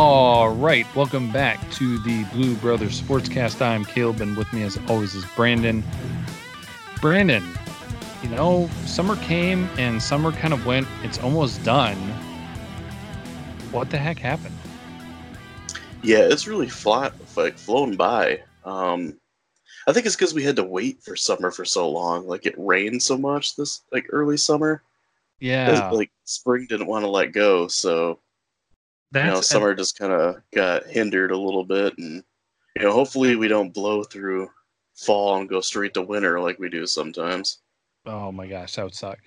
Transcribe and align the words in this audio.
All 0.00 0.50
right, 0.50 0.86
welcome 0.94 1.32
back 1.32 1.58
to 1.72 1.98
the 1.98 2.22
Blue 2.26 2.54
Brothers 2.54 3.02
Sportscast. 3.02 3.60
I'm 3.60 3.84
Caleb, 3.84 4.20
and 4.20 4.36
with 4.36 4.52
me, 4.52 4.62
as 4.62 4.78
always, 4.86 5.16
is 5.16 5.24
Brandon. 5.34 5.82
Brandon, 7.00 7.44
you 8.22 8.28
know, 8.28 8.70
summer 8.86 9.16
came 9.16 9.64
and 9.76 10.00
summer 10.00 10.30
kind 10.30 10.54
of 10.54 10.64
went. 10.64 10.86
It's 11.02 11.18
almost 11.18 11.64
done. 11.64 11.96
What 13.72 13.90
the 13.90 13.98
heck 13.98 14.20
happened? 14.20 14.56
Yeah, 16.04 16.28
it's 16.30 16.46
really 16.46 16.68
flat, 16.68 17.12
like 17.34 17.58
flown 17.58 17.96
by. 17.96 18.40
Um, 18.64 19.18
I 19.88 19.92
think 19.92 20.06
it's 20.06 20.14
because 20.14 20.32
we 20.32 20.44
had 20.44 20.54
to 20.56 20.64
wait 20.64 21.02
for 21.02 21.16
summer 21.16 21.50
for 21.50 21.64
so 21.64 21.90
long. 21.90 22.24
Like 22.24 22.46
it 22.46 22.54
rained 22.56 23.02
so 23.02 23.18
much 23.18 23.56
this 23.56 23.82
like 23.90 24.06
early 24.10 24.36
summer. 24.36 24.80
Yeah, 25.40 25.90
like 25.92 26.12
spring 26.22 26.66
didn't 26.68 26.86
want 26.86 27.04
to 27.04 27.10
let 27.10 27.32
go, 27.32 27.66
so 27.66 28.20
that's 29.10 29.26
you 29.26 29.32
know 29.32 29.40
summer 29.40 29.74
just 29.74 29.98
kind 29.98 30.12
of 30.12 30.36
got 30.54 30.86
hindered 30.86 31.30
a 31.30 31.38
little 31.38 31.64
bit, 31.64 31.96
and 31.98 32.22
you 32.76 32.82
know 32.82 32.92
hopefully 32.92 33.36
we 33.36 33.48
don't 33.48 33.74
blow 33.74 34.02
through 34.02 34.48
fall 34.94 35.36
and 35.36 35.48
go 35.48 35.60
straight 35.60 35.94
to 35.94 36.02
winter 36.02 36.40
like 36.40 36.58
we 36.58 36.68
do 36.68 36.86
sometimes. 36.86 37.58
Oh 38.04 38.32
my 38.32 38.46
gosh, 38.46 38.74
that 38.74 38.84
would 38.84 38.94
suck. 38.94 39.18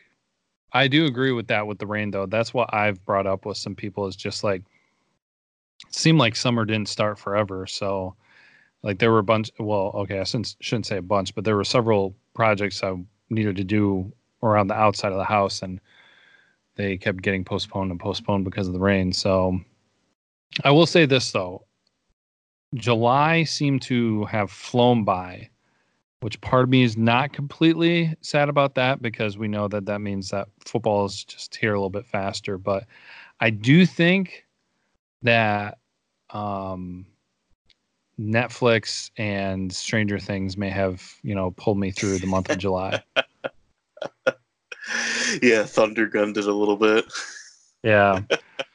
I 0.73 0.87
do 0.87 1.05
agree 1.05 1.31
with 1.31 1.47
that 1.47 1.67
with 1.67 1.79
the 1.79 1.87
rain 1.87 2.11
though. 2.11 2.25
That's 2.25 2.53
what 2.53 2.73
I've 2.73 3.03
brought 3.05 3.27
up 3.27 3.45
with 3.45 3.57
some 3.57 3.75
people 3.75 4.07
is 4.07 4.15
just 4.15 4.43
like 4.43 4.61
it 5.87 5.95
seemed 5.95 6.19
like 6.19 6.35
summer 6.35 6.65
didn't 6.65 6.89
start 6.89 7.19
forever. 7.19 7.65
So 7.67 8.15
like 8.83 8.99
there 8.99 9.11
were 9.11 9.19
a 9.19 9.23
bunch 9.23 9.51
well, 9.59 9.91
okay, 9.95 10.19
I 10.19 10.23
shouldn't, 10.23 10.55
shouldn't 10.59 10.85
say 10.85 10.97
a 10.97 11.01
bunch, 11.01 11.35
but 11.35 11.43
there 11.43 11.55
were 11.55 11.63
several 11.63 12.15
projects 12.33 12.83
I 12.83 12.95
needed 13.29 13.55
to 13.57 13.63
do 13.63 14.11
around 14.43 14.67
the 14.67 14.75
outside 14.75 15.11
of 15.11 15.17
the 15.17 15.23
house 15.23 15.61
and 15.61 15.79
they 16.75 16.97
kept 16.97 17.21
getting 17.21 17.43
postponed 17.43 17.91
and 17.91 17.99
postponed 17.99 18.45
because 18.45 18.67
of 18.67 18.73
the 18.73 18.79
rain. 18.79 19.11
So 19.11 19.59
I 20.63 20.71
will 20.71 20.85
say 20.85 21.05
this 21.05 21.31
though. 21.31 21.65
July 22.73 23.43
seemed 23.43 23.81
to 23.83 24.25
have 24.25 24.51
flown 24.51 25.03
by 25.03 25.49
which 26.21 26.39
part 26.41 26.63
of 26.63 26.69
me 26.69 26.83
is 26.83 26.95
not 26.95 27.33
completely 27.33 28.15
sad 28.21 28.47
about 28.47 28.75
that 28.75 29.01
because 29.01 29.37
we 29.37 29.47
know 29.47 29.67
that 29.67 29.85
that 29.87 29.99
means 30.01 30.29
that 30.29 30.47
football 30.63 31.05
is 31.05 31.23
just 31.23 31.55
here 31.55 31.73
a 31.73 31.77
little 31.77 31.89
bit 31.89 32.05
faster. 32.05 32.59
But 32.59 32.85
I 33.39 33.49
do 33.49 33.87
think 33.87 34.45
that 35.23 35.79
um, 36.29 37.07
Netflix 38.19 39.09
and 39.17 39.73
Stranger 39.73 40.19
Things 40.19 40.57
may 40.57 40.69
have, 40.69 41.03
you 41.23 41.33
know, 41.33 41.51
pulled 41.51 41.79
me 41.79 41.89
through 41.89 42.19
the 42.19 42.27
month 42.27 42.51
of 42.51 42.59
July. 42.59 43.01
yeah, 45.41 45.63
Thunder 45.63 46.05
gunned 46.05 46.37
it 46.37 46.45
a 46.45 46.53
little 46.53 46.77
bit. 46.77 47.05
Yeah. 47.83 48.21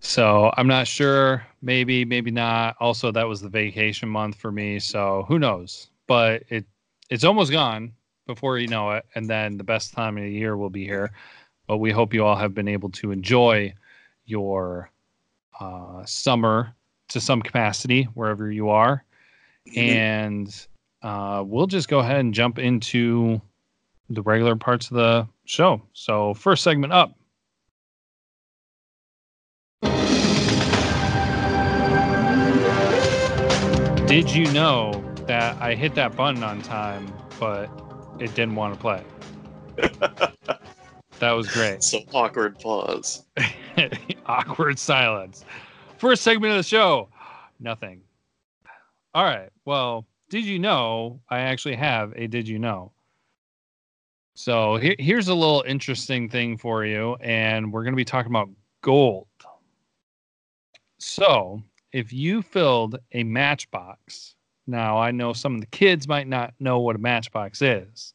So 0.00 0.52
I'm 0.56 0.66
not 0.66 0.86
sure. 0.86 1.46
Maybe, 1.62 2.04
maybe 2.04 2.30
not. 2.30 2.76
Also, 2.80 3.10
that 3.12 3.26
was 3.26 3.40
the 3.40 3.48
vacation 3.48 4.08
month 4.08 4.36
for 4.36 4.52
me. 4.52 4.78
So 4.78 5.24
who 5.28 5.38
knows? 5.38 5.88
but 6.06 6.44
it 6.48 6.64
it's 7.10 7.24
almost 7.24 7.52
gone 7.52 7.92
before 8.26 8.58
you 8.58 8.66
know 8.66 8.90
it, 8.92 9.04
and 9.14 9.30
then 9.30 9.56
the 9.56 9.64
best 9.64 9.92
time 9.92 10.16
of 10.16 10.24
the 10.24 10.30
year 10.30 10.56
will 10.56 10.70
be 10.70 10.84
here. 10.84 11.12
But 11.66 11.78
we 11.78 11.92
hope 11.92 12.12
you 12.12 12.24
all 12.24 12.36
have 12.36 12.54
been 12.54 12.68
able 12.68 12.90
to 12.90 13.12
enjoy 13.12 13.74
your 14.24 14.90
uh, 15.60 16.04
summer 16.04 16.74
to 17.08 17.20
some 17.20 17.40
capacity 17.42 18.04
wherever 18.14 18.50
you 18.50 18.68
are, 18.68 19.04
mm-hmm. 19.68 19.78
and 19.78 20.66
uh, 21.02 21.44
we'll 21.46 21.66
just 21.66 21.88
go 21.88 22.00
ahead 22.00 22.20
and 22.20 22.34
jump 22.34 22.58
into 22.58 23.40
the 24.10 24.22
regular 24.22 24.56
parts 24.56 24.90
of 24.90 24.96
the 24.96 25.26
show. 25.44 25.82
So 25.92 26.34
first 26.34 26.62
segment 26.62 26.92
up. 26.92 27.14
Did 34.06 34.30
you 34.30 34.46
know 34.52 35.02
that 35.26 35.60
I 35.60 35.74
hit 35.74 35.96
that 35.96 36.14
button 36.14 36.44
on 36.44 36.62
time, 36.62 37.12
but 37.40 37.68
it 38.20 38.36
didn't 38.36 38.54
want 38.54 38.72
to 38.72 38.80
play. 38.80 39.02
that 41.18 41.32
was 41.32 41.48
great. 41.48 41.82
So 41.82 42.02
awkward 42.14 42.56
pause. 42.60 43.24
awkward 44.26 44.78
silence. 44.78 45.44
First 45.98 46.22
segment 46.22 46.52
of 46.52 46.58
the 46.58 46.62
show. 46.62 47.08
Nothing. 47.58 48.00
All 49.12 49.24
right. 49.24 49.50
Well, 49.64 50.06
did 50.30 50.44
you 50.44 50.60
know 50.60 51.20
I 51.28 51.40
actually 51.40 51.74
have 51.74 52.12
a 52.14 52.28
did 52.28 52.46
you 52.46 52.60
know? 52.60 52.92
So 54.34 54.76
here, 54.76 54.94
here's 55.00 55.26
a 55.26 55.34
little 55.34 55.64
interesting 55.66 56.28
thing 56.28 56.58
for 56.58 56.84
you, 56.84 57.16
and 57.20 57.72
we're 57.72 57.82
going 57.82 57.94
to 57.94 57.96
be 57.96 58.04
talking 58.04 58.30
about 58.30 58.50
gold. 58.82 59.26
So 60.98 61.60
if 61.96 62.12
you 62.12 62.42
filled 62.42 62.98
a 63.12 63.24
matchbox 63.24 64.34
now, 64.66 64.98
I 64.98 65.12
know 65.12 65.32
some 65.32 65.54
of 65.54 65.62
the 65.62 65.66
kids 65.68 66.06
might 66.06 66.28
not 66.28 66.52
know 66.60 66.78
what 66.80 66.94
a 66.94 66.98
matchbox 66.98 67.62
is, 67.62 68.12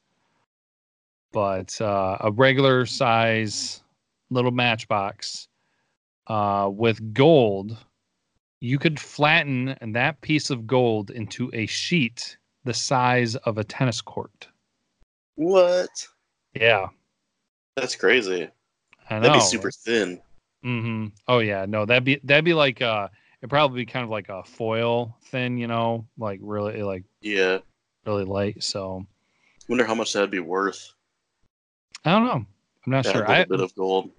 but 1.32 1.82
uh, 1.82 2.18
a 2.20 2.32
regular 2.32 2.86
size 2.86 3.82
little 4.30 4.52
matchbox 4.52 5.48
uh, 6.28 6.70
with 6.72 7.12
gold, 7.12 7.76
you 8.60 8.78
could 8.78 9.00
flatten 9.00 9.76
that 9.94 10.22
piece 10.22 10.52
of 10.52 10.68
gold 10.68 11.10
into 11.10 11.50
a 11.52 11.66
sheet 11.66 12.38
the 12.64 12.76
size 12.76 13.36
of 13.36 13.58
a 13.58 13.64
tennis 13.64 14.00
court. 14.00 14.48
What? 15.34 16.08
Yeah. 16.54 16.86
That's 17.76 17.96
crazy. 17.96 18.48
That'd 19.10 19.34
be 19.34 19.40
super 19.40 19.72
thin. 19.72 20.22
Mm-hmm. 20.64 21.08
Oh 21.28 21.40
yeah, 21.40 21.66
no, 21.68 21.88
that'd 21.88 22.04
be 22.04 22.20
that'd 22.24 22.46
be 22.46 22.54
like 22.54 22.84
uh 22.84 23.08
it'd 23.42 23.50
probably 23.50 23.82
be 23.82 23.92
kind 23.92 24.04
of 24.04 24.10
like 24.10 24.30
a 24.30 24.44
foil 24.44 25.18
thin, 25.26 25.58
you 25.58 25.68
know, 25.68 26.08
like 26.18 26.40
really 26.44 26.84
like 26.84 27.04
yeah, 27.22 27.60
really 28.06 28.24
light. 28.24 28.64
So, 28.64 29.06
wonder 29.68 29.86
how 29.86 29.96
much 29.96 30.14
that'd 30.14 30.32
be 30.32 30.40
worth. 30.40 30.94
I 32.06 32.12
don't 32.12 32.26
know. 32.26 32.46
I'm 32.86 32.92
not 32.92 33.06
sure. 33.06 33.24
A 33.24 33.30
I, 33.30 33.44
bit 33.46 33.60
of 33.60 33.74
gold. 33.76 34.12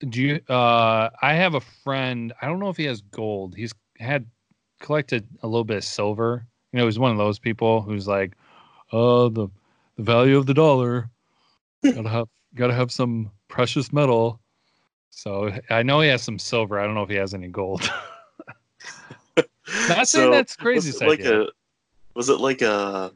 Do 0.00 0.22
you? 0.22 0.40
Uh, 0.48 1.10
I 1.20 1.34
have 1.34 1.54
a 1.54 1.60
friend. 1.60 2.32
I 2.40 2.46
don't 2.46 2.60
know 2.60 2.68
if 2.68 2.76
he 2.76 2.84
has 2.84 3.00
gold. 3.00 3.54
He's 3.56 3.74
had 3.98 4.26
collected 4.80 5.26
a 5.42 5.46
little 5.46 5.64
bit 5.64 5.78
of 5.78 5.84
silver. 5.84 6.46
You 6.72 6.78
know, 6.78 6.84
he's 6.84 6.98
one 6.98 7.10
of 7.10 7.18
those 7.18 7.38
people 7.38 7.80
who's 7.80 8.06
like, 8.06 8.34
"Oh, 8.92 9.28
the 9.28 9.48
the 9.96 10.02
value 10.02 10.36
of 10.36 10.46
the 10.46 10.54
dollar. 10.54 11.10
gotta 11.82 12.08
have 12.08 12.28
gotta 12.54 12.74
have 12.74 12.92
some 12.92 13.30
precious 13.48 13.92
metal." 13.92 14.40
So 15.10 15.50
I 15.70 15.82
know 15.82 16.00
he 16.00 16.08
has 16.10 16.22
some 16.22 16.38
silver. 16.38 16.78
I 16.78 16.84
don't 16.84 16.94
know 16.94 17.02
if 17.02 17.10
he 17.10 17.16
has 17.16 17.34
any 17.34 17.48
gold. 17.48 17.90
Not 19.88 20.08
saying 20.08 20.26
so 20.26 20.30
that's 20.30 20.56
crazy. 20.56 20.90
Was 20.90 21.02
it 21.02 21.08
like 21.08 21.20
a 21.20 21.48
was 22.14 22.28
it 22.28 22.40
like 22.40 22.62
a 22.62 23.12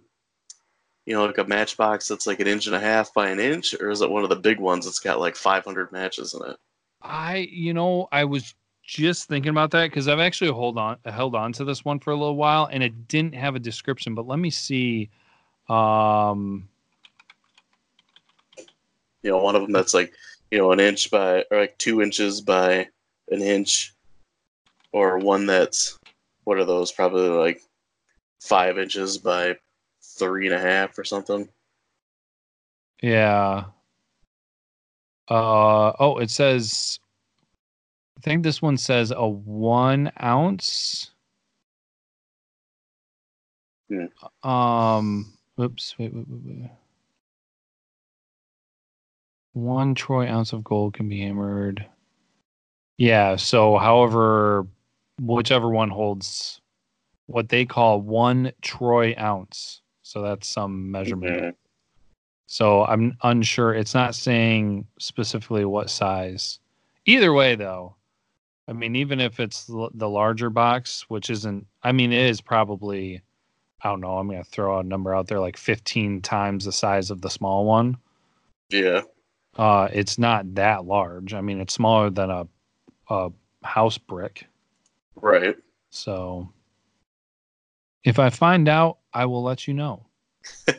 you 1.07 1.15
know 1.15 1.27
like 1.27 1.39
a 1.39 1.45
matchbox 1.45 2.09
that's 2.09 2.27
like 2.27 2.41
an 2.41 2.47
inch 2.47 2.67
and 2.67 2.77
a 2.77 2.81
half 2.81 3.13
by 3.15 3.29
an 3.29 3.41
inch, 3.41 3.75
or 3.81 3.91
is 3.91 4.01
it 4.01 4.11
one 4.11 4.23
of 4.23 4.31
the 4.31 4.37
big 4.37 4.61
ones 4.61 4.85
that's 4.85 5.01
got 5.01 5.21
like 5.21 5.37
500 5.37 5.93
matches 5.93 6.35
in 6.35 6.51
it? 6.51 6.57
I 7.03 7.49
you 7.51 7.75
know 7.75 8.09
I 8.13 8.25
was 8.25 8.55
just 8.85 9.29
thinking 9.29 9.51
about 9.51 9.71
that 9.71 9.91
because 9.91 10.09
I've 10.09 10.21
actually 10.21 10.51
hold 10.51 10.79
on 10.79 10.99
held 11.07 11.35
on 11.35 11.53
to 11.55 11.65
this 11.65 11.85
one 11.85 11.99
for 11.99 12.11
a 12.11 12.17
little 12.17 12.37
while 12.37 12.69
and 12.71 12.83
it 12.83 13.09
didn't 13.09 13.35
have 13.35 13.55
a 13.55 13.61
description. 13.61 14.15
But 14.15 14.27
let 14.27 14.39
me 14.39 14.51
see. 14.51 15.11
Um, 15.69 16.69
you 19.23 19.31
know, 19.31 19.39
one 19.39 19.55
of 19.55 19.63
them 19.63 19.73
that's 19.73 19.95
like 19.95 20.13
you 20.51 20.59
know 20.59 20.73
an 20.73 20.81
inch 20.81 21.11
by 21.11 21.45
or 21.51 21.61
like 21.61 21.79
two 21.79 22.03
inches 22.03 22.41
by 22.41 22.89
an 23.31 23.41
inch, 23.41 23.95
or 24.93 25.19
one 25.19 25.47
that's 25.47 25.99
what 26.45 26.59
are 26.59 26.65
those? 26.65 26.93
Probably 26.93 27.29
like 27.29 27.63
five 28.41 28.79
inches 28.79 29.19
by 29.19 29.57
three 30.19 30.47
and 30.47 30.55
a 30.55 30.59
half 30.59 30.99
or 30.99 31.05
something. 31.05 31.49
Yeah. 33.03 33.65
Uh 35.29 35.93
oh, 35.99 36.19
it 36.19 36.31
says. 36.31 36.99
I 38.17 38.21
think 38.21 38.43
this 38.43 38.63
one 38.63 38.77
says 38.77 39.11
a 39.11 39.27
one 39.27 40.13
ounce. 40.23 41.11
Hmm. 43.89 44.49
Um. 44.49 45.33
Oops. 45.61 45.95
Wait, 45.99 46.15
wait, 46.15 46.27
wait, 46.29 46.41
wait. 46.45 46.71
One 49.55 49.95
troy 49.95 50.29
ounce 50.29 50.53
of 50.53 50.65
gold 50.65 50.95
can 50.95 51.09
be 51.09 51.21
hammered. 51.21 51.85
Yeah. 52.97 53.37
So, 53.37 53.77
however 53.77 54.67
whichever 55.21 55.69
one 55.69 55.91
holds 55.91 56.61
what 57.27 57.49
they 57.49 57.65
call 57.65 58.01
one 58.01 58.53
troy 58.61 59.15
ounce. 59.19 59.81
So 60.03 60.23
that's 60.23 60.49
some 60.49 60.91
measurement. 60.91 61.37
Mm-hmm. 61.37 61.51
So 62.47 62.85
I'm 62.85 63.17
unsure. 63.23 63.75
It's 63.75 63.95
not 63.95 64.15
saying 64.15 64.87
specifically 64.99 65.65
what 65.65 65.89
size. 65.89 66.59
Either 67.07 67.33
way, 67.33 67.55
though, 67.55 67.97
I 68.69 68.75
mean, 68.75 68.95
even 68.95 69.21
if 69.21 69.41
it's 69.41 69.65
the 69.65 70.09
larger 70.09 70.51
box, 70.51 71.07
which 71.09 71.31
isn't, 71.31 71.67
I 71.83 71.93
mean, 71.93 72.13
it 72.13 72.29
is 72.31 72.41
probably, 72.41 73.23
I 73.83 73.89
don't 73.89 74.01
know, 74.01 74.19
I'm 74.19 74.29
going 74.29 74.43
to 74.43 74.49
throw 74.49 74.79
a 74.79 74.85
number 74.85 75.15
out 75.15 75.29
there 75.29 75.41
like 75.41 75.57
15 75.57 76.21
times 76.21 76.65
the 76.65 76.73
size 76.73 77.11
of 77.11 77.23
the 77.23 77.31
small 77.31 77.65
one. 77.65 77.97
Yeah. 78.69 79.03
Uh, 79.57 79.89
it's 79.93 80.19
not 80.19 80.55
that 80.55 80.85
large. 80.85 81.35
I 81.35 81.41
mean, 81.41 81.61
it's 81.61 81.75
smaller 81.75 82.11
than 82.11 82.31
a, 82.31 82.47
a 83.09 83.31
house 83.63 83.99
brick 83.99 84.47
Right. 85.17 85.57
So 85.91 86.49
if 88.05 88.19
I 88.19 88.31
find 88.31 88.69
out, 88.69 88.99
I 89.13 89.27
will 89.27 89.43
let 89.43 89.69
you 89.69 89.75
know. 89.75 90.07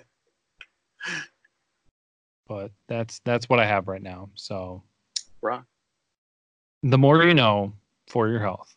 but 2.48 2.72
that's 2.88 3.20
that's 3.20 3.50
what 3.50 3.60
I 3.60 3.66
have 3.66 3.88
right 3.88 4.02
now. 4.02 4.30
So 4.36 4.84
Rock. 5.42 5.66
the 6.82 6.98
more 6.98 7.24
you 7.24 7.34
know 7.34 7.74
for 8.08 8.28
your 8.28 8.40
health. 8.40 8.76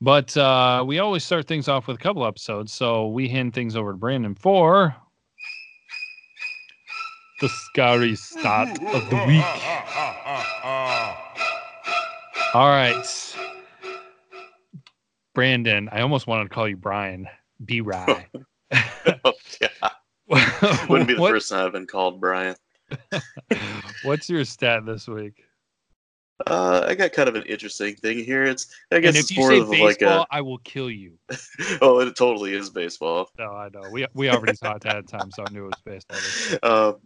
But 0.00 0.36
uh, 0.36 0.84
we 0.86 0.98
always 0.98 1.24
start 1.24 1.46
things 1.46 1.68
off 1.68 1.86
with 1.86 1.96
a 1.96 2.00
couple 2.00 2.26
episodes, 2.26 2.72
so 2.72 3.08
we 3.08 3.28
hand 3.28 3.54
things 3.54 3.76
over 3.76 3.92
to 3.92 3.96
Brandon 3.96 4.34
for 4.34 4.96
the 7.40 7.48
scary 7.48 8.16
start 8.16 8.70
of 8.70 9.10
the 9.10 9.24
week. 9.26 9.44
All 12.54 12.68
right. 12.68 13.31
Brandon, 15.34 15.88
I 15.90 16.02
almost 16.02 16.26
wanted 16.26 16.44
to 16.44 16.48
call 16.50 16.68
you 16.68 16.76
Brian. 16.76 17.28
B 17.64 17.80
Rye. 17.80 18.26
oh, 19.24 19.32
yeah. 19.60 19.68
Wouldn't 20.88 21.08
be 21.08 21.14
the 21.14 21.20
first 21.20 21.50
time 21.50 21.66
I've 21.66 21.72
been 21.72 21.86
called 21.86 22.20
Brian. 22.20 22.56
What's 24.02 24.28
your 24.28 24.44
stat 24.44 24.84
this 24.86 25.06
week? 25.08 25.44
Uh, 26.46 26.84
I 26.88 26.94
got 26.94 27.12
kind 27.12 27.28
of 27.28 27.36
an 27.36 27.44
interesting 27.44 27.94
thing 27.94 28.18
here. 28.18 28.44
It's 28.44 28.74
I 28.90 29.00
guess 29.00 29.16
it's 29.16 29.30
you 29.30 29.38
more 29.38 29.50
say 29.50 29.58
of 29.60 29.70
baseball, 29.70 29.86
like 29.86 30.02
a 30.02 30.26
I 30.30 30.40
will 30.40 30.58
kill 30.58 30.90
you. 30.90 31.18
oh, 31.80 32.00
it 32.00 32.16
totally 32.16 32.54
is 32.54 32.68
baseball. 32.70 33.30
No, 33.38 33.52
I 33.52 33.68
know. 33.68 33.82
We 33.90 34.06
we 34.14 34.28
already 34.28 34.56
talked 34.56 34.84
ahead 34.84 34.96
of 34.96 35.06
time, 35.06 35.30
so 35.30 35.44
I 35.46 35.52
knew 35.52 35.66
it 35.66 35.76
was 35.76 35.82
baseball. 35.84 36.58
Um, 36.62 36.96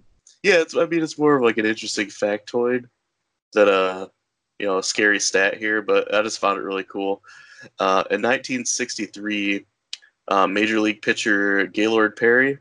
yeah, 0.43 0.61
it's 0.61 0.76
I 0.76 0.87
mean 0.87 1.02
it's 1.02 1.19
more 1.19 1.37
of 1.37 1.43
like 1.43 1.58
an 1.58 1.67
interesting 1.67 2.06
factoid 2.06 2.84
that 3.52 3.69
uh 3.69 4.08
you 4.58 4.67
know 4.67 4.78
a 4.78 4.82
scary 4.82 5.20
stat 5.20 5.58
here, 5.58 5.82
but 5.82 6.14
I 6.14 6.23
just 6.23 6.38
found 6.38 6.58
it 6.58 6.62
really 6.62 6.84
cool. 6.84 7.23
Uh, 7.79 8.05
in 8.11 8.23
1963, 8.23 9.67
uh, 10.29 10.47
Major 10.47 10.81
League 10.81 11.03
pitcher 11.03 11.67
Gaylord 11.67 12.17
Perry, 12.17 12.58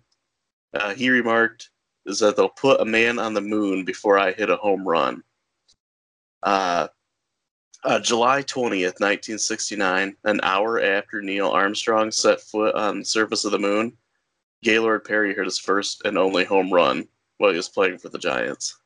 uh, 0.73 0.93
he 0.93 1.09
remarked, 1.09 1.69
"Is 2.05 2.19
that 2.19 2.35
they'll 2.35 2.49
put 2.49 2.81
a 2.81 2.85
man 2.85 3.19
on 3.19 3.33
the 3.33 3.41
moon 3.41 3.85
before 3.85 4.17
I 4.17 4.31
hit 4.31 4.49
a 4.49 4.55
home 4.57 4.87
run." 4.87 5.23
Uh, 6.43 6.87
uh, 7.83 7.99
July 7.99 8.41
20th, 8.41 8.99
1969, 8.99 10.15
an 10.23 10.39
hour 10.41 10.81
after 10.81 11.21
Neil 11.21 11.49
Armstrong 11.49 12.11
set 12.11 12.41
foot 12.41 12.73
on 12.75 12.99
the 12.99 13.05
surface 13.05 13.45
of 13.45 13.51
the 13.51 13.59
moon, 13.59 13.95
Gaylord 14.63 15.03
Perry 15.03 15.35
hit 15.35 15.45
his 15.45 15.59
first 15.59 16.03
and 16.05 16.17
only 16.17 16.43
home 16.43 16.73
run 16.73 17.07
while 17.37 17.51
he 17.51 17.57
was 17.57 17.69
playing 17.69 17.99
for 17.99 18.09
the 18.09 18.17
Giants. 18.17 18.79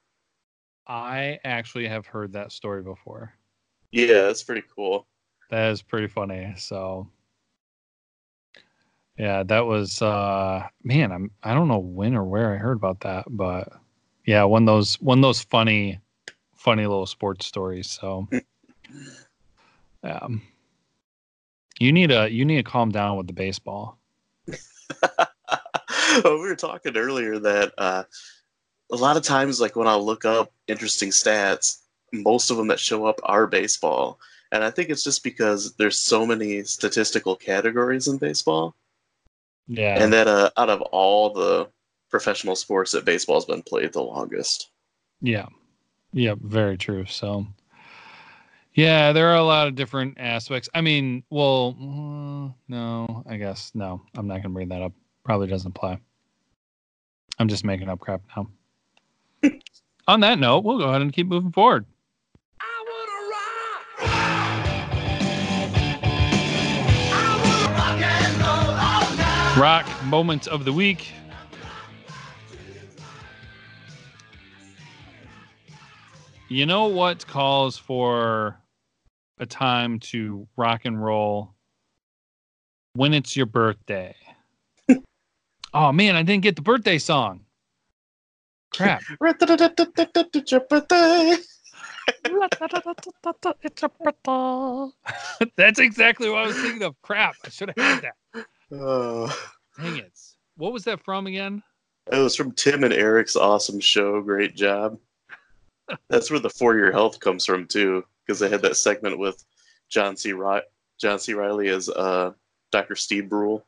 I 0.87 1.39
actually 1.45 1.87
have 1.87 2.07
heard 2.07 2.33
that 2.33 2.51
story 2.51 2.81
before. 2.81 3.33
Yeah, 3.91 4.23
that's 4.23 4.43
pretty 4.43 4.63
cool. 4.75 5.07
That 5.49 5.71
is 5.71 5.81
pretty 5.81 6.07
funny. 6.07 6.53
So 6.57 7.07
yeah, 9.17 9.43
that 9.43 9.65
was 9.65 10.01
uh 10.01 10.67
man, 10.83 11.11
I'm 11.11 11.31
I 11.43 11.53
don't 11.53 11.67
know 11.67 11.79
when 11.79 12.15
or 12.15 12.23
where 12.23 12.53
I 12.53 12.57
heard 12.57 12.77
about 12.77 13.01
that, 13.01 13.25
but 13.29 13.71
yeah, 14.25 14.43
one 14.43 14.65
those 14.65 14.95
one 15.01 15.21
those 15.21 15.41
funny 15.41 15.99
funny 16.55 16.85
little 16.85 17.05
sports 17.05 17.45
stories. 17.45 17.89
So 17.89 18.27
um 20.03 20.41
you 21.79 21.93
need 21.93 22.11
a 22.11 22.29
you 22.29 22.45
need 22.45 22.57
to 22.57 22.63
calm 22.63 22.91
down 22.91 23.17
with 23.17 23.27
the 23.27 23.33
baseball. 23.33 23.97
we 26.23 26.39
were 26.39 26.55
talking 26.55 26.97
earlier 26.97 27.39
that 27.39 27.73
uh, 27.77 28.03
a 28.91 28.95
lot 28.95 29.17
of 29.17 29.23
times, 29.23 29.61
like 29.61 29.75
when 29.75 29.87
I 29.87 29.95
look 29.95 30.25
up 30.25 30.51
interesting 30.67 31.09
stats, 31.09 31.79
most 32.11 32.51
of 32.51 32.57
them 32.57 32.67
that 32.67 32.79
show 32.79 33.05
up 33.05 33.19
are 33.23 33.47
baseball. 33.47 34.19
And 34.51 34.63
I 34.63 34.71
think 34.71 34.89
it's 34.89 35.03
just 35.03 35.23
because 35.23 35.73
there's 35.75 35.99
so 35.99 36.25
many 36.25 36.63
statistical 36.63 37.35
categories 37.35 38.07
in 38.07 38.17
baseball. 38.17 38.75
Yeah. 39.67 40.01
And 40.01 40.11
that 40.13 40.27
uh, 40.27 40.49
out 40.57 40.69
of 40.69 40.81
all 40.81 41.31
the 41.31 41.69
professional 42.09 42.55
sports, 42.55 42.91
that 42.91 43.05
baseball's 43.05 43.45
been 43.45 43.61
played 43.61 43.93
the 43.93 44.01
longest. 44.01 44.71
Yeah. 45.21 45.45
Yeah, 46.11 46.33
very 46.41 46.77
true. 46.77 47.05
So 47.05 47.45
yeah, 48.73 49.11
there 49.11 49.27
are 49.27 49.35
a 49.35 49.43
lot 49.43 49.67
of 49.67 49.75
different 49.75 50.17
aspects. 50.19 50.69
I 50.73 50.81
mean, 50.81 51.23
well, 51.29 51.75
mm, 51.79 52.53
no, 52.67 53.23
I 53.27 53.37
guess 53.37 53.71
no. 53.73 54.01
I'm 54.15 54.27
not 54.27 54.35
going 54.35 54.43
to 54.43 54.49
bring 54.49 54.69
that 54.69 54.81
up. 54.81 54.93
Probably 55.23 55.47
doesn't 55.47 55.75
apply. 55.75 55.99
I'm 57.37 57.47
just 57.47 57.65
making 57.65 57.89
up 57.89 57.99
crap 57.99 58.21
now. 58.35 58.49
On 60.07 60.21
that 60.21 60.39
note, 60.39 60.63
we'll 60.63 60.77
go 60.77 60.89
ahead 60.89 61.01
and 61.01 61.13
keep 61.13 61.27
moving 61.27 61.51
forward. 61.51 61.85
Rock 69.59 69.85
moment 70.05 70.47
of 70.47 70.63
the 70.63 70.71
week. 70.71 71.11
You 76.47 76.65
know 76.65 76.85
what 76.87 77.27
calls 77.27 77.77
for 77.77 78.57
a 79.37 79.45
time 79.45 79.99
to 79.99 80.47
rock 80.55 80.85
and 80.85 81.03
roll 81.03 81.55
when 82.93 83.13
it's 83.13 83.35
your 83.35 83.47
birthday? 83.47 84.15
oh 85.73 85.91
man, 85.91 86.15
I 86.15 86.23
didn't 86.23 86.43
get 86.43 86.55
the 86.55 86.61
birthday 86.61 86.97
song. 86.97 87.41
Crap. 88.71 89.01
It's 89.21 90.51
your 90.53 90.61
birthday. 90.69 91.35
it's 93.61 93.83
a 93.83 93.89
birthday. 93.89 94.87
That's 95.57 95.79
exactly 95.79 96.29
what 96.29 96.43
I 96.43 96.47
was 96.47 96.55
thinking 96.55 96.83
of. 96.83 96.95
Crap. 97.01 97.35
I 97.43 97.49
should 97.49 97.73
have 97.75 98.01
had 98.01 98.13
that. 98.33 98.45
Oh. 98.71 99.27
Dang 99.79 99.97
it. 99.97 100.19
What 100.57 100.73
was 100.73 100.83
that 100.83 101.03
from 101.03 101.27
again? 101.27 101.63
It 102.11 102.17
was 102.17 102.35
from 102.35 102.51
Tim 102.51 102.83
and 102.83 102.93
Eric's 102.93 103.35
awesome 103.35 103.79
show. 103.79 104.21
Great 104.21 104.55
job. 104.55 104.97
That's 106.09 106.29
where 106.29 106.39
the 106.39 106.49
four 106.49 106.75
year 106.75 106.91
Health 106.91 107.19
comes 107.19 107.45
from 107.45 107.65
too, 107.67 108.03
because 108.25 108.39
they 108.39 108.49
had 108.49 108.61
that 108.63 108.77
segment 108.77 109.17
with 109.17 109.43
John 109.89 110.15
C. 110.17 110.33
John 110.99 111.17
C. 111.19 111.33
Reilly 111.33 111.69
as 111.69 111.89
uh, 111.89 112.31
Dr. 112.71 112.95
Steve 112.95 113.29
Brule. 113.29 113.65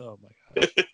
Oh 0.00 0.18
my 0.22 0.60
god. 0.60 0.70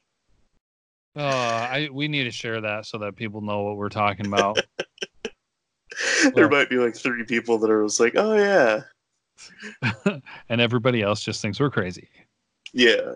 Oh, 1.16 1.22
I 1.22 1.88
we 1.92 2.08
need 2.08 2.24
to 2.24 2.32
share 2.32 2.60
that 2.62 2.86
so 2.86 2.98
that 2.98 3.14
people 3.14 3.40
know 3.40 3.62
what 3.62 3.76
we're 3.76 3.88
talking 3.88 4.26
about. 4.26 4.58
there 6.34 6.48
Well- 6.48 6.58
might 6.58 6.68
be 6.68 6.76
like 6.76 6.96
three 6.96 7.22
people 7.24 7.56
that 7.58 7.70
are 7.70 7.84
just 7.84 8.00
like, 8.00 8.14
"Oh 8.16 8.34
yeah, 8.34 8.80
and 10.48 10.60
everybody 10.60 11.02
else 11.02 11.22
just 11.22 11.40
thinks 11.40 11.60
we're 11.60 11.70
crazy. 11.70 12.08
yeah." 12.72 13.12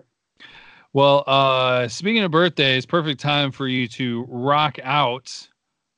Well, 0.94 1.22
uh, 1.26 1.88
speaking 1.88 2.22
of 2.22 2.30
birthdays, 2.30 2.86
perfect 2.86 3.20
time 3.20 3.52
for 3.52 3.68
you 3.68 3.86
to 3.88 4.24
rock 4.28 4.78
out 4.82 5.48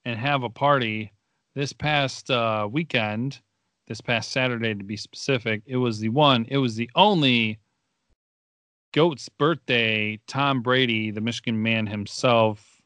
and 0.05 0.19
have 0.19 0.43
a 0.43 0.51
party. 0.51 1.13
This 1.55 1.73
past 1.73 2.31
uh, 2.31 2.69
weekend, 2.71 3.41
this 3.87 4.01
past 4.01 4.33
Saturday 4.33 4.75
to 4.75 4.85
be 4.85 4.97
specific, 4.97 5.63
it 5.67 5.77
was 5.77 5.99
the 6.01 6.09
one, 6.09 6.47
it 6.49 6.59
was 6.59 6.75
the 6.77 6.91
only 6.95 7.59
GOAT's 8.93 9.29
birthday. 9.29 10.19
Tom 10.27 10.63
Brady, 10.63 11.11
the 11.11 11.21
Michigan 11.21 11.61
man 11.63 11.87
himself, 11.87 12.81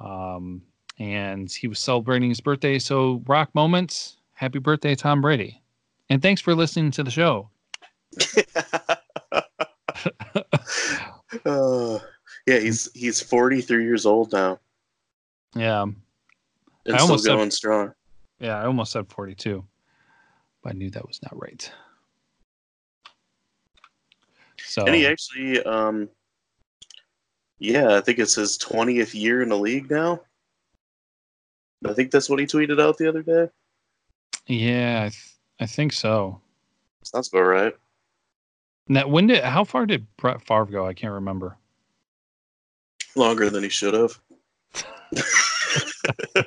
um, 0.00 0.62
and 0.98 1.50
he 1.50 1.68
was 1.68 1.78
celebrating 1.78 2.28
his 2.30 2.40
birthday. 2.40 2.78
So, 2.78 3.22
rock 3.26 3.54
moments. 3.54 4.16
Happy 4.32 4.58
birthday, 4.58 4.94
Tom 4.94 5.20
Brady. 5.20 5.62
And 6.10 6.22
thanks 6.22 6.40
for 6.40 6.54
listening 6.54 6.90
to 6.92 7.02
the 7.02 7.10
show. 7.10 7.50
uh, 11.44 11.98
yeah, 12.46 12.58
he's 12.58 12.90
he's 12.94 13.20
43 13.20 13.84
years 13.84 14.06
old 14.06 14.32
now 14.32 14.58
Yeah. 15.54 15.82
and 15.82 15.94
I 16.86 16.96
still 16.96 17.00
almost 17.02 17.24
said- 17.24 17.36
going 17.36 17.50
strong. 17.50 17.92
Yeah, 18.40 18.60
I 18.60 18.66
almost 18.66 18.92
said 18.92 19.08
42, 19.08 19.64
but 20.62 20.70
I 20.70 20.72
knew 20.76 20.90
that 20.90 21.06
was 21.06 21.20
not 21.22 21.40
right. 21.40 21.70
So, 24.58 24.84
And 24.86 24.94
he 24.94 25.06
actually, 25.06 25.62
um, 25.64 26.08
yeah, 27.58 27.96
I 27.96 28.00
think 28.00 28.18
it's 28.18 28.34
his 28.34 28.58
20th 28.58 29.14
year 29.14 29.42
in 29.42 29.48
the 29.50 29.56
league 29.58 29.90
now. 29.90 30.20
I 31.86 31.92
think 31.92 32.10
that's 32.10 32.28
what 32.28 32.38
he 32.40 32.46
tweeted 32.46 32.80
out 32.80 32.96
the 32.98 33.08
other 33.08 33.22
day. 33.22 33.48
yeah, 34.46 35.02
I, 35.06 35.08
th- 35.10 35.32
I 35.60 35.66
think 35.66 35.92
so. 35.92 36.40
Sounds 37.04 37.28
about 37.28 37.42
right. 37.42 37.74
Now, 38.88 39.08
when 39.08 39.26
did, 39.26 39.42
how 39.42 39.64
far 39.64 39.86
did 39.86 40.06
Brett 40.16 40.46
Favre 40.46 40.66
go? 40.66 40.86
I 40.86 40.92
can't 40.92 41.14
remember. 41.14 41.56
Longer 43.16 43.48
than 43.50 43.62
he 43.62 43.68
should 43.70 43.94
have. 43.94 44.18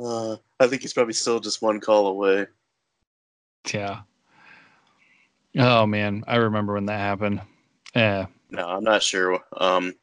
Uh, 0.00 0.36
I 0.60 0.68
think 0.68 0.82
he's 0.82 0.92
probably 0.92 1.14
still 1.14 1.40
just 1.40 1.60
one 1.62 1.80
call 1.80 2.06
away. 2.06 2.46
yeah. 3.72 4.02
Oh, 5.58 5.84
man. 5.86 6.22
I 6.28 6.36
remember 6.36 6.74
when 6.74 6.86
that 6.86 7.00
happened. 7.00 7.40
Yeah. 7.96 8.26
No, 8.50 8.68
I'm 8.68 8.84
not 8.84 9.02
sure. 9.02 9.40
Um, 9.56 9.94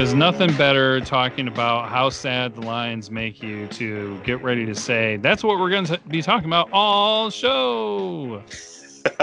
Because 0.00 0.14
nothing 0.14 0.56
better 0.56 0.98
talking 1.02 1.46
about 1.46 1.90
how 1.90 2.08
sad 2.08 2.54
the 2.54 2.62
lines 2.62 3.10
make 3.10 3.42
you 3.42 3.66
to 3.66 4.18
get 4.24 4.42
ready 4.42 4.64
to 4.64 4.74
say 4.74 5.18
that's 5.18 5.44
what 5.44 5.60
we're 5.60 5.68
going 5.68 5.84
to 5.84 6.00
be 6.08 6.22
talking 6.22 6.46
about 6.46 6.70
all 6.72 7.28
show. 7.28 8.42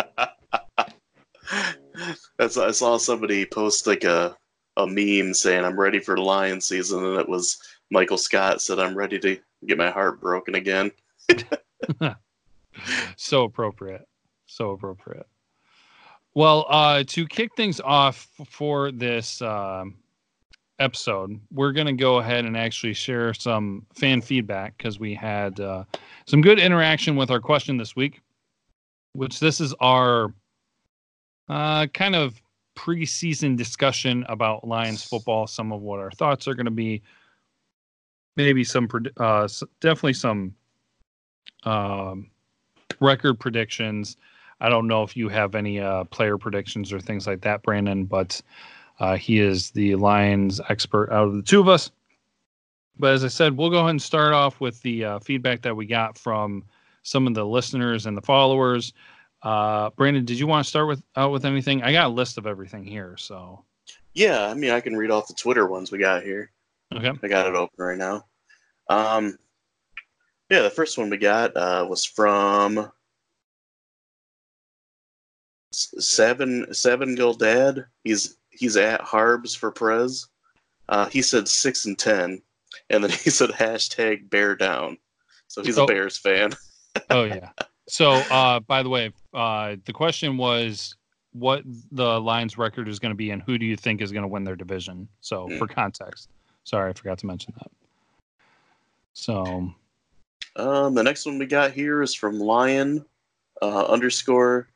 That's 2.38 2.58
I 2.58 2.70
saw 2.70 2.98
somebody 3.00 3.44
post 3.44 3.88
like 3.88 4.04
a 4.04 4.38
a 4.78 4.86
meme 4.86 5.34
saying 5.34 5.66
I'm 5.66 5.80
ready 5.80 5.98
for 5.98 6.16
lion 6.16 6.62
season, 6.62 7.04
and 7.04 7.20
it 7.20 7.28
was 7.28 7.58
Michael 7.90 8.20
Scott 8.20 8.62
said 8.62 8.78
I'm 8.78 8.96
ready 8.96 9.18
to 9.18 9.40
get 9.66 9.80
my 9.80 9.90
heart 9.90 10.22
broken 10.22 10.54
again. 10.54 10.92
so 13.16 13.46
appropriate. 13.46 14.08
So 14.46 14.70
appropriate. 14.70 15.26
Well, 16.36 16.68
uh, 16.70 17.04
to 17.08 17.26
kick 17.26 17.56
things 17.56 17.82
off 17.82 18.28
for 18.46 18.92
this 18.92 19.42
um, 19.42 19.96
episode, 20.80 21.40
we're 21.52 21.72
going 21.72 21.88
to 21.88 21.94
go 21.94 22.18
ahead 22.18 22.46
and 22.46 22.56
actually 22.56 22.94
share 22.94 23.34
some 23.34 23.86
fan 23.94 24.22
feedback 24.22 24.78
because 24.78 25.00
we 25.00 25.14
had 25.14 25.60
uh, 25.60 25.84
some 26.26 26.42
good 26.42 26.60
interaction 26.60 27.16
with 27.16 27.32
our 27.32 27.40
question 27.40 27.78
this 27.78 27.96
week, 27.96 28.22
which 29.14 29.40
this 29.40 29.60
is 29.60 29.74
our 29.80 30.34
uh, 31.50 31.88
kind 31.88 32.16
of 32.16 32.42
preseason 32.76 33.58
discussion 33.58 34.26
about 34.30 34.68
Lions 34.68 35.04
football, 35.04 35.48
some 35.48 35.72
of 35.72 35.82
what 35.82 36.00
our 36.00 36.12
thoughts 36.12 36.48
are 36.48 36.54
going 36.54 36.66
to 36.66 36.72
be, 36.72 37.02
maybe 38.36 38.64
some, 38.64 38.88
uh, 39.18 39.48
definitely 39.82 40.14
some 40.14 40.54
um, 41.64 42.30
record 43.00 43.40
predictions. 43.40 44.18
I 44.60 44.70
don't 44.70 44.88
know 44.88 45.04
if 45.04 45.18
you 45.18 45.30
have 45.30 45.56
any 45.56 45.80
uh, 45.80 46.04
player 46.06 46.38
predictions 46.38 46.94
or 46.94 47.00
things 47.00 47.28
like 47.28 47.42
that, 47.42 47.64
Brandon, 47.64 48.06
but 48.06 48.42
uh, 49.00 49.16
he 49.16 49.40
is 49.40 49.72
the 49.72 49.96
Lions 49.96 50.60
expert 50.70 51.12
out 51.12 51.28
of 51.28 51.36
the 51.36 51.42
two 51.42 51.60
of 51.60 51.68
us. 51.68 51.92
But 53.00 53.14
as 53.14 53.24
I 53.24 53.28
said, 53.28 53.56
we'll 53.56 53.70
go 53.70 53.80
ahead 53.80 53.92
and 53.92 54.02
start 54.02 54.34
off 54.34 54.60
with 54.60 54.82
the 54.82 55.06
uh, 55.06 55.20
feedback 55.20 55.62
that 55.62 55.76
we 55.76 55.86
got 55.86 56.18
from 56.18 56.64
some 57.04 57.28
of 57.28 57.36
the 57.36 57.46
listeners 57.46 58.06
and 58.06 58.18
the 58.18 58.22
followers. 58.22 58.94
Uh, 59.44 59.92
Brandon, 59.92 60.26
did 60.26 60.40
you 60.40 60.48
want 60.48 60.66
to 60.66 60.70
start 60.70 60.88
with 60.88 61.04
out 61.16 61.32
with 61.32 61.46
anything? 61.46 61.84
I 61.84 61.92
got 61.92 62.08
a 62.08 62.10
list 62.10 62.38
of 62.38 62.48
everything 62.48 62.84
here, 62.84 63.16
so. 63.18 63.64
Yeah, 64.14 64.48
I 64.48 64.56
mean, 64.56 64.72
I 64.72 64.82
can 64.82 64.98
read 64.98 65.12
off 65.12 65.28
the 65.28 65.36
Twitter 65.36 65.68
ones 65.68 65.92
we 65.92 66.00
got 66.00 66.24
here. 66.24 66.52
Okay. 66.94 67.12
I 67.22 67.28
got 67.28 67.48
it 67.48 67.56
open 67.56 67.76
right 67.78 67.98
now. 67.98 68.26
Um, 68.90 69.38
yeah, 70.50 70.62
the 70.62 70.70
first 70.70 70.98
one 70.98 71.10
we 71.10 71.18
got 71.18 71.56
uh, 71.56 71.86
was 71.88 72.04
from 72.04 72.92
Seven 75.72 76.74
Seven 76.74 77.16
Gildad. 77.16 77.86
He's 78.04 78.38
he's 78.58 78.78
at 78.78 79.02
Harbs 79.02 79.56
for 79.56 79.72
Prez. 79.72 80.28
Uh, 80.90 81.08
he 81.08 81.22
said 81.22 81.48
six 81.48 81.86
and 81.86 81.98
ten, 81.98 82.42
and 82.90 83.04
then 83.04 83.12
he 83.24 83.30
said 83.30 83.50
hashtag 83.52 84.30
Bear 84.30 84.56
Down. 84.56 84.98
So 85.48 85.64
he's 85.64 85.78
Oh. 85.78 85.84
a 85.84 85.88
Bears 85.88 86.18
fan. 86.18 86.52
oh 87.10 87.24
yeah. 87.24 87.50
So, 87.90 88.12
uh, 88.12 88.60
by 88.62 88.84
the 88.84 88.90
way, 88.90 89.12
uh, 89.34 89.78
the 89.86 89.94
question 89.94 90.36
was 90.38 90.96
what 91.32 91.64
the 91.92 92.20
Lions' 92.20 92.58
record 92.58 92.90
is 92.90 93.00
going 93.00 93.12
to 93.12 93.16
be, 93.16 93.32
and 93.32 93.42
who 93.42 93.58
do 93.58 93.66
you 93.66 93.78
think 93.78 94.02
is 94.02 94.12
going 94.12 94.24
to 94.24 94.28
win 94.28 94.44
their 94.44 94.56
division? 94.58 95.08
So, 95.22 95.48
Hmm. 95.48 95.58
for 95.58 95.68
context, 95.68 96.28
sorry, 96.66 96.90
I 96.90 96.94
forgot 96.94 97.18
to 97.20 97.28
mention 97.28 97.54
that. 97.60 97.72
So, 99.14 99.72
Um, 100.56 100.96
the 100.96 101.04
next 101.04 101.26
one 101.26 101.38
we 101.38 101.46
got 101.46 101.72
here 101.72 102.02
is 102.02 102.14
from 102.16 102.40
Lion 102.40 103.06
uh, 103.62 103.86
underscore 103.86 104.68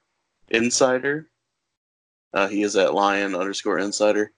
Insider. 0.49 1.27
Uh, 2.33 2.47
he 2.47 2.63
is 2.63 2.75
at 2.75 2.93
Lion 2.93 3.35
underscore 3.35 3.79
Insider. 3.79 4.31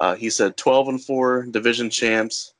Uh, 0.00 0.14
he 0.14 0.30
said 0.30 0.56
12 0.56 0.88
and 0.88 1.04
4 1.04 1.46
division 1.50 1.90
champs. 1.90 2.54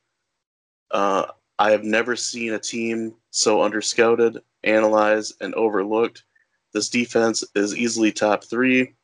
Uh, 0.90 1.26
I 1.58 1.70
have 1.70 1.84
never 1.84 2.16
seen 2.16 2.54
a 2.54 2.58
team 2.58 3.14
so 3.30 3.62
underscouted, 3.62 4.40
analyzed, 4.64 5.34
and 5.40 5.54
overlooked. 5.54 6.24
This 6.72 6.88
defense 6.88 7.44
is 7.54 7.76
easily 7.76 8.12
top 8.12 8.44
three. 8.44 8.94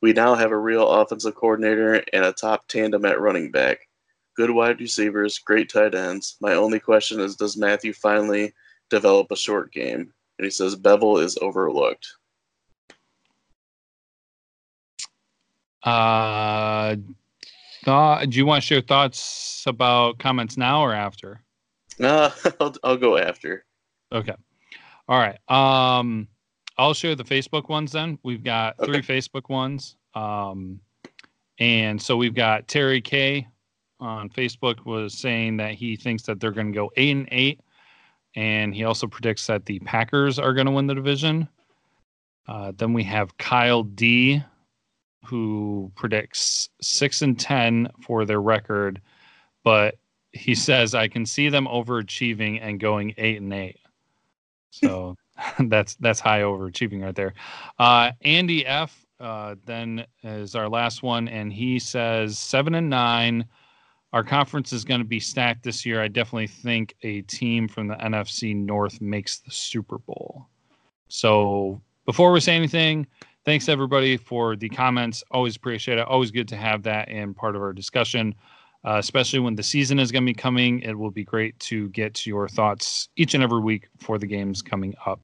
We 0.00 0.12
now 0.12 0.34
have 0.34 0.50
a 0.50 0.58
real 0.58 0.88
offensive 0.88 1.36
coordinator 1.36 2.02
and 2.12 2.24
a 2.24 2.32
top 2.32 2.66
tandem 2.66 3.04
at 3.04 3.20
running 3.20 3.52
back. 3.52 3.88
Good 4.36 4.50
wide 4.50 4.80
receivers, 4.80 5.38
great 5.38 5.70
tight 5.70 5.94
ends. 5.94 6.36
My 6.40 6.54
only 6.54 6.80
question 6.80 7.20
is 7.20 7.36
Does 7.36 7.56
Matthew 7.56 7.92
finally 7.92 8.52
develop 8.90 9.30
a 9.30 9.36
short 9.36 9.72
game? 9.72 10.12
And 10.38 10.44
he 10.44 10.50
says 10.50 10.74
Bevell 10.74 11.22
is 11.22 11.38
overlooked. 11.40 12.08
Uh, 15.84 16.96
thought, 17.84 18.30
do 18.30 18.38
you 18.38 18.46
want 18.46 18.62
to 18.62 18.66
share 18.66 18.80
thoughts 18.80 19.64
about 19.66 20.18
comments 20.18 20.56
now 20.56 20.82
or 20.82 20.92
after? 20.92 21.40
Uh, 22.00 22.30
I'll, 22.60 22.74
I'll 22.84 22.96
go 22.96 23.16
after. 23.16 23.64
Okay. 24.12 24.34
All 25.08 25.18
right. 25.18 25.38
Um, 25.48 26.28
I'll 26.78 26.94
share 26.94 27.14
the 27.14 27.24
Facebook 27.24 27.68
ones 27.68 27.92
then. 27.92 28.18
We've 28.22 28.42
got 28.42 28.76
three 28.84 29.02
Facebook 29.02 29.48
ones. 29.48 29.96
Um, 30.14 30.80
and 31.58 32.00
so 32.00 32.16
we've 32.16 32.34
got 32.34 32.68
Terry 32.68 33.00
K 33.00 33.46
on 34.00 34.28
Facebook 34.28 34.84
was 34.84 35.14
saying 35.14 35.56
that 35.58 35.74
he 35.74 35.96
thinks 35.96 36.24
that 36.24 36.40
they're 36.40 36.50
going 36.50 36.72
to 36.72 36.76
go 36.76 36.90
eight 36.96 37.16
and 37.16 37.28
eight, 37.30 37.60
and 38.34 38.74
he 38.74 38.84
also 38.84 39.06
predicts 39.06 39.46
that 39.46 39.64
the 39.66 39.78
Packers 39.80 40.38
are 40.38 40.52
going 40.52 40.66
to 40.66 40.72
win 40.72 40.86
the 40.86 40.94
division. 40.94 41.48
Uh, 42.48 42.72
then 42.76 42.92
we 42.92 43.04
have 43.04 43.36
Kyle 43.38 43.84
D, 43.84 44.42
who 45.24 45.90
predicts 45.94 46.68
six 46.80 47.22
and 47.22 47.38
ten 47.38 47.88
for 48.00 48.24
their 48.24 48.40
record, 48.40 49.00
but 49.64 49.96
he 50.32 50.54
says 50.54 50.94
I 50.94 51.08
can 51.08 51.26
see 51.26 51.48
them 51.48 51.66
overachieving 51.66 52.58
and 52.62 52.80
going 52.80 53.14
eight 53.18 53.40
and 53.40 53.52
eight. 53.52 53.78
So 54.70 55.16
that's 55.60 55.94
that's 55.96 56.20
high 56.20 56.40
overachieving 56.40 57.02
right 57.02 57.14
there. 57.14 57.34
Uh, 57.78 58.12
Andy 58.22 58.66
F. 58.66 58.98
Uh, 59.20 59.54
then 59.66 60.04
is 60.24 60.56
our 60.56 60.68
last 60.68 61.04
one, 61.04 61.28
and 61.28 61.52
he 61.52 61.78
says 61.78 62.40
seven 62.40 62.74
and 62.74 62.90
nine. 62.90 63.44
Our 64.12 64.24
conference 64.24 64.72
is 64.72 64.84
going 64.84 65.00
to 65.00 65.06
be 65.06 65.20
stacked 65.20 65.62
this 65.62 65.86
year. 65.86 66.02
I 66.02 66.08
definitely 66.08 66.48
think 66.48 66.96
a 67.02 67.22
team 67.22 67.68
from 67.68 67.86
the 67.86 67.94
NFC 67.94 68.54
North 68.54 69.00
makes 69.00 69.38
the 69.38 69.52
Super 69.52 69.98
Bowl. 69.98 70.48
So 71.06 71.80
before 72.04 72.32
we 72.32 72.40
say 72.40 72.56
anything, 72.56 73.06
thanks 73.44 73.68
everybody 73.68 74.16
for 74.16 74.56
the 74.56 74.68
comments. 74.68 75.22
Always 75.30 75.56
appreciate 75.56 75.98
it. 75.98 76.06
Always 76.06 76.30
good 76.30 76.48
to 76.48 76.56
have 76.56 76.82
that 76.84 77.08
in 77.08 77.34
part 77.34 77.56
of 77.56 77.62
our 77.62 77.72
discussion, 77.72 78.34
uh, 78.84 78.96
especially 78.98 79.40
when 79.40 79.54
the 79.54 79.62
season 79.62 79.98
is 79.98 80.12
going 80.12 80.24
to 80.24 80.30
be 80.30 80.34
coming. 80.34 80.80
It 80.80 80.98
will 80.98 81.10
be 81.10 81.24
great 81.24 81.58
to 81.60 81.88
get 81.90 82.26
your 82.26 82.48
thoughts 82.48 83.08
each 83.16 83.34
and 83.34 83.42
every 83.42 83.60
week 83.60 83.88
for 83.98 84.18
the 84.18 84.26
games 84.26 84.62
coming 84.62 84.94
up. 85.06 85.20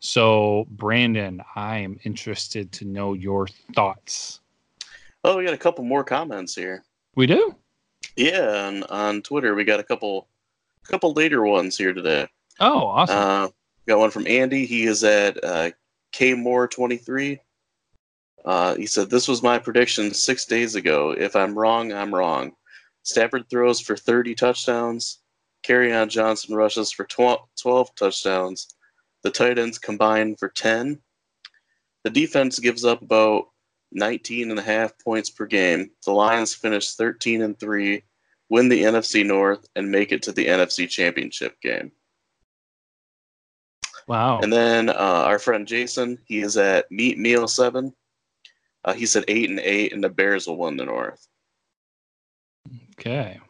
So, 0.00 0.66
Brandon, 0.70 1.40
I 1.54 1.78
am 1.78 1.98
interested 2.04 2.72
to 2.72 2.84
know 2.84 3.12
your 3.12 3.46
thoughts. 3.74 4.40
Oh, 5.22 5.36
we 5.36 5.44
got 5.44 5.54
a 5.54 5.58
couple 5.58 5.84
more 5.84 6.02
comments 6.02 6.56
here. 6.56 6.84
We 7.14 7.26
do. 7.26 7.54
Yeah, 8.16 8.66
on, 8.66 8.82
on 8.84 9.22
Twitter 9.22 9.54
we 9.54 9.64
got 9.64 9.78
a 9.78 9.84
couple, 9.84 10.26
couple 10.84 11.12
later 11.12 11.44
ones 11.44 11.78
here 11.78 11.92
today. 11.92 12.26
Oh, 12.58 12.86
awesome. 12.86 13.16
Uh, 13.16 13.48
got 13.86 14.00
one 14.00 14.10
from 14.10 14.26
Andy. 14.26 14.66
He 14.66 14.84
is 14.84 15.04
at 15.04 15.42
uh, 15.44 15.70
Kmore23. 16.12 17.38
Uh, 18.44 18.74
he 18.74 18.86
said, 18.86 19.10
This 19.10 19.28
was 19.28 19.42
my 19.42 19.58
prediction 19.58 20.12
six 20.12 20.44
days 20.44 20.74
ago. 20.74 21.12
If 21.12 21.36
I'm 21.36 21.58
wrong, 21.58 21.92
I'm 21.92 22.14
wrong. 22.14 22.52
Stafford 23.04 23.48
throws 23.48 23.80
for 23.80 23.96
30 23.96 24.34
touchdowns. 24.34 25.20
Kerryon 25.64 26.08
Johnson 26.08 26.54
rushes 26.54 26.92
for 26.92 27.04
12 27.04 27.94
touchdowns. 27.94 28.74
The 29.22 29.30
tight 29.30 29.58
ends 29.58 29.78
combine 29.78 30.36
for 30.36 30.48
10. 30.48 31.00
The 32.04 32.10
defense 32.10 32.58
gives 32.58 32.84
up 32.84 33.02
about 33.02 33.46
19 33.92 34.50
and 34.50 34.58
a 34.58 34.62
half 34.62 34.98
points 34.98 35.30
per 35.30 35.46
game. 35.46 35.90
The 36.04 36.12
Lions 36.12 36.54
finish 36.54 36.94
13 36.94 37.42
and 37.42 37.58
3, 37.58 38.02
win 38.48 38.68
the 38.68 38.82
NFC 38.82 39.24
North, 39.24 39.66
and 39.76 39.90
make 39.90 40.10
it 40.10 40.22
to 40.24 40.32
the 40.32 40.46
NFC 40.46 40.88
Championship 40.88 41.60
game. 41.60 41.92
Wow. 44.08 44.40
And 44.40 44.52
then 44.52 44.88
uh, 44.88 44.92
our 45.26 45.38
friend 45.38 45.66
Jason, 45.66 46.18
he 46.24 46.40
is 46.40 46.56
at 46.56 46.90
Meat 46.90 47.18
Meal 47.18 47.46
7. 47.46 47.94
Uh, 48.84 48.92
he 48.92 49.06
said 49.06 49.24
8 49.28 49.50
and 49.50 49.60
8, 49.60 49.92
and 49.92 50.02
the 50.02 50.08
Bears 50.08 50.46
will 50.46 50.56
win 50.56 50.76
the 50.76 50.84
North. 50.84 51.28
Okay. 52.98 53.40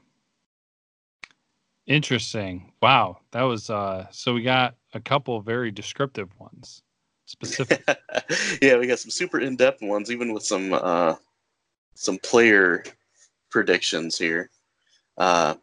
Interesting. 1.87 2.73
Wow. 2.81 3.19
That 3.33 3.43
was 3.43 3.69
uh 3.69 4.07
so 4.11 4.35
we 4.35 4.43
got 4.43 4.77
a 4.95 5.01
couple 5.01 5.41
very 5.41 5.71
descriptive 5.71 6.29
ones. 6.39 6.83
Specific. 7.27 7.85
yeah, 8.63 8.79
we 8.79 8.87
got 8.87 8.99
some 8.99 9.11
super 9.11 9.41
in-depth 9.41 9.83
ones 9.83 10.11
even 10.11 10.33
with 10.33 10.45
some 10.45 10.73
uh 10.73 11.17
some 11.95 12.19
player 12.19 12.85
predictions 13.51 14.17
here. 14.17 14.51
Uh 15.19 15.55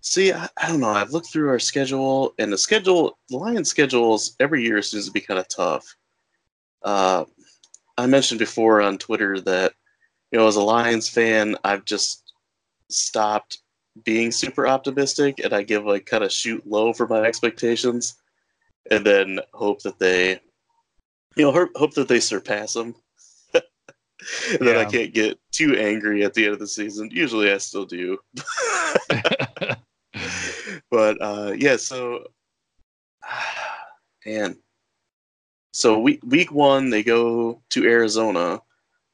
see, 0.00 0.32
I, 0.32 0.48
I 0.60 0.68
don't 0.68 0.80
know. 0.80 0.90
I've 0.90 1.12
looked 1.12 1.30
through 1.32 1.48
our 1.48 1.60
schedule 1.60 2.34
and 2.38 2.52
the 2.52 2.58
schedule 2.58 3.18
the 3.28 3.36
Lions 3.36 3.70
schedules 3.70 4.34
every 4.40 4.64
year 4.64 4.82
seems 4.82 5.06
to 5.06 5.12
be 5.12 5.20
kind 5.20 5.38
of 5.38 5.48
tough. 5.48 5.96
Uh 6.82 7.24
I 7.98 8.06
mentioned 8.06 8.38
before 8.38 8.80
on 8.80 8.96
Twitter 8.96 9.40
that 9.40 9.74
you 10.30 10.38
know 10.38 10.46
as 10.46 10.56
a 10.56 10.62
Lions 10.62 11.08
fan, 11.08 11.56
I've 11.64 11.84
just 11.84 12.32
stopped 12.88 13.58
being 14.04 14.30
super 14.30 14.66
optimistic 14.68 15.40
and 15.42 15.52
I 15.52 15.62
give 15.62 15.84
like 15.84 16.06
kind 16.06 16.22
of 16.22 16.32
shoot 16.32 16.64
low 16.64 16.92
for 16.92 17.08
my 17.08 17.22
expectations 17.22 18.14
and 18.90 19.04
then 19.04 19.40
hope 19.52 19.82
that 19.82 19.98
they 19.98 20.40
you 21.36 21.44
know 21.44 21.52
hope, 21.52 21.70
hope 21.74 21.94
that 21.94 22.06
they 22.06 22.20
surpass 22.20 22.72
them. 22.72 22.94
and 23.54 23.62
yeah. 24.52 24.58
then 24.60 24.76
I 24.76 24.84
can't 24.84 25.12
get 25.12 25.38
too 25.50 25.76
angry 25.76 26.24
at 26.24 26.34
the 26.34 26.44
end 26.44 26.54
of 26.54 26.60
the 26.60 26.68
season. 26.68 27.10
Usually 27.12 27.50
I 27.50 27.58
still 27.58 27.84
do. 27.84 28.16
but 30.90 31.20
uh 31.20 31.52
yeah, 31.56 31.76
so 31.76 32.24
man. 34.24 34.56
So 35.78 35.98
week 35.98 36.20
week 36.26 36.50
1 36.50 36.90
they 36.90 37.02
go 37.02 37.60
to 37.70 37.84
Arizona 37.84 38.60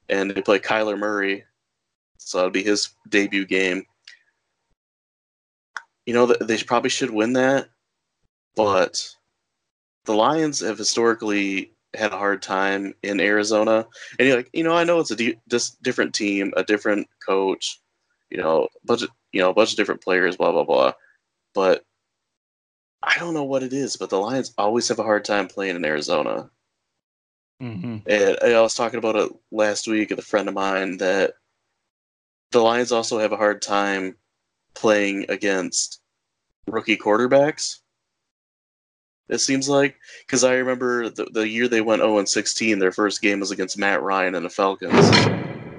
and 0.09 0.31
they 0.31 0.41
play 0.41 0.59
Kyler 0.59 0.99
Murray. 0.99 1.45
So 2.19 2.39
that'll 2.39 2.51
be 2.51 2.63
his 2.63 2.91
debut 3.09 3.45
game 3.45 3.85
you 6.07 6.13
know, 6.13 6.27
they 6.27 6.59
probably 6.59 6.91
should 6.91 7.11
win 7.11 7.33
that, 7.35 7.69
but 8.57 9.09
the 10.05 10.15
Lions 10.15 10.61
have 10.61 10.79
historically 10.79 11.73
had 11.95 12.13
a 12.13 12.19
hard 12.19 12.43
time 12.43 12.95
in 13.03 13.21
Arizona. 13.21 13.87
And 14.19 14.29
you're 14.29 14.37
like, 14.37 14.51
you 14.53 14.65
know, 14.65 14.75
I 14.75 14.85
know 14.85 15.01
it's 15.01 15.11
a 15.11 15.35
just 15.49 15.83
different 15.83 16.15
team, 16.15 16.53
a 16.57 16.65
different 16.65 17.09
coach, 17.27 17.81
you 18.31 18.39
know, 18.39 18.69
bunch 18.85 19.03
of, 19.03 19.11
you 19.33 19.41
know, 19.41 19.51
a 19.51 19.55
bunch 19.55 19.71
of 19.71 19.77
different 19.77 20.03
players, 20.03 20.37
blah 20.37 20.53
blah 20.53 20.65
blah. 20.65 20.93
But 21.55 21.85
I 23.07 23.19
don't 23.19 23.35
know 23.35 23.45
what 23.45 23.63
it 23.63 23.73
is, 23.73 23.97
but 23.97 24.11
the 24.11 24.19
Lions 24.19 24.55
always 24.57 24.89
have 24.89 24.99
a 24.99 25.05
hard 25.05 25.25
time 25.25 25.47
playing 25.47 25.77
in 25.77 25.85
Arizona. 25.85 26.51
Mm-hmm. 27.63 27.99
And 28.07 28.39
I 28.43 28.61
was 28.61 28.75
talking 28.75 28.99
about 28.99 29.17
it 29.17 29.31
last 29.53 29.87
week 29.87 30.11
with 30.11 30.19
a 30.19 30.23
friend 30.23 30.49
of 30.49 30.55
mine 30.55 30.97
that 30.99 31.35
the 32.51 32.61
Lions 32.61 32.93
also 32.93 33.19
have 33.19 33.33
a 33.33 33.37
hard 33.37 33.61
time 33.63 34.17
playing 34.75 35.27
against 35.29 36.01
rookie 36.67 36.97
quarterbacks. 36.97 37.81
It 39.29 39.39
seems 39.39 39.69
like 39.69 39.97
because 40.27 40.45
I 40.45 40.55
remember 40.55 41.09
the, 41.09 41.25
the 41.27 41.49
year 41.49 41.69
they 41.69 41.81
went 41.81 42.03
0 42.03 42.19
and 42.19 42.29
16, 42.29 42.79
their 42.79 42.93
first 42.93 43.23
game 43.23 43.41
was 43.41 43.51
against 43.51 43.79
Matt 43.79 44.03
Ryan 44.03 44.35
and 44.35 44.45
the 44.45 44.51
Falcons. 44.51 44.93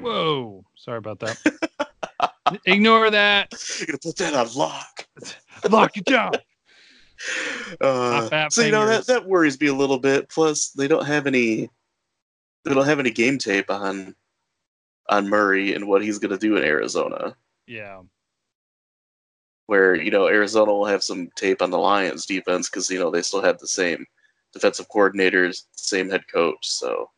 Whoa, 0.02 0.64
sorry 0.76 0.98
about 0.98 1.20
that. 1.20 1.38
Ignore 2.66 3.12
that. 3.12 3.54
You're 3.80 3.88
gonna 3.88 4.00
put 4.00 4.18
that 4.18 4.34
on 4.34 4.48
lock. 4.56 5.08
lock 5.70 5.98
it 5.98 6.06
down. 6.06 6.34
Uh, 7.82 8.50
so 8.50 8.62
you 8.62 8.72
know 8.72 8.86
that 8.86 9.08
that 9.08 9.28
worries 9.28 9.60
me 9.60 9.68
a 9.68 9.74
little 9.74 10.00
bit. 10.00 10.30
Plus, 10.30 10.70
they 10.70 10.88
don't 10.88 11.06
have 11.06 11.28
any. 11.28 11.70
They 12.64 12.74
don't 12.74 12.86
have 12.86 13.00
any 13.00 13.12
game 13.12 13.38
tape 13.38 13.70
on 13.70 14.16
on 15.10 15.30
Murray 15.30 15.74
and 15.74 15.88
what 15.88 16.04
he's 16.04 16.20
gonna 16.20 16.38
do 16.38 16.58
in 16.58 16.64
Arizona. 16.64 17.36
Yeah 17.68 18.02
where 19.68 19.96
you 19.96 20.12
know 20.12 20.28
Arizona 20.28 20.72
will 20.72 20.86
have 20.86 21.04
some 21.04 21.30
tape 21.36 21.62
on 21.62 21.72
the 21.72 21.78
Lions 21.78 22.26
defense 22.26 22.70
because 22.70 22.90
you 22.90 23.00
know 23.00 23.10
they 23.10 23.22
still 23.22 23.42
have 23.42 23.60
the 23.60 23.68
same 23.68 24.06
defensive 24.54 24.88
coordinators, 24.90 25.64
same 25.72 26.10
head 26.10 26.24
coach. 26.32 26.58
So 26.62 27.10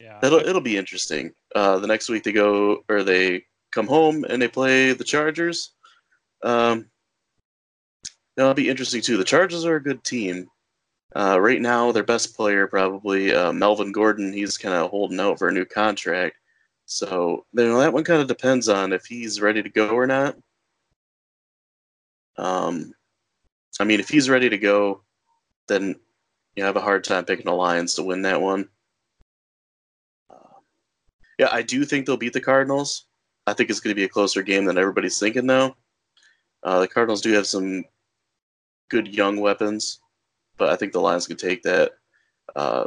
yeah, 0.00 0.18
it'll 0.22 0.40
it'll 0.40 0.60
be 0.60 0.76
interesting. 0.76 1.32
Uh, 1.54 1.78
the 1.78 1.86
next 1.86 2.08
week 2.08 2.24
they 2.24 2.32
go 2.32 2.84
or 2.88 3.02
they 3.02 3.44
come 3.72 3.86
home 3.86 4.24
and 4.28 4.40
they 4.40 4.48
play 4.48 4.92
the 4.92 5.04
Chargers. 5.04 5.74
Um, 6.42 6.86
that'll 8.38 8.54
be 8.54 8.68
interesting 8.68 9.02
too. 9.02 9.16
The 9.16 9.24
Chargers 9.24 9.64
are 9.64 9.76
a 9.76 9.82
good 9.82 10.04
team. 10.04 10.48
Uh, 11.16 11.38
right 11.40 11.60
now, 11.60 11.90
their 11.90 12.04
best 12.04 12.36
player 12.36 12.68
probably 12.68 13.34
uh, 13.34 13.52
Melvin 13.52 13.90
Gordon. 13.90 14.32
He's 14.32 14.56
kind 14.56 14.74
of 14.74 14.90
holding 14.90 15.18
out 15.18 15.38
for 15.38 15.48
a 15.48 15.52
new 15.52 15.64
contract. 15.64 16.36
So 16.86 17.44
you 17.52 17.64
know 17.64 17.80
that 17.80 17.92
one 17.92 18.04
kind 18.04 18.22
of 18.22 18.28
depends 18.28 18.68
on 18.68 18.92
if 18.92 19.04
he's 19.06 19.40
ready 19.40 19.62
to 19.62 19.68
go 19.68 19.88
or 19.88 20.06
not. 20.06 20.36
Um, 22.36 22.94
I 23.80 23.84
mean, 23.84 23.98
if 23.98 24.08
he's 24.08 24.30
ready 24.30 24.48
to 24.48 24.58
go, 24.58 25.02
then 25.66 25.96
you 26.54 26.62
have 26.62 26.76
a 26.76 26.80
hard 26.80 27.02
time 27.02 27.24
picking 27.24 27.46
the 27.46 27.52
Lions 27.52 27.94
to 27.94 28.04
win 28.04 28.22
that 28.22 28.40
one. 28.40 28.68
Uh, 30.30 30.60
yeah, 31.38 31.48
I 31.50 31.62
do 31.62 31.84
think 31.84 32.06
they'll 32.06 32.16
beat 32.16 32.32
the 32.32 32.40
Cardinals. 32.40 33.06
I 33.48 33.52
think 33.54 33.68
it's 33.68 33.80
going 33.80 33.90
to 33.90 34.00
be 34.00 34.04
a 34.04 34.08
closer 34.08 34.42
game 34.42 34.64
than 34.64 34.78
everybody's 34.78 35.18
thinking, 35.18 35.46
though. 35.46 35.74
Uh, 36.62 36.80
the 36.80 36.88
Cardinals 36.88 37.20
do 37.20 37.32
have 37.32 37.46
some 37.46 37.84
good 38.88 39.08
young 39.08 39.40
weapons, 39.40 40.00
but 40.56 40.68
I 40.70 40.76
think 40.76 40.92
the 40.92 41.00
Lions 41.00 41.26
can 41.26 41.36
take 41.36 41.62
that. 41.62 41.92
Uh, 42.56 42.86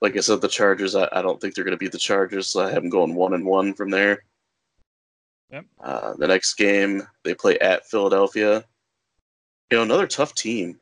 like 0.00 0.16
I 0.16 0.20
said, 0.20 0.40
the 0.40 0.48
Chargers, 0.48 0.94
I, 0.96 1.08
I 1.12 1.22
don't 1.22 1.40
think 1.40 1.54
they're 1.54 1.64
going 1.64 1.76
to 1.76 1.78
beat 1.78 1.92
the 1.92 1.98
Chargers, 1.98 2.48
so 2.48 2.62
I 2.62 2.70
have 2.70 2.82
them 2.82 2.90
going 2.90 3.14
one 3.14 3.34
and 3.34 3.44
one 3.44 3.74
from 3.74 3.90
there. 3.90 4.24
Yep. 5.50 5.66
Uh, 5.80 6.14
the 6.18 6.26
next 6.26 6.54
game, 6.54 7.02
they 7.24 7.34
play 7.34 7.58
at 7.58 7.86
Philadelphia 7.86 8.64
you 9.72 9.78
know, 9.78 9.84
another 9.84 10.06
tough 10.06 10.34
team. 10.34 10.78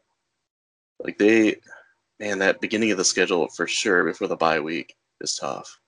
Like 0.99 1.17
they, 1.17 1.61
man, 2.19 2.41
that 2.41 2.61
beginning 2.61 2.91
of 2.91 2.99
the 2.99 3.05
schedule 3.05 3.49
for 3.49 3.69
sure 3.69 4.05
before 4.05 4.27
the 4.27 4.37
bye 4.37 4.59
week 4.59 4.97
is 5.21 5.37
tough. 5.37 5.79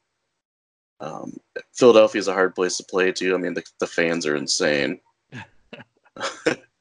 Um, 1.01 1.37
Philadelphia 1.75 2.21
is 2.21 2.29
a 2.29 2.33
hard 2.33 2.55
place 2.55 2.77
to 2.77 2.85
play 2.85 3.11
too. 3.11 3.35
I 3.35 3.39
mean, 3.39 3.55
the, 3.55 3.65
the 3.81 3.89
fans 3.89 4.25
are 4.25 4.37
insane. 4.37 5.01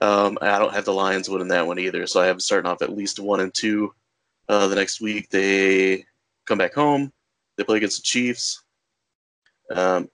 um, 0.00 0.38
I 0.40 0.58
don't 0.58 0.74
have 0.74 0.84
the 0.84 0.92
Lions 0.92 1.28
winning 1.28 1.48
that 1.48 1.66
one 1.66 1.78
either, 1.78 2.06
so 2.06 2.20
I 2.20 2.26
have 2.26 2.40
starting 2.42 2.70
off 2.70 2.82
at 2.82 2.96
least 2.96 3.18
one 3.18 3.40
and 3.40 3.52
two. 3.52 3.94
Uh, 4.48 4.66
the 4.66 4.74
next 4.74 5.00
week 5.00 5.30
they 5.30 6.04
come 6.46 6.58
back 6.58 6.74
home. 6.74 7.12
They 7.56 7.64
play 7.64 7.76
against 7.78 7.98
the 7.98 8.04
Chiefs. 8.04 8.62
Um, 9.70 10.08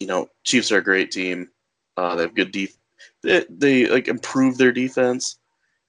you 0.00 0.06
know, 0.06 0.28
Chiefs 0.44 0.72
are 0.72 0.78
a 0.78 0.84
great 0.84 1.10
team. 1.10 1.48
Uh, 1.96 2.16
they 2.16 2.22
have 2.22 2.34
good 2.34 2.52
def- 2.52 2.78
they, 3.22 3.44
they 3.48 3.86
like 3.86 4.08
improved 4.08 4.58
their 4.58 4.72
defense. 4.72 5.38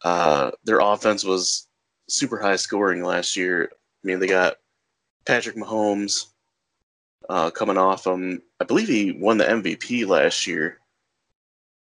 Uh, 0.03 0.51
their 0.63 0.79
offense 0.79 1.23
was 1.23 1.67
super 2.07 2.39
high 2.39 2.55
scoring 2.55 3.03
last 3.03 3.35
year. 3.35 3.69
I 3.73 4.07
mean, 4.07 4.19
they 4.19 4.27
got 4.27 4.57
Patrick 5.25 5.55
Mahomes 5.55 6.27
uh, 7.29 7.51
coming 7.51 7.77
off 7.77 8.07
him. 8.07 8.41
I 8.59 8.65
believe 8.65 8.87
he 8.87 9.11
won 9.11 9.37
the 9.37 9.45
MVP 9.45 10.07
last 10.07 10.47
year, 10.47 10.78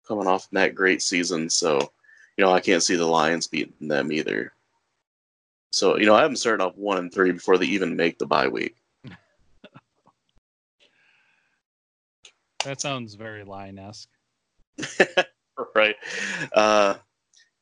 coming 0.09 0.27
off 0.27 0.49
that 0.53 0.75
great 0.75 1.03
season. 1.03 1.51
So, 1.51 1.79
you 2.37 2.45
know, 2.45 2.53
I 2.53 2.61
can't 2.61 2.83
see 2.83 2.97
the 2.97 3.07
Lions 3.07 3.47
beating 3.47 3.89
them 3.89 4.11
either. 4.11 4.53
So 5.71 5.99
you 5.99 6.07
know, 6.07 6.15
I 6.15 6.23
have 6.23 6.31
them 6.31 6.37
starting 6.37 6.67
off 6.67 6.77
one 6.77 6.99
and 6.99 7.13
three 7.13 7.33
before 7.33 7.59
they 7.59 7.67
even 7.67 7.97
make 7.97 8.19
the 8.19 8.27
bye 8.27 8.49
week. 8.49 8.77
that 12.65 12.81
sounds 12.81 13.15
very 13.15 13.45
lion 13.45 13.79
esque. 13.79 14.09
right. 15.75 15.97
Uh, 16.53 16.95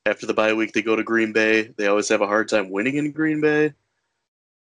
after 0.07 0.27
the 0.27 0.35
bye 0.35 0.53
week, 0.53 0.73
they 0.73 0.83
go 0.83 0.95
to 0.97 1.03
Green 1.03 1.33
Bay. 1.33 1.73
They 1.77 1.89
always 1.89 2.09
have 2.09 2.21
a 2.21 2.27
hard 2.27 2.49
time 2.49 2.71
winning 2.71 2.97
in 2.97 3.11
Green 3.11 3.41
Bay. 3.41 3.75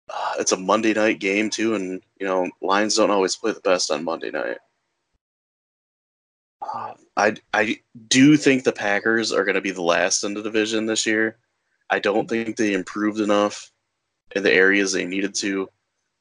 Uh, 0.10 0.34
it's 0.40 0.52
a 0.52 0.58
Monday 0.58 0.94
night 0.94 1.20
game 1.20 1.50
too, 1.50 1.76
and 1.76 2.02
you 2.20 2.26
know 2.26 2.50
Lions 2.62 2.96
don't 2.96 3.12
always 3.12 3.36
play 3.36 3.52
the 3.52 3.60
best 3.60 3.92
on 3.92 4.04
Monday 4.04 4.32
night. 4.32 4.58
Uh, 6.62 6.94
I 7.16 7.36
I 7.54 7.80
do 8.08 8.38
think 8.38 8.64
the 8.64 8.72
Packers 8.72 9.32
are 9.32 9.46
going 9.46 9.56
to 9.56 9.62
be 9.62 9.72
the 9.72 9.82
last 9.82 10.24
in 10.24 10.34
the 10.34 10.42
division 10.42 10.86
this 10.86 11.06
year. 11.06 11.38
I 11.90 12.00
don't 12.00 12.28
think 12.28 12.56
they 12.56 12.74
improved 12.74 13.20
enough 13.20 13.72
in 14.36 14.44
the 14.44 14.52
areas 14.52 14.92
they 14.92 15.06
needed 15.06 15.36
to. 15.36 15.70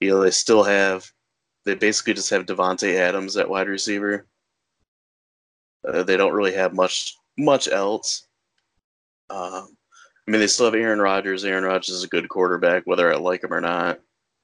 You 0.00 0.10
know, 0.10 0.20
they 0.20 0.30
still 0.30 0.62
have 0.62 1.10
they 1.64 1.74
basically 1.74 2.14
just 2.14 2.30
have 2.30 2.46
Davante 2.46 2.94
Adams 2.96 3.36
at 3.36 3.48
wide 3.48 3.68
receiver. 3.68 4.26
Uh, 5.86 6.02
they 6.02 6.16
don't 6.16 6.34
really 6.34 6.52
have 6.52 6.74
much 6.74 7.16
much 7.38 7.68
else. 7.68 8.26
Uh, 9.30 9.64
I 10.26 10.30
mean, 10.30 10.40
they 10.40 10.46
still 10.46 10.66
have 10.66 10.74
Aaron 10.74 11.00
Rodgers. 11.00 11.44
Aaron 11.44 11.64
Rodgers 11.64 11.94
is 11.94 12.04
a 12.04 12.08
good 12.08 12.28
quarterback, 12.28 12.82
whether 12.84 13.12
I 13.12 13.16
like 13.16 13.42
him 13.42 13.54
or 13.54 13.60
not. 13.60 14.00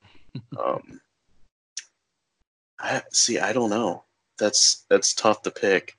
um, 0.58 1.00
I 2.78 3.02
see. 3.12 3.38
I 3.38 3.52
don't 3.52 3.70
know. 3.70 4.04
That's 4.38 4.86
that's 4.88 5.12
tough 5.14 5.42
to 5.42 5.50
pick. 5.50 5.97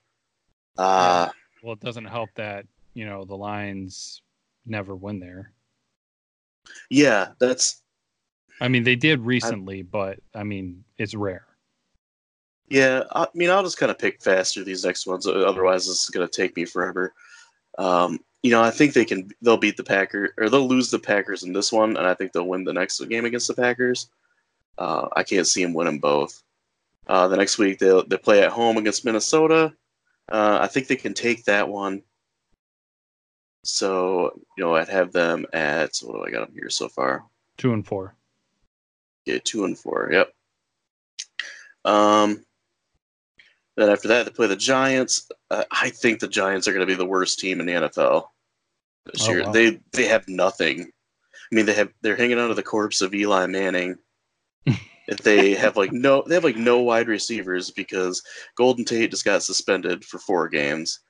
Uh. 0.80 1.28
Well, 1.62 1.74
it 1.74 1.80
doesn't 1.80 2.06
help 2.06 2.30
that 2.36 2.64
you 2.94 3.04
know 3.04 3.24
the 3.24 3.36
Lions 3.36 4.22
never 4.64 4.96
win 4.96 5.20
there. 5.20 5.52
Yeah, 6.88 7.28
that's. 7.38 7.82
I 8.62 8.68
mean, 8.68 8.82
they 8.82 8.96
did 8.96 9.20
recently, 9.20 9.80
I, 9.80 9.82
but 9.82 10.18
I 10.34 10.42
mean, 10.42 10.84
it's 10.98 11.14
rare. 11.14 11.46
Yeah, 12.68 13.02
I 13.12 13.26
mean, 13.34 13.50
I'll 13.50 13.62
just 13.62 13.78
kind 13.78 13.90
of 13.90 13.98
pick 13.98 14.22
faster 14.22 14.62
these 14.62 14.84
next 14.84 15.06
ones. 15.06 15.26
Otherwise, 15.26 15.86
this 15.86 16.04
is 16.04 16.10
going 16.10 16.26
to 16.26 16.32
take 16.34 16.56
me 16.56 16.64
forever. 16.64 17.12
Um, 17.78 18.20
you 18.42 18.50
know, 18.50 18.62
I 18.62 18.70
think 18.70 18.94
they 18.94 19.04
can. 19.04 19.30
They'll 19.42 19.56
beat 19.58 19.76
the 19.76 19.84
Packers, 19.84 20.30
or 20.38 20.48
they'll 20.48 20.68
lose 20.68 20.90
the 20.90 20.98
Packers 20.98 21.42
in 21.42 21.52
this 21.52 21.72
one, 21.72 21.96
and 21.96 22.06
I 22.06 22.14
think 22.14 22.32
they'll 22.32 22.48
win 22.48 22.64
the 22.64 22.72
next 22.72 23.00
game 23.08 23.26
against 23.26 23.48
the 23.48 23.54
Packers. 23.54 24.08
Uh, 24.78 25.08
I 25.14 25.24
can't 25.24 25.46
see 25.46 25.62
them 25.62 25.74
winning 25.74 25.98
both. 25.98 26.42
Uh, 27.06 27.28
the 27.28 27.36
next 27.36 27.58
week 27.58 27.78
they 27.78 28.02
they 28.08 28.16
play 28.16 28.42
at 28.42 28.52
home 28.52 28.78
against 28.78 29.04
Minnesota. 29.04 29.74
Uh, 30.30 30.58
I 30.60 30.66
think 30.66 30.86
they 30.86 30.96
can 30.96 31.14
take 31.14 31.44
that 31.44 31.68
one. 31.68 32.02
So 33.64 34.32
you 34.56 34.64
know, 34.64 34.74
I'd 34.74 34.88
have 34.88 35.12
them 35.12 35.46
at 35.52 35.98
what 36.02 36.14
do 36.14 36.24
I 36.24 36.30
got 36.30 36.46
them 36.46 36.54
here 36.54 36.70
so 36.70 36.88
far? 36.88 37.24
Two 37.58 37.72
and 37.72 37.86
four. 37.86 38.14
Yeah, 39.26 39.38
two 39.44 39.64
and 39.64 39.78
four. 39.78 40.08
Yep. 40.12 40.32
Um, 41.84 42.44
then 43.76 43.90
after 43.90 44.08
that, 44.08 44.24
they 44.24 44.32
play 44.32 44.46
the 44.46 44.56
Giants. 44.56 45.28
Uh, 45.50 45.64
I 45.70 45.90
think 45.90 46.20
the 46.20 46.28
Giants 46.28 46.68
are 46.68 46.72
going 46.72 46.86
to 46.86 46.90
be 46.90 46.96
the 46.96 47.06
worst 47.06 47.38
team 47.38 47.60
in 47.60 47.66
the 47.66 47.72
NFL 47.72 48.26
this 49.06 49.28
oh, 49.28 49.30
year. 49.30 49.44
Wow. 49.44 49.52
They 49.52 49.80
they 49.92 50.06
have 50.06 50.28
nothing. 50.28 50.82
I 50.82 51.54
mean, 51.54 51.66
they 51.66 51.74
have 51.74 51.92
they're 52.02 52.16
hanging 52.16 52.38
onto 52.38 52.54
the 52.54 52.62
corpse 52.62 53.00
of 53.00 53.14
Eli 53.14 53.46
Manning. 53.46 53.98
They 55.22 55.54
have 55.54 55.76
like 55.76 55.92
no 55.92 56.22
they 56.26 56.34
have 56.34 56.44
like 56.44 56.56
no 56.56 56.80
wide 56.80 57.08
receivers 57.08 57.70
because 57.70 58.22
Golden 58.56 58.84
Tate 58.84 59.10
just 59.10 59.24
got 59.24 59.42
suspended 59.42 60.04
for 60.04 60.18
four 60.18 60.48
games. 60.48 61.00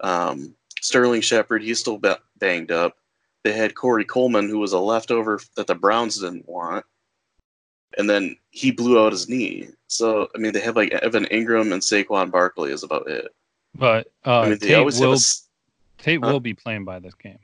Um, 0.00 0.54
Sterling 0.80 1.20
Shepard 1.20 1.62
he's 1.62 1.78
still 1.78 2.00
banged 2.38 2.72
up. 2.72 2.96
They 3.44 3.52
had 3.52 3.74
Corey 3.74 4.04
Coleman 4.04 4.48
who 4.48 4.58
was 4.58 4.72
a 4.72 4.78
leftover 4.78 5.40
that 5.56 5.66
the 5.66 5.74
Browns 5.74 6.20
didn't 6.20 6.48
want 6.48 6.84
and 7.98 8.08
then 8.08 8.36
he 8.50 8.70
blew 8.70 9.04
out 9.04 9.12
his 9.12 9.28
knee. 9.28 9.68
So 9.88 10.28
I 10.34 10.38
mean, 10.38 10.52
they 10.52 10.60
have 10.60 10.76
like 10.76 10.92
Evan 10.92 11.24
Engram 11.26 11.72
and 11.72 11.82
Saquon 11.82 12.30
Barkley 12.30 12.72
is 12.72 12.82
about 12.82 13.08
it. 13.08 13.28
But 13.74 14.10
uh, 14.26 14.40
I 14.40 14.48
mean, 14.50 14.58
Tate, 14.58 14.84
will, 14.84 15.14
a, 15.14 15.18
Tate 15.98 16.20
will 16.20 16.40
be 16.40 16.54
playing 16.54 16.84
by 16.84 16.98
this 16.98 17.14
game. 17.14 17.38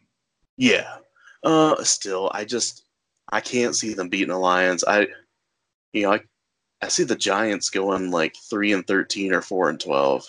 Yeah. 0.56 0.96
Uh, 1.42 1.82
still, 1.84 2.30
I 2.34 2.44
just 2.44 2.84
I 3.30 3.40
can't 3.40 3.76
see 3.76 3.94
them 3.94 4.08
beating 4.08 4.28
the 4.28 4.38
Lions. 4.38 4.84
I, 4.86 5.06
you 5.96 6.02
know, 6.02 6.12
I 6.12 6.20
I 6.82 6.88
see 6.88 7.04
the 7.04 7.16
Giants 7.16 7.70
going 7.70 8.10
like 8.10 8.36
three 8.50 8.72
and 8.72 8.86
thirteen 8.86 9.32
or 9.32 9.40
four 9.40 9.70
and 9.70 9.80
twelve. 9.80 10.24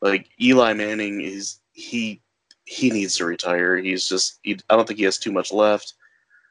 Like 0.00 0.30
Eli 0.40 0.72
Manning 0.74 1.20
is 1.20 1.58
he 1.72 2.22
he 2.64 2.90
needs 2.90 3.16
to 3.16 3.24
retire. 3.24 3.76
He's 3.76 4.08
just 4.08 4.38
he, 4.42 4.58
I 4.70 4.76
don't 4.76 4.86
think 4.86 4.98
he 4.98 5.04
has 5.04 5.18
too 5.18 5.32
much 5.32 5.52
left. 5.52 5.94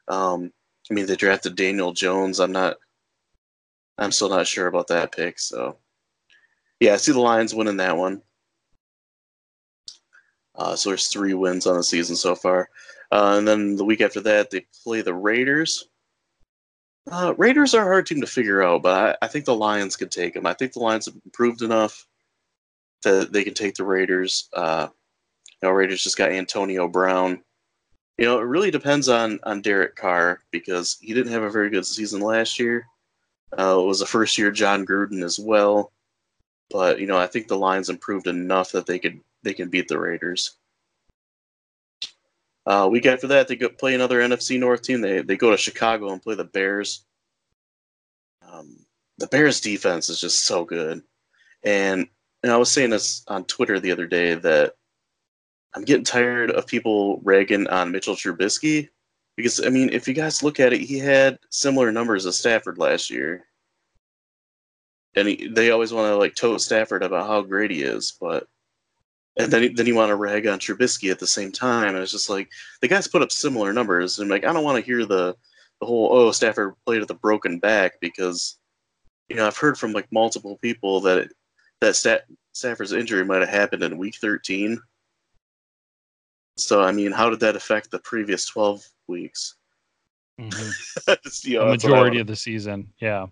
Um, 0.08 0.52
I 0.90 0.94
mean, 0.94 1.06
they 1.06 1.16
drafted 1.16 1.56
Daniel 1.56 1.92
Jones. 1.92 2.40
I'm 2.40 2.52
not. 2.52 2.76
I'm 3.96 4.12
still 4.12 4.28
not 4.28 4.46
sure 4.46 4.66
about 4.68 4.88
that 4.88 5.12
pick. 5.12 5.38
So, 5.38 5.76
yeah, 6.80 6.94
I 6.94 6.96
see 6.98 7.12
the 7.12 7.20
Lions 7.20 7.54
winning 7.54 7.78
that 7.78 7.96
one. 7.96 8.22
Uh, 10.54 10.76
so 10.76 10.90
there's 10.90 11.08
three 11.08 11.34
wins 11.34 11.66
on 11.66 11.76
the 11.76 11.82
season 11.82 12.16
so 12.16 12.34
far, 12.34 12.68
uh, 13.12 13.36
and 13.38 13.48
then 13.48 13.76
the 13.76 13.84
week 13.84 14.00
after 14.00 14.20
that 14.20 14.50
they 14.50 14.66
play 14.84 15.00
the 15.00 15.14
Raiders. 15.14 15.88
Uh, 17.10 17.34
Raiders 17.38 17.74
are 17.74 17.82
a 17.82 17.86
hard 17.86 18.06
team 18.06 18.20
to 18.20 18.26
figure 18.26 18.62
out, 18.62 18.82
but 18.82 19.18
I, 19.22 19.24
I, 19.24 19.28
think 19.28 19.44
the 19.44 19.54
Lions 19.54 19.96
could 19.96 20.10
take 20.10 20.34
them. 20.34 20.46
I 20.46 20.52
think 20.52 20.72
the 20.72 20.80
Lions 20.80 21.06
have 21.06 21.14
improved 21.24 21.62
enough 21.62 22.06
that 23.02 23.32
they 23.32 23.44
can 23.44 23.54
take 23.54 23.74
the 23.74 23.84
Raiders. 23.84 24.48
Uh, 24.52 24.88
you 25.62 25.68
know, 25.68 25.74
Raiders 25.74 26.02
just 26.02 26.18
got 26.18 26.30
Antonio 26.30 26.86
Brown, 26.86 27.42
you 28.18 28.24
know, 28.24 28.40
it 28.40 28.44
really 28.44 28.72
depends 28.72 29.08
on 29.08 29.38
on 29.44 29.62
Derek 29.62 29.94
Carr 29.94 30.40
because 30.50 30.98
he 31.00 31.14
didn't 31.14 31.32
have 31.32 31.44
a 31.44 31.50
very 31.50 31.70
good 31.70 31.86
season 31.86 32.20
last 32.20 32.58
year. 32.58 32.86
Uh, 33.56 33.78
it 33.80 33.86
was 33.86 34.00
the 34.00 34.06
first 34.06 34.36
year 34.36 34.50
Jon 34.50 34.84
Gruden 34.84 35.22
as 35.22 35.38
well, 35.38 35.92
but 36.68 37.00
you 37.00 37.06
know, 37.06 37.16
I 37.16 37.28
think 37.28 37.46
the 37.46 37.56
Lions 37.56 37.88
improved 37.88 38.26
enough 38.26 38.72
that 38.72 38.86
they 38.86 38.98
could 38.98 39.20
they 39.44 39.54
can 39.54 39.70
beat 39.70 39.86
the 39.86 39.98
Raiders. 39.98 40.56
Uh, 42.68 42.86
week 42.86 43.06
after 43.06 43.26
that, 43.26 43.48
they 43.48 43.56
go 43.56 43.70
play 43.70 43.94
another 43.94 44.20
NFC 44.20 44.60
North 44.60 44.82
team. 44.82 45.00
They 45.00 45.22
they 45.22 45.38
go 45.38 45.50
to 45.50 45.56
Chicago 45.56 46.12
and 46.12 46.22
play 46.22 46.34
the 46.34 46.44
Bears. 46.44 47.06
Um, 48.46 48.84
the 49.16 49.26
Bears 49.26 49.62
defense 49.62 50.10
is 50.10 50.20
just 50.20 50.44
so 50.44 50.66
good, 50.66 51.02
and 51.64 52.06
and 52.42 52.52
I 52.52 52.58
was 52.58 52.70
saying 52.70 52.90
this 52.90 53.24
on 53.26 53.44
Twitter 53.44 53.80
the 53.80 53.90
other 53.90 54.06
day 54.06 54.34
that 54.34 54.74
I'm 55.74 55.82
getting 55.82 56.04
tired 56.04 56.50
of 56.50 56.66
people 56.66 57.20
ragging 57.24 57.66
on 57.68 57.90
Mitchell 57.90 58.14
Trubisky 58.14 58.90
because 59.34 59.64
I 59.64 59.70
mean, 59.70 59.88
if 59.90 60.06
you 60.06 60.12
guys 60.12 60.42
look 60.42 60.60
at 60.60 60.74
it, 60.74 60.82
he 60.82 60.98
had 60.98 61.38
similar 61.48 61.90
numbers 61.90 62.26
as 62.26 62.38
Stafford 62.38 62.76
last 62.76 63.08
year, 63.08 63.46
and 65.16 65.26
he, 65.26 65.48
they 65.48 65.70
always 65.70 65.94
want 65.94 66.12
to 66.12 66.16
like 66.16 66.34
tote 66.34 66.60
Stafford 66.60 67.02
about 67.02 67.28
how 67.28 67.40
great 67.40 67.70
he 67.70 67.82
is, 67.82 68.12
but 68.20 68.46
and 69.38 69.52
then 69.52 69.74
then 69.74 69.86
you 69.86 69.94
want 69.94 70.10
to 70.10 70.16
rag 70.16 70.46
on 70.46 70.58
Trubisky 70.58 71.10
at 71.10 71.18
the 71.18 71.26
same 71.26 71.52
time, 71.52 71.94
and 71.94 71.98
it's 71.98 72.12
just 72.12 72.30
like 72.30 72.50
the 72.80 72.88
guys 72.88 73.08
put 73.08 73.22
up 73.22 73.32
similar 73.32 73.72
numbers, 73.72 74.18
and 74.18 74.30
like 74.30 74.44
I 74.44 74.52
don't 74.52 74.64
want 74.64 74.76
to 74.76 74.84
hear 74.84 75.04
the 75.04 75.36
the 75.80 75.86
whole 75.86 76.10
oh 76.12 76.30
Stafford 76.32 76.74
played 76.84 77.00
with 77.00 77.10
a 77.10 77.14
broken 77.14 77.58
back 77.58 78.00
because 78.00 78.58
you 79.28 79.36
know 79.36 79.46
I've 79.46 79.56
heard 79.56 79.78
from 79.78 79.92
like 79.92 80.08
multiple 80.10 80.58
people 80.60 81.00
that 81.02 81.18
it, 81.18 81.32
that 81.80 81.96
Stat, 81.96 82.24
Stafford's 82.52 82.92
injury 82.92 83.24
might 83.24 83.40
have 83.40 83.48
happened 83.48 83.82
in 83.82 83.98
week 83.98 84.16
13 84.16 84.80
so, 86.58 86.82
I 86.82 86.92
mean, 86.92 87.12
how 87.12 87.30
did 87.30 87.40
that 87.40 87.56
affect 87.56 87.90
the 87.90 88.00
previous 88.00 88.44
12 88.46 88.84
weeks? 89.06 89.54
Mm-hmm. 90.40 91.12
you 91.48 91.58
know, 91.58 91.64
the 91.66 91.70
majority 91.70 92.18
of 92.18 92.26
the 92.26 92.36
season. 92.36 92.92
Yeah. 93.00 93.26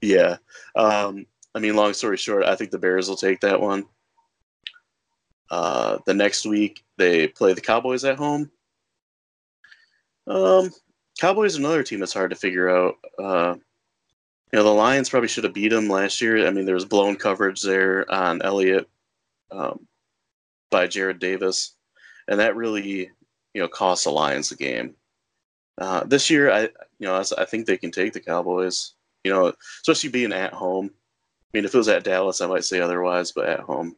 Yeah. 0.00 0.36
Um, 0.74 1.26
I 1.54 1.58
mean, 1.58 1.76
long 1.76 1.92
story 1.92 2.16
short, 2.16 2.44
I 2.44 2.56
think 2.56 2.70
the 2.70 2.78
Bears 2.78 3.08
will 3.08 3.16
take 3.16 3.40
that 3.40 3.60
one. 3.60 3.84
Uh, 5.52 5.98
the 6.06 6.14
next 6.14 6.46
week, 6.46 6.82
they 6.96 7.28
play 7.28 7.52
the 7.52 7.60
Cowboys 7.60 8.04
at 8.04 8.16
home. 8.16 8.50
Um, 10.26 10.70
Cowboys 11.20 11.56
another 11.56 11.82
team 11.82 12.00
that's 12.00 12.14
hard 12.14 12.30
to 12.30 12.36
figure 12.36 12.70
out. 12.70 12.94
Uh, 13.18 13.54
you 14.52 14.58
know, 14.58 14.64
the 14.64 14.70
Lions 14.70 15.10
probably 15.10 15.28
should 15.28 15.44
have 15.44 15.54
beat 15.54 15.68
them 15.68 15.88
last 15.88 16.20
year. 16.20 16.46
I 16.46 16.50
mean, 16.50 16.64
there 16.64 16.74
was 16.74 16.84
blown 16.84 17.16
coverage 17.16 17.60
there 17.60 18.10
on 18.10 18.40
Elliott 18.42 18.88
um, 19.50 19.86
by 20.70 20.86
Jarrad 20.86 21.18
Davis 21.18 21.74
and 22.28 22.40
that 22.40 22.56
really 22.56 23.10
you 23.54 23.60
know 23.60 23.68
cost 23.68 24.04
the 24.04 24.10
Lions 24.10 24.48
the 24.48 24.56
game. 24.56 24.94
Uh, 25.78 26.04
this 26.04 26.30
year, 26.30 26.50
I 26.50 26.62
you 26.62 27.06
know 27.06 27.14
I, 27.14 27.42
I 27.42 27.44
think 27.44 27.66
they 27.66 27.76
can 27.76 27.90
take 27.90 28.12
the 28.12 28.20
Cowboys. 28.20 28.94
You 29.24 29.32
know, 29.32 29.52
especially 29.82 30.10
being 30.10 30.32
at 30.32 30.52
home. 30.52 30.90
I 30.92 31.58
mean, 31.58 31.64
if 31.64 31.74
it 31.74 31.78
was 31.78 31.88
at 31.88 32.04
Dallas, 32.04 32.40
I 32.40 32.46
might 32.46 32.64
say 32.64 32.80
otherwise, 32.80 33.32
but 33.32 33.48
at 33.48 33.60
home. 33.60 33.96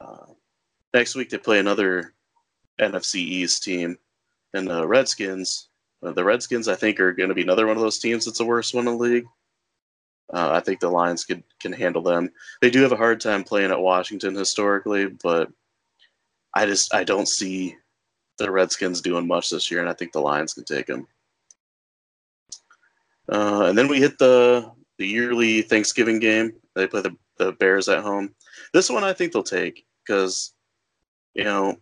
Uh, 0.00 0.26
next 0.94 1.14
week 1.14 1.30
they 1.30 1.38
play 1.38 1.58
another 1.58 2.14
NFC 2.80 3.16
East 3.16 3.62
team, 3.62 3.96
and 4.54 4.68
the 4.68 4.86
Redskins. 4.86 5.68
Uh, 6.02 6.12
the 6.12 6.24
Redskins, 6.24 6.68
I 6.68 6.74
think, 6.74 7.00
are 7.00 7.12
going 7.12 7.30
to 7.30 7.34
be 7.34 7.42
another 7.42 7.66
one 7.66 7.76
of 7.76 7.82
those 7.82 7.98
teams 7.98 8.24
that's 8.26 8.38
the 8.38 8.44
worst 8.44 8.74
one 8.74 8.86
in 8.86 8.96
the 8.96 9.02
league. 9.02 9.24
Uh, 10.32 10.50
I 10.52 10.60
think 10.60 10.80
the 10.80 10.90
Lions 10.90 11.24
could 11.24 11.42
can 11.60 11.72
handle 11.72 12.02
them. 12.02 12.30
They 12.60 12.70
do 12.70 12.82
have 12.82 12.92
a 12.92 12.96
hard 12.96 13.20
time 13.20 13.44
playing 13.44 13.70
at 13.70 13.80
Washington 13.80 14.34
historically, 14.34 15.06
but 15.06 15.50
I 16.54 16.66
just 16.66 16.92
I 16.94 17.04
don't 17.04 17.28
see 17.28 17.76
the 18.38 18.50
Redskins 18.50 19.00
doing 19.00 19.26
much 19.26 19.50
this 19.50 19.70
year, 19.70 19.80
and 19.80 19.88
I 19.88 19.94
think 19.94 20.12
the 20.12 20.20
Lions 20.20 20.54
can 20.54 20.64
take 20.64 20.86
them. 20.86 21.06
Uh, 23.30 23.66
and 23.68 23.78
then 23.78 23.88
we 23.88 24.00
hit 24.00 24.18
the 24.18 24.70
the 24.98 25.06
yearly 25.06 25.62
Thanksgiving 25.62 26.18
game. 26.18 26.52
They 26.74 26.86
play 26.86 27.02
the, 27.02 27.16
the 27.38 27.52
Bears 27.52 27.88
at 27.88 28.02
home. 28.02 28.34
This 28.72 28.90
one 28.90 29.04
I 29.04 29.12
think 29.12 29.32
they'll 29.32 29.42
take 29.42 29.85
because, 30.06 30.54
you 31.34 31.44
know, 31.44 31.76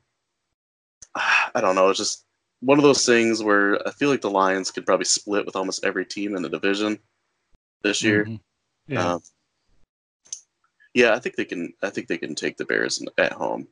I 1.14 1.60
don't 1.60 1.74
know. 1.74 1.90
It's 1.90 1.98
just 1.98 2.24
one 2.60 2.78
of 2.78 2.84
those 2.84 3.04
things 3.06 3.42
where 3.42 3.86
I 3.86 3.90
feel 3.92 4.08
like 4.08 4.22
the 4.22 4.30
Lions 4.30 4.70
could 4.70 4.86
probably 4.86 5.04
split 5.04 5.46
with 5.46 5.56
almost 5.56 5.84
every 5.84 6.06
team 6.06 6.34
in 6.34 6.42
the 6.42 6.48
division 6.48 6.98
this 7.82 8.02
year. 8.02 8.24
Mhm. 8.24 8.40
Yeah. 8.88 9.12
Um, 9.14 9.22
yeah, 10.94 11.14
I 11.14 11.18
think 11.18 11.36
they 11.36 11.44
can. 11.44 11.72
I 11.82 11.90
think 11.90 12.08
they 12.08 12.18
can 12.18 12.34
take 12.34 12.56
the 12.56 12.64
Bears 12.64 13.02
at 13.18 13.32
home. 13.32 13.68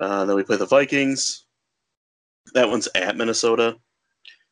Uh, 0.00 0.24
then 0.24 0.36
we 0.36 0.42
play 0.42 0.56
the 0.56 0.66
Vikings. 0.66 1.44
That 2.54 2.68
one's 2.68 2.88
at 2.94 3.16
Minnesota. 3.16 3.76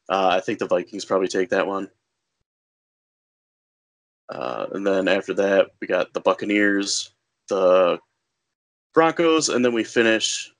Uh, 0.08 0.28
I 0.28 0.40
think 0.40 0.58
the 0.58 0.66
Vikings 0.66 1.04
probably 1.04 1.28
take 1.28 1.50
that 1.50 1.66
one. 1.66 1.90
Uh, 4.28 4.66
and 4.72 4.86
then 4.86 5.08
after 5.08 5.34
that, 5.34 5.70
we 5.80 5.86
got 5.86 6.12
the 6.12 6.20
Buccaneers, 6.20 7.10
the 7.48 7.98
Broncos, 8.92 9.48
and 9.48 9.64
then 9.64 9.72
we 9.72 9.84
finish 9.84 10.50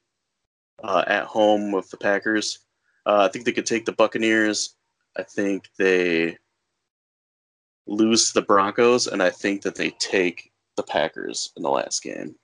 uh, 0.83 1.05
at 1.07 1.25
home 1.25 1.73
with 1.73 1.91
the 1.91 1.97
Packers. 1.97 2.61
Uh, 3.07 3.27
I 3.29 3.29
think 3.29 3.45
they 3.45 3.53
could 3.53 3.67
take 3.67 3.85
the 3.85 3.93
Buccaneers. 3.93 4.77
I 5.17 5.23
think 5.23 5.69
they 5.79 6.37
lose 7.87 8.29
to 8.29 8.35
the 8.35 8.47
Broncos, 8.47 9.07
and 9.07 9.23
I 9.23 9.31
think 9.31 9.63
that 9.63 9.75
they 9.75 9.91
take 9.99 10.53
the 10.77 10.83
Packers 10.83 11.53
in 11.57 11.63
the 11.63 11.71
last 11.71 12.03
game. 12.03 12.35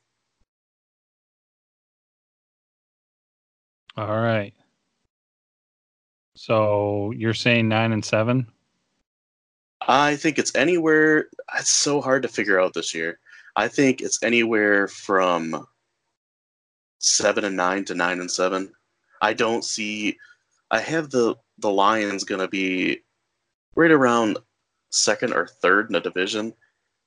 All 3.97 4.21
right. 4.21 4.53
So 6.35 7.13
you're 7.17 7.33
saying 7.33 7.69
nine 7.69 7.93
and 7.93 8.05
seven? 8.05 8.47
I 9.89 10.17
think 10.17 10.39
it's 10.39 10.55
anywhere. 10.55 11.29
It's 11.59 11.71
so 11.71 12.01
hard 12.01 12.23
to 12.23 12.29
figure 12.29 12.61
out 12.61 12.75
this 12.75 12.95
year. 12.95 13.19
I 13.55 13.69
think 13.69 14.03
it's 14.03 14.23
anywhere 14.23 14.89
from 14.89 15.67
seven 16.99 17.45
and 17.45 17.57
nine 17.57 17.85
to 17.87 17.95
nine 17.95 18.21
and 18.21 18.31
seven. 18.31 18.73
I 19.23 19.33
don't 19.33 19.65
see. 19.65 20.17
I 20.71 20.81
have 20.81 21.11
the 21.11 21.37
the 21.59 21.71
Lions 21.71 22.25
gonna 22.25 22.49
be 22.49 23.01
right 23.75 23.91
around 23.91 24.39
second 24.91 25.33
or 25.33 25.47
third 25.47 25.87
in 25.89 25.93
the 25.93 26.01
division. 26.01 26.53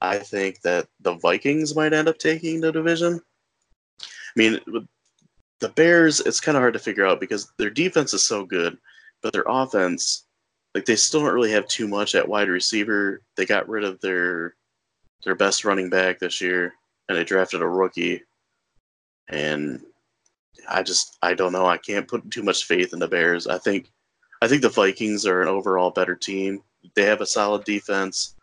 I 0.02 0.18
think 0.20 0.62
that 0.62 0.88
the 1.02 1.16
Vikings 1.16 1.76
might 1.76 1.94
end 1.94 2.08
up 2.08 2.18
taking 2.18 2.62
the 2.62 2.72
division. 2.72 3.22
I 4.02 4.06
mean, 4.36 4.60
the 5.60 5.70
Bears, 5.70 6.22
it's 6.22 6.40
kind 6.40 6.56
of 6.56 6.62
hard 6.62 6.74
to 6.74 6.80
figure 6.80 7.06
out 7.06 7.20
because 7.20 7.52
their 7.58 7.70
defense 7.70 8.14
is 8.14 8.26
so 8.26 8.46
good, 8.46 8.78
but 9.22 9.34
their 9.34 9.44
offense, 9.48 10.26
like 10.74 10.86
they 10.86 10.96
still 10.96 11.22
don't 11.22 11.34
really 11.34 11.52
have 11.52 11.68
too 11.68 11.88
much 11.88 12.16
at 12.16 12.28
wide 12.28 12.48
receiver. 12.48 13.22
They 13.36 13.46
got 13.46 13.68
rid 13.68 13.84
of 13.84 14.00
their 14.02 14.56
their 15.26 15.36
best 15.36 15.66
running 15.66 15.90
back 15.90 16.20
this 16.20 16.40
year, 16.40 16.74
and 17.10 17.18
they 17.18 17.26
drafted 17.26 17.62
a 17.62 17.68
rookie. 17.68 18.22
And 19.30 19.82
I 20.68 20.84
just 20.84 21.18
I 21.22 21.34
don't 21.34 21.54
know. 21.54 21.66
I 21.66 21.78
can't 21.78 22.08
put 22.08 22.30
too 22.32 22.44
much 22.44 22.66
faith 22.66 22.94
in 22.94 23.00
the 23.00 23.08
Bears. 23.08 23.48
I 23.48 23.58
think 23.58 23.92
I 24.42 24.48
think 24.48 24.62
the 24.62 24.70
Vikings 24.70 25.26
are 25.26 25.42
an 25.42 25.48
overall 25.48 25.92
better 25.92 26.16
team. 26.16 26.64
They 26.96 27.04
have 27.04 27.22
a 27.22 27.26
solid 27.26 27.64
defense. 27.66 28.36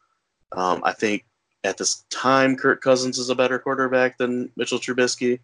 Um, 0.52 0.82
I 0.84 0.92
think 0.92 1.24
at 1.64 1.76
this 1.76 2.04
time, 2.10 2.56
Kirk 2.56 2.80
Cousins 2.80 3.18
is 3.18 3.30
a 3.30 3.34
better 3.34 3.58
quarterback 3.58 4.18
than 4.18 4.50
Mitchell 4.56 4.78
Trubisky. 4.78 5.40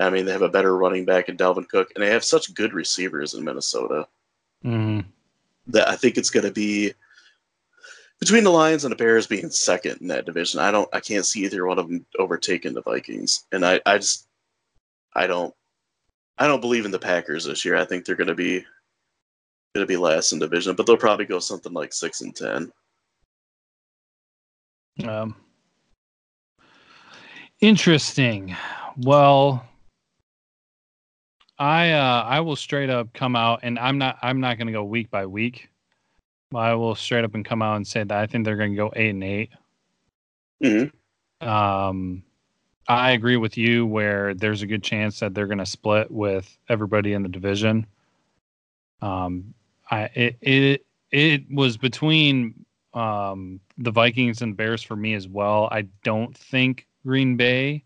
I 0.00 0.08
mean, 0.08 0.24
they 0.24 0.32
have 0.32 0.42
a 0.42 0.48
better 0.48 0.76
running 0.76 1.04
back 1.04 1.28
in 1.28 1.36
Dalvin 1.36 1.68
Cook, 1.68 1.92
and 1.94 2.02
they 2.02 2.10
have 2.10 2.24
such 2.24 2.54
good 2.54 2.72
receivers 2.72 3.34
in 3.34 3.44
Minnesota 3.44 4.06
Mm-hmm. 4.64 5.00
that 5.68 5.88
I 5.88 5.96
think 5.96 6.16
it's 6.16 6.30
going 6.30 6.46
to 6.46 6.52
be 6.52 6.94
between 8.22 8.44
the 8.44 8.50
Lions 8.50 8.84
and 8.84 8.92
the 8.92 8.96
Bears 8.96 9.26
being 9.26 9.50
second 9.50 10.00
in 10.00 10.06
that 10.06 10.26
division. 10.26 10.60
I 10.60 10.70
don't, 10.70 10.88
I 10.92 11.00
can't 11.00 11.26
see 11.26 11.44
either 11.44 11.66
one 11.66 11.80
of 11.80 11.88
them 11.88 12.06
overtaking 12.20 12.72
the 12.72 12.80
Vikings, 12.80 13.46
and 13.50 13.66
I, 13.66 13.80
I 13.84 13.98
just, 13.98 14.28
I 15.16 15.26
don't, 15.26 15.52
I 16.38 16.46
don't 16.46 16.60
believe 16.60 16.84
in 16.84 16.92
the 16.92 17.00
Packers 17.00 17.44
this 17.44 17.64
year. 17.64 17.74
I 17.74 17.84
think 17.84 18.04
they're 18.04 18.14
going 18.14 18.28
to 18.28 18.36
be, 18.36 18.60
going 19.74 19.84
to 19.84 19.86
be 19.86 19.96
last 19.96 20.30
in 20.30 20.38
division, 20.38 20.76
but 20.76 20.86
they'll 20.86 20.96
probably 20.96 21.24
go 21.24 21.40
something 21.40 21.72
like 21.72 21.92
six 21.92 22.20
and 22.20 22.36
ten. 22.36 22.72
Um, 25.04 25.34
interesting. 27.60 28.54
Well, 28.98 29.66
I 31.58 31.90
uh, 31.90 32.22
I 32.24 32.38
will 32.38 32.54
straight 32.54 32.88
up 32.88 33.12
come 33.14 33.34
out, 33.34 33.60
and 33.64 33.80
I'm 33.80 33.98
not 33.98 34.18
I'm 34.22 34.38
not 34.38 34.58
going 34.58 34.68
to 34.68 34.72
go 34.72 34.84
week 34.84 35.10
by 35.10 35.26
week. 35.26 35.71
I 36.54 36.74
will 36.74 36.94
straight 36.94 37.24
up 37.24 37.34
and 37.34 37.44
come 37.44 37.62
out 37.62 37.76
and 37.76 37.86
say 37.86 38.04
that 38.04 38.18
I 38.18 38.26
think 38.26 38.44
they're 38.44 38.56
going 38.56 38.72
to 38.72 38.76
go 38.76 38.92
eight 38.94 39.10
and 39.10 39.24
8 39.24 39.50
Mm-hmm. 40.62 41.48
Um, 41.48 42.22
I 42.88 43.12
agree 43.12 43.36
with 43.36 43.56
you 43.56 43.86
where 43.86 44.34
there's 44.34 44.62
a 44.62 44.66
good 44.66 44.82
chance 44.82 45.20
that 45.20 45.34
they're 45.34 45.46
going 45.46 45.58
to 45.58 45.66
split 45.66 46.10
with 46.10 46.56
everybody 46.68 47.14
in 47.14 47.22
the 47.22 47.28
division. 47.28 47.86
Um, 49.00 49.54
I 49.90 50.02
it 50.14 50.36
it 50.40 50.86
it 51.10 51.42
was 51.50 51.76
between 51.76 52.64
um 52.94 53.60
the 53.78 53.90
Vikings 53.90 54.42
and 54.42 54.56
Bears 54.56 54.82
for 54.82 54.96
me 54.96 55.14
as 55.14 55.28
well. 55.28 55.68
I 55.72 55.82
don't 56.04 56.36
think 56.36 56.86
Green 57.04 57.36
Bay. 57.36 57.82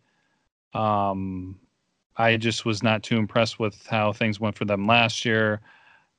Um, 0.75 1.59
I 2.17 2.37
just 2.37 2.65
was 2.65 2.83
not 2.83 3.03
too 3.03 3.17
impressed 3.17 3.59
with 3.59 3.87
how 3.87 4.13
things 4.13 4.41
went 4.41 4.57
for 4.57 4.65
them 4.65 4.87
last 4.87 5.25
year, 5.25 5.61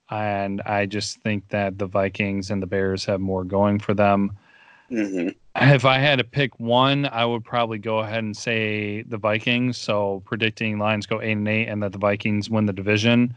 and 0.10 0.62
I 0.62 0.86
just 0.86 1.20
think 1.20 1.50
that 1.50 1.78
the 1.78 1.88
Vikings 1.88 2.50
and 2.50 2.62
the 2.62 2.68
Bears 2.68 3.06
have 3.06 3.20
more 3.20 3.44
going 3.44 3.80
for 3.80 3.94
them. 3.94 4.38
Mm-hmm. 4.92 5.30
If 5.56 5.86
I 5.86 5.98
had 5.98 6.20
to 6.20 6.24
pick 6.24 6.60
one, 6.60 7.06
I 7.08 7.26
would 7.26 7.44
probably 7.44 7.78
go 7.78 8.00
ahead 8.00 8.24
and 8.24 8.38
say 8.38 9.02
the 9.04 9.18
Vikings. 9.18 9.78
So 9.78 10.22
predicting 10.26 10.80
Lions 10.80 11.06
go 11.06 11.22
eight 11.22 11.34
and 11.34 11.48
eight, 11.48 11.68
and 11.68 11.84
that 11.84 11.92
the 11.92 11.98
Vikings 11.98 12.50
win 12.50 12.68
the 12.68 12.74
division. 12.74 13.36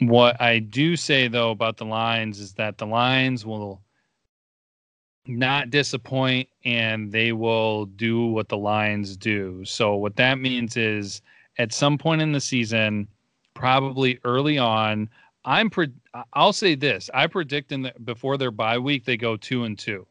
What 0.00 0.40
I 0.40 0.58
do 0.58 0.96
say 0.96 1.28
though 1.28 1.50
about 1.50 1.76
the 1.76 1.84
Lions 1.84 2.40
is 2.40 2.54
that 2.54 2.78
the 2.78 2.86
Lions 2.86 3.46
will 3.46 3.80
not 5.26 5.70
disappoint 5.70 6.48
and 6.64 7.12
they 7.12 7.32
will 7.32 7.86
do 7.86 8.26
what 8.26 8.48
the 8.48 8.58
Lions 8.58 9.16
do. 9.16 9.64
So 9.64 9.94
what 9.94 10.16
that 10.16 10.38
means 10.38 10.76
is 10.76 11.22
at 11.58 11.72
some 11.72 11.96
point 11.96 12.22
in 12.22 12.32
the 12.32 12.40
season, 12.40 13.06
probably 13.54 14.18
early 14.24 14.58
on, 14.58 15.08
I'm 15.44 15.70
pre- 15.70 15.92
I'll 16.32 16.52
say 16.52 16.74
this. 16.74 17.10
I 17.12 17.26
predict 17.26 17.72
in 17.72 17.82
the, 17.82 17.92
before 18.04 18.36
their 18.36 18.50
bye 18.50 18.78
week 18.78 19.04
they 19.04 19.16
go 19.16 19.36
2 19.36 19.64
and 19.64 19.78
2 19.78 20.06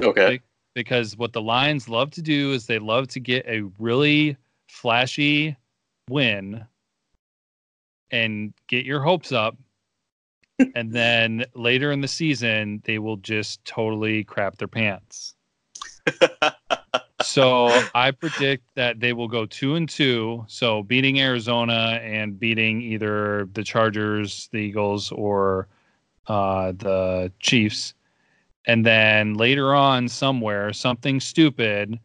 Okay. 0.00 0.40
because 0.74 1.16
what 1.16 1.32
the 1.32 1.42
Lions 1.42 1.88
love 1.88 2.10
to 2.12 2.22
do 2.22 2.52
is 2.52 2.66
they 2.66 2.78
love 2.78 3.08
to 3.08 3.20
get 3.20 3.46
a 3.46 3.62
really 3.78 4.36
flashy 4.68 5.56
win 6.08 6.64
and 8.10 8.54
get 8.68 8.86
your 8.86 9.00
hopes 9.00 9.32
up. 9.32 9.56
and 10.74 10.92
then 10.92 11.44
later 11.54 11.92
in 11.92 12.00
the 12.00 12.08
season, 12.08 12.82
they 12.84 12.98
will 12.98 13.16
just 13.18 13.64
totally 13.64 14.24
crap 14.24 14.58
their 14.58 14.68
pants. 14.68 15.34
so 17.22 17.66
I 17.94 18.12
predict 18.12 18.64
that 18.76 19.00
they 19.00 19.12
will 19.12 19.28
go 19.28 19.44
two 19.46 19.74
and 19.74 19.88
two. 19.88 20.44
So 20.48 20.82
beating 20.82 21.20
Arizona 21.20 22.00
and 22.02 22.38
beating 22.38 22.80
either 22.80 23.48
the 23.52 23.64
Chargers, 23.64 24.48
the 24.52 24.58
Eagles, 24.58 25.10
or 25.10 25.68
uh, 26.28 26.72
the 26.72 27.32
Chiefs. 27.40 27.94
And 28.66 28.84
then 28.84 29.34
later 29.34 29.74
on, 29.74 30.08
somewhere, 30.08 30.72
something 30.72 31.20
stupid, 31.20 31.98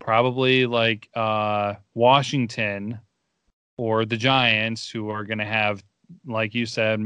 probably 0.00 0.66
like 0.66 1.08
uh, 1.14 1.74
Washington 1.94 2.98
or 3.76 4.04
the 4.04 4.16
Giants, 4.16 4.88
who 4.88 5.10
are 5.10 5.24
going 5.24 5.38
to 5.38 5.44
have, 5.44 5.84
like 6.24 6.54
you 6.54 6.66
said, 6.66 7.00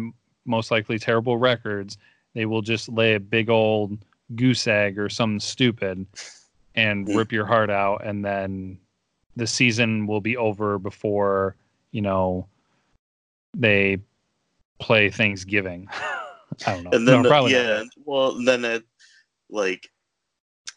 most 0.47 0.71
likely 0.71 0.99
terrible 0.99 1.37
records. 1.37 1.99
They 2.35 2.47
will 2.47 2.63
just 2.63 2.89
lay 2.89 3.15
a 3.15 3.21
big 3.21 3.51
old 3.51 3.99
goose 4.37 4.67
egg 4.69 4.99
or 4.99 5.09
something 5.09 5.41
stupid 5.41 6.07
and 6.75 7.07
Mm. 7.07 7.17
rip 7.17 7.33
your 7.33 7.47
heart 7.47 7.71
out. 7.71 8.05
And 8.05 8.25
then 8.25 8.79
the 9.37 9.47
season 9.47 10.07
will 10.07 10.21
be 10.21 10.37
over 10.37 10.79
before, 10.79 11.57
you 11.93 12.03
know, 12.03 12.47
they 13.57 13.99
play 14.79 15.11
Thanksgiving. 15.11 15.89
I 16.67 16.75
don't 16.75 16.85
know. 16.85 16.91
And 16.93 17.07
then, 17.07 17.17
No, 17.19 17.23
the- 17.23 17.29
probably 17.29 17.53
not. 17.53 17.59
yeah, 17.65 17.83
well, 18.05 18.33
then 18.45 18.65
it, 18.65 18.85
like 19.51 19.89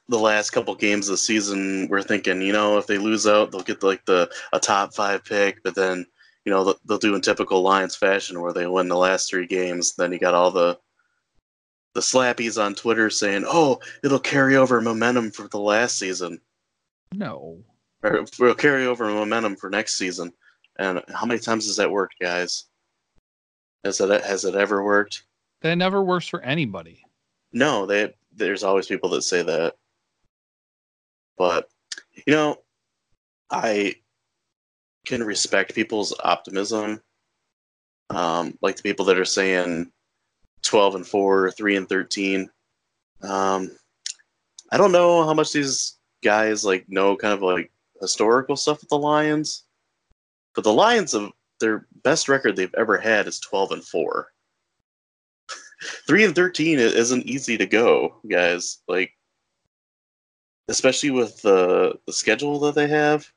the 0.10 0.19
last 0.19 0.49
couple 0.51 0.75
games 0.75 1.08
of 1.08 1.13
the 1.13 1.17
season, 1.17 1.88
we're 1.89 2.01
thinking, 2.03 2.41
you 2.41 2.53
know, 2.53 2.77
if 2.77 2.88
they 2.88 2.97
lose 2.97 3.25
out, 3.27 3.51
they'll 3.51 3.62
get 3.62 3.84
like 3.84 4.03
the 4.06 4.29
a 4.51 4.60
top 4.60 4.93
five 4.93 5.23
pick, 5.23 5.63
but 5.63 5.75
then 5.75 6.06
you 6.45 6.51
know 6.51 6.63
they'll, 6.65 6.79
they'll 6.86 6.97
do 6.97 7.15
in 7.15 7.21
typical 7.21 7.62
Lions 7.62 7.95
fashion 7.95 8.41
where 8.41 8.51
they 8.51 8.67
win 8.67 8.89
the 8.89 8.97
last 8.97 9.29
three 9.29 9.47
games. 9.47 9.95
Then 9.95 10.12
you 10.12 10.19
got 10.19 10.34
all 10.34 10.51
the 10.51 10.77
the 11.93 12.01
slappies 12.01 12.62
on 12.63 12.75
Twitter 12.75 13.10
saying, 13.10 13.43
"Oh, 13.47 13.79
it'll 14.03 14.19
carry 14.19 14.56
over 14.56 14.82
momentum 14.82 15.32
for 15.32 15.47
the 15.47 15.60
last 15.60 15.97
season, 15.97 16.41
No. 17.13 17.63
or 18.01 18.15
it'll 18.17 18.56
carry 18.56 18.86
over 18.86 19.08
momentum 19.10 19.56
for 19.56 19.69
next 19.69 19.95
season." 19.95 20.34
And 20.77 21.03
how 21.13 21.25
many 21.25 21.39
times 21.39 21.67
has 21.67 21.75
that 21.77 21.91
worked, 21.91 22.15
guys? 22.19 22.65
Has 23.84 23.99
it 24.01 24.23
has 24.23 24.43
it 24.45 24.56
ever 24.56 24.84
worked? 24.84 25.23
That 25.62 25.75
never 25.75 26.03
works 26.03 26.27
for 26.27 26.41
anybody. 26.41 27.03
No, 27.51 27.86
they 27.86 28.15
there's 28.32 28.63
always 28.63 28.88
people 28.88 29.10
that 29.12 29.21
say 29.21 29.43
that. 29.43 29.75
But 31.38 31.69
you 32.25 32.34
know, 32.34 32.58
I 33.51 33.95
can 35.06 35.23
respect 35.23 35.75
people's 35.75 36.13
optimism. 36.23 37.01
Um, 38.10 38.58
like 38.62 38.75
the 38.77 38.84
people 38.84 39.06
that 39.06 39.17
are 39.17 39.25
saying 39.25 39.91
12 40.63 40.95
and 40.95 41.08
4, 41.08 41.52
3 41.52 41.76
and 41.76 41.89
13. 41.89 42.49
Um, 43.21 43.71
I 44.71 44.78
don't 44.78 44.91
know 44.91 45.23
how 45.26 45.34
much 45.34 45.54
these 45.54 45.97
guys 46.23 46.65
like 46.65 46.86
know 46.89 47.15
kind 47.15 47.34
of 47.34 47.41
like 47.41 47.71
historical 48.02 48.56
stuff 48.56 48.82
with 48.82 48.89
the 48.89 48.97
Lions, 48.97 49.63
but 50.56 50.63
the 50.63 50.73
Lions 50.73 51.13
of 51.13 51.32
their 51.60 51.86
best 52.04 52.28
record 52.28 52.56
they've 52.56 52.73
ever 52.76 52.97
had 52.97 53.28
is 53.28 53.39
12 53.39 53.71
and 53.71 53.84
4. 53.84 54.28
3 56.08 56.26
and 56.26 56.36
13 56.36 56.80
isn't 56.80 57.26
easy 57.26 57.58
to 57.58 57.65
go, 57.65 58.15
guys. 58.28 58.80
Like 58.88 59.13
especially 60.67 61.12
with 61.12 61.41
the 61.41 61.99
the 62.06 62.13
schedule 62.13 62.60
that 62.60 62.76
they 62.76 62.88
have. 62.88 63.30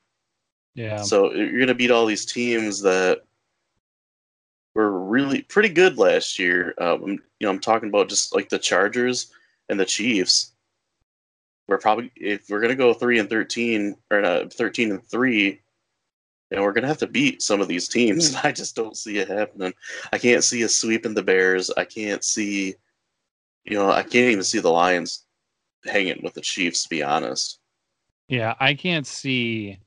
Yeah. 0.75 1.01
So 1.01 1.33
you're 1.33 1.51
going 1.51 1.67
to 1.67 1.75
beat 1.75 1.91
all 1.91 2.05
these 2.05 2.25
teams 2.25 2.81
that 2.81 3.21
were 4.77 4.99
really 4.99 5.41
pretty 5.41 5.69
good 5.69 5.97
last 5.97 6.37
year. 6.37 6.75
Um, 6.77 7.01
you 7.07 7.19
know, 7.41 7.49
I'm 7.49 7.59
talking 7.59 7.89
about 7.89 8.09
just 8.09 8.33
like 8.35 8.49
the 8.49 8.59
Chargers 8.59 9.31
and 9.69 9.79
the 9.79 9.85
Chiefs. 9.85 10.53
We're 11.67 11.79
probably 11.79 12.11
if 12.15 12.49
we're 12.49 12.61
going 12.61 12.69
to 12.69 12.75
go 12.75 12.93
three 12.93 13.19
and 13.19 13.29
thirteen 13.29 13.95
or 14.11 14.21
not, 14.21 14.53
thirteen 14.53 14.91
and 14.91 15.03
three, 15.03 15.61
and 16.51 16.61
we're 16.61 16.71
going 16.71 16.83
to 16.83 16.87
have 16.87 16.99
to 16.99 17.07
beat 17.07 17.41
some 17.41 17.59
of 17.59 17.67
these 17.67 17.89
teams. 17.89 18.27
And 18.27 18.37
I 18.43 18.51
just 18.51 18.75
don't 18.75 18.95
see 18.95 19.17
it 19.17 19.27
happening. 19.27 19.73
I 20.13 20.17
can't 20.19 20.43
see 20.43 20.63
us 20.63 20.75
sweeping 20.75 21.15
the 21.15 21.23
Bears. 21.23 21.71
I 21.75 21.83
can't 21.83 22.23
see, 22.23 22.75
you 23.65 23.73
know, 23.73 23.91
I 23.91 24.03
can't 24.03 24.31
even 24.31 24.43
see 24.43 24.59
the 24.59 24.69
Lions 24.69 25.25
hanging 25.85 26.21
with 26.23 26.35
the 26.35 26.41
Chiefs. 26.41 26.83
To 26.83 26.89
be 26.89 27.03
honest. 27.03 27.59
Yeah, 28.29 28.55
I 28.59 28.75
can't 28.75 29.07
see 29.07 29.79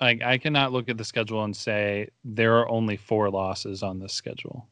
like 0.00 0.22
I 0.22 0.38
cannot 0.38 0.72
look 0.72 0.88
at 0.88 0.98
the 0.98 1.04
schedule 1.04 1.44
and 1.44 1.56
say 1.56 2.08
there 2.24 2.56
are 2.58 2.68
only 2.68 2.96
four 2.96 3.30
losses 3.30 3.82
on 3.82 3.98
this 3.98 4.12
schedule. 4.12 4.66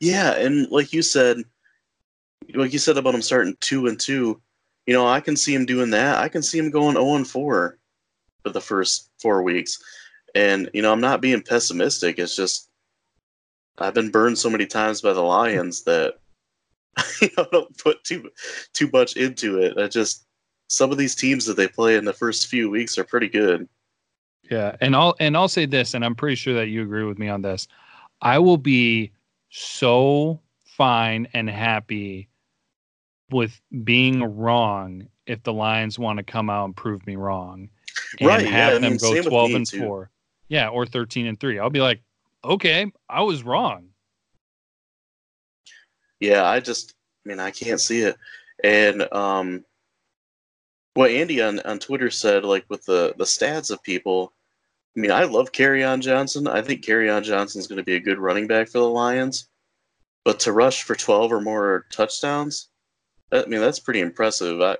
Yeah, 0.00 0.32
and 0.32 0.70
like 0.70 0.92
you 0.92 1.02
said, 1.02 1.38
like 2.54 2.72
you 2.72 2.78
said 2.78 2.98
about 2.98 3.14
him 3.14 3.22
starting 3.22 3.56
two 3.60 3.86
and 3.86 3.98
two, 3.98 4.40
you 4.86 4.94
know, 4.94 5.06
I 5.06 5.20
can 5.20 5.36
see 5.36 5.54
him 5.54 5.66
doing 5.66 5.90
that. 5.90 6.18
I 6.18 6.28
can 6.28 6.42
see 6.42 6.58
him 6.58 6.70
going 6.70 6.94
zero 6.94 7.06
oh 7.06 7.16
and 7.16 7.26
four 7.26 7.78
for 8.42 8.50
the 8.50 8.60
first 8.60 9.10
four 9.20 9.42
weeks, 9.42 9.82
and 10.34 10.68
you 10.74 10.82
know, 10.82 10.92
I'm 10.92 11.00
not 11.00 11.20
being 11.20 11.42
pessimistic. 11.42 12.18
It's 12.18 12.36
just 12.36 12.68
I've 13.78 13.94
been 13.94 14.10
burned 14.10 14.38
so 14.38 14.50
many 14.50 14.66
times 14.66 15.00
by 15.00 15.12
the 15.12 15.22
Lions 15.22 15.84
that 15.84 16.18
you 17.20 17.30
know, 17.36 17.46
don't 17.50 17.78
put 17.78 18.04
too 18.04 18.30
too 18.72 18.90
much 18.92 19.16
into 19.16 19.58
it. 19.58 19.78
I 19.78 19.88
just 19.88 20.26
some 20.68 20.90
of 20.90 20.98
these 20.98 21.14
teams 21.14 21.46
that 21.46 21.56
they 21.56 21.68
play 21.68 21.96
in 21.96 22.04
the 22.04 22.12
first 22.12 22.48
few 22.48 22.70
weeks 22.70 22.98
are 22.98 23.04
pretty 23.04 23.28
good. 23.28 23.68
Yeah, 24.50 24.76
and 24.80 24.94
I'll 24.94 25.14
and 25.20 25.36
I'll 25.36 25.48
say 25.48 25.66
this, 25.66 25.94
and 25.94 26.04
I'm 26.04 26.14
pretty 26.14 26.36
sure 26.36 26.54
that 26.54 26.68
you 26.68 26.82
agree 26.82 27.04
with 27.04 27.18
me 27.18 27.28
on 27.28 27.42
this. 27.42 27.66
I 28.20 28.38
will 28.38 28.56
be 28.58 29.12
so 29.50 30.40
fine 30.64 31.28
and 31.32 31.48
happy 31.48 32.28
with 33.30 33.60
being 33.84 34.22
wrong 34.22 35.08
if 35.26 35.42
the 35.42 35.52
Lions 35.52 35.98
want 35.98 36.18
to 36.18 36.22
come 36.22 36.50
out 36.50 36.66
and 36.66 36.76
prove 36.76 37.06
me 37.06 37.16
wrong 37.16 37.70
and 38.20 38.28
right, 38.28 38.46
have 38.46 38.74
yeah, 38.74 38.78
them 38.78 38.84
I 38.84 38.88
mean, 38.90 38.98
go 38.98 39.30
12 39.30 39.54
and 39.54 39.68
too. 39.68 39.78
4. 39.78 40.10
Yeah, 40.48 40.68
or 40.68 40.84
13 40.86 41.26
and 41.26 41.40
3. 41.40 41.58
I'll 41.58 41.70
be 41.70 41.80
like, 41.80 42.02
"Okay, 42.44 42.92
I 43.08 43.22
was 43.22 43.42
wrong." 43.42 43.88
Yeah, 46.20 46.44
I 46.44 46.60
just, 46.60 46.94
I 47.24 47.28
mean, 47.28 47.40
I 47.40 47.50
can't 47.50 47.80
see 47.80 48.00
it. 48.00 48.16
And 48.62 49.02
um, 49.12 49.64
what 50.94 51.10
Andy 51.10 51.42
on, 51.42 51.60
on 51.60 51.78
Twitter 51.78 52.10
said, 52.10 52.44
like 52.44 52.64
with 52.68 52.84
the 52.84 53.14
the 53.18 53.24
stats 53.24 53.70
of 53.70 53.82
people, 53.82 54.32
I 54.96 55.00
mean, 55.00 55.10
I 55.10 55.24
love 55.24 55.52
Kerryon 55.52 56.00
Johnson. 56.00 56.46
I 56.46 56.62
think 56.62 56.84
Kerryon 56.84 57.24
Johnson 57.24 57.60
is 57.60 57.66
going 57.66 57.78
to 57.78 57.84
be 57.84 57.96
a 57.96 58.00
good 58.00 58.18
running 58.18 58.46
back 58.46 58.68
for 58.68 58.78
the 58.78 58.88
Lions. 58.88 59.48
But 60.24 60.40
to 60.40 60.52
rush 60.52 60.84
for 60.84 60.94
12 60.94 61.32
or 61.32 61.40
more 61.40 61.84
touchdowns, 61.90 62.68
I 63.32 63.44
mean, 63.46 63.60
that's 63.60 63.80
pretty 63.80 64.00
impressive. 64.00 64.60
I, 64.60 64.72
I 64.72 64.76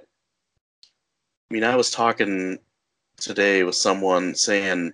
mean, 1.50 1.64
I 1.64 1.77
was 1.77 1.90
talking 1.90 2.59
today 3.18 3.62
with 3.64 3.74
someone 3.74 4.35
saying, 4.35 4.92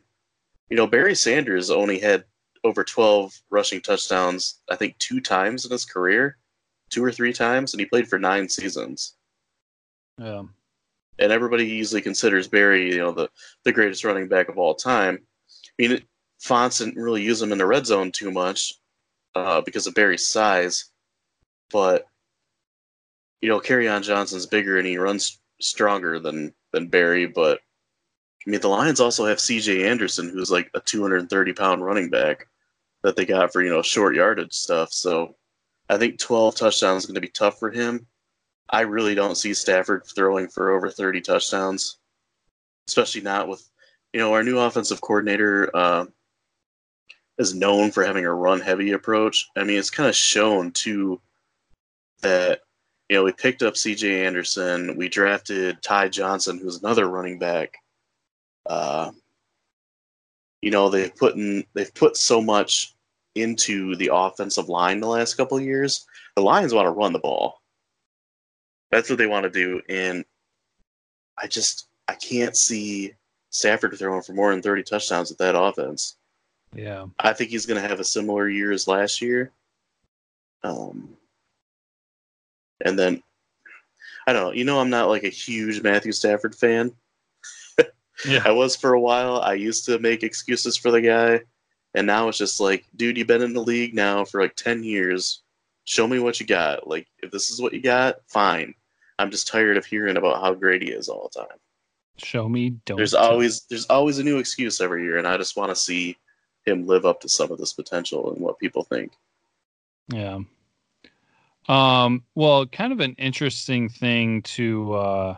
you 0.71 0.77
know, 0.77 0.87
Barry 0.87 1.15
Sanders 1.15 1.71
only 1.71 1.99
had 1.99 2.25
over 2.65 2.83
12 2.83 3.41
rushing 3.51 3.81
touchdowns, 3.81 4.61
I 4.71 4.77
think, 4.77 4.99
two 4.99 5.21
times 5.21 5.65
in 5.65 5.71
his 5.71 5.85
career, 5.85 6.37
two 6.89 7.05
or 7.05 7.13
three 7.13 7.33
times, 7.33 7.73
and 7.73 7.81
he 7.81 7.87
played 7.87 8.09
for 8.09 8.19
nine 8.19 8.49
seasons. 8.49 9.17
Yeah. 10.19 10.43
And 11.21 11.31
everybody 11.31 11.67
usually 11.67 12.01
considers 12.01 12.49
Barry, 12.49 12.91
you 12.91 12.99
know, 12.99 13.13
the, 13.13 13.29
the 13.65 13.73
greatest 13.73 14.05
running 14.05 14.27
back 14.27 14.49
of 14.49 14.59
all 14.59 14.75
time. 14.75 15.19
I 15.79 15.89
mean, 15.89 16.03
Fontes 16.41 16.79
didn't 16.79 17.01
really 17.01 17.23
use 17.23 17.41
him 17.41 17.53
in 17.53 17.59
the 17.59 17.67
red 17.67 17.87
zone 17.87 18.11
too 18.11 18.31
much 18.31 18.75
uh, 19.35 19.61
because 19.61 19.87
of 19.87 19.95
Barry's 19.95 20.27
size, 20.27 20.87
but 21.71 22.07
you 23.41 23.49
know, 23.49 23.61
Kerryon 23.61 24.03
Johnson's 24.03 24.47
bigger 24.47 24.79
and 24.79 24.87
he 24.87 24.97
runs 24.97 25.39
stronger 25.61 26.19
than 26.19 26.53
than 26.73 26.89
Barry, 26.89 27.27
but 27.27 27.61
I 28.47 28.51
mean, 28.51 28.61
the 28.61 28.69
Lions 28.69 29.01
also 29.01 29.27
have 29.27 29.41
C.J. 29.41 29.87
Anderson, 29.87 30.31
who's 30.31 30.51
like 30.51 30.71
a 30.75 30.81
230 30.81 31.53
pound 31.53 31.85
running 31.85 32.09
back 32.09 32.47
that 33.03 33.17
they 33.17 33.27
got 33.27 33.53
for 33.53 33.63
you 33.63 33.71
know 33.71 33.83
short 33.83 34.15
yardage 34.15 34.55
stuff. 34.55 34.93
So 34.93 35.37
I 35.89 35.99
think 35.99 36.19
12 36.19 36.55
touchdowns 36.55 37.03
is 37.03 37.07
going 37.07 37.17
to 37.17 37.21
be 37.21 37.29
tough 37.29 37.59
for 37.59 37.71
him. 37.71 38.07
I 38.71 38.83
really 38.83 39.15
don't 39.15 39.37
see 39.37 39.53
Stafford 39.53 40.05
throwing 40.07 40.49
for 40.49 40.71
over 40.71 40.91
30 40.91 41.21
touchdowns, 41.21 41.99
especially 42.87 43.21
not 43.21 43.49
with 43.49 43.69
you 44.13 44.21
know 44.21 44.33
our 44.33 44.43
new 44.43 44.59
offensive 44.59 45.01
coordinator 45.01 45.71
uh, 45.75 46.07
is 47.39 47.55
known 47.55 47.91
for 47.91 48.05
having 48.05 48.25
a 48.25 48.35
run 48.35 48.61
heavy 48.61 48.93
approach. 48.93 49.49
I 49.57 49.65
mean, 49.65 49.79
it's 49.79 49.91
kind 49.91 50.09
of 50.09 50.15
shown 50.15 50.71
too 50.73 51.21
that 52.23 52.61
you 53.09 53.17
know 53.17 53.25
we 53.25 53.33
picked 53.33 53.63
up 53.63 53.77
C.J. 53.77 54.25
Anderson, 54.25 54.97
we 54.97 55.09
drafted 55.09 55.83
Ty 55.83 56.09
Johnson, 56.09 56.59
who's 56.59 56.79
another 56.81 57.09
running 57.09 57.39
back. 57.39 57.77
Uh, 58.67 59.11
you 60.63 60.71
know 60.71 60.89
they've 60.89 61.15
put 61.17 61.35
in 61.35 61.65
they've 61.75 61.95
put 61.95 62.17
so 62.17 62.41
much 62.41 62.95
into 63.35 63.97
the 63.97 64.11
offensive 64.13 64.69
line 64.69 65.01
the 65.01 65.07
last 65.07 65.35
couple 65.35 65.59
years. 65.61 66.07
The 66.37 66.43
Lions 66.43 66.75
want 66.75 66.87
to 66.87 66.91
run 66.91 67.13
the 67.13 67.19
ball. 67.19 67.60
That's 68.91 69.09
what 69.09 69.19
they 69.19 69.27
want 69.27 69.45
to 69.45 69.51
do, 69.51 69.81
and 69.89 70.25
I 71.39 71.47
just 71.47 71.89
I 72.09 72.15
can't 72.15 72.57
see 72.57 73.15
Stafford 73.51 73.97
throwing 73.99 74.23
for 74.23 74.33
more 74.33 74.51
than 74.51 74.63
thirty 74.63 74.83
touchdowns 74.83 75.31
with 75.31 75.39
that 75.39 75.59
offense. 75.59 76.17
Yeah, 76.75 77.07
I 77.19 77.33
think 77.33 77.51
he's 77.51 77.67
going 77.67 77.81
to 77.81 77.89
have 77.89 78.01
a 78.01 78.05
similar 78.05 78.49
year 78.49 78.73
as 78.73 78.89
last 78.89 79.23
year. 79.23 79.53
Um, 80.63 81.17
and 82.85 82.99
then 82.99 83.23
I 84.27 84.33
don't 84.33 84.43
know. 84.43 84.53
You 84.53 84.65
know, 84.65 84.81
I'm 84.81 84.91
not 84.91 85.09
like 85.09 85.25
a 85.25 85.29
huge 85.29 85.83
Matthew 85.83 86.13
Stafford 86.13 86.55
fan. 86.55 86.93
yeah. 88.27 88.43
I 88.45 88.53
was 88.53 88.77
for 88.77 88.95
a 88.95 89.01
while. 89.01 89.41
I 89.41 89.55
used 89.55 89.85
to 89.87 89.99
make 89.99 90.23
excuses 90.23 90.77
for 90.77 90.91
the 90.91 91.01
guy, 91.01 91.41
and 91.95 92.07
now 92.07 92.29
it's 92.29 92.39
just 92.39 92.61
like, 92.61 92.87
dude, 92.97 93.17
you've 93.17 93.27
been 93.27 93.43
in 93.43 93.55
the 93.55 93.63
league 93.63 93.95
now 93.95 94.25
for 94.25 94.43
like 94.43 94.57
ten 94.57 94.83
years. 94.83 95.43
Show 95.85 96.07
me 96.07 96.19
what 96.19 96.39
you 96.39 96.47
got. 96.47 96.87
Like, 96.87 97.09
if 97.23 97.31
this 97.31 97.51
is 97.51 97.61
what 97.61 97.73
you 97.73 97.81
got, 97.81 98.17
fine. 98.29 98.75
I'm 99.21 99.31
just 99.31 99.49
tired 99.49 99.77
of 99.77 99.85
hearing 99.85 100.17
about 100.17 100.41
how 100.41 100.55
great 100.55 100.83
he 100.83 100.91
is 100.91 101.09
all 101.09 101.31
the 101.33 101.41
time. 101.41 101.59
Show 102.17 102.49
me. 102.49 102.71
Don't. 102.87 102.97
There's 102.97 103.13
tell. 103.13 103.31
always 103.31 103.63
there's 103.69 103.87
always 103.87 104.19
a 104.19 104.25
new 104.25 104.39
excuse 104.39 104.81
every 104.81 105.05
year, 105.05 105.19
and 105.19 105.27
I 105.27 105.37
just 105.37 105.57
want 105.57 105.71
to 105.71 105.77
see 105.77 106.17
him 106.65 106.87
live 106.87 107.05
up 107.05 107.21
to 107.21 107.29
some 107.29 107.51
of 107.51 107.59
this 107.59 107.73
potential 107.73 108.33
and 108.33 108.41
what 108.41 108.59
people 108.59 108.85
think. 108.85 109.13
Yeah. 110.09 110.41
Um, 111.69 112.25
well, 112.35 112.67
kind 112.67 112.93
of 112.93 113.01
an 113.01 113.15
interesting 113.19 113.89
thing 113.89 114.43
to 114.43 114.95
uh, 114.95 115.37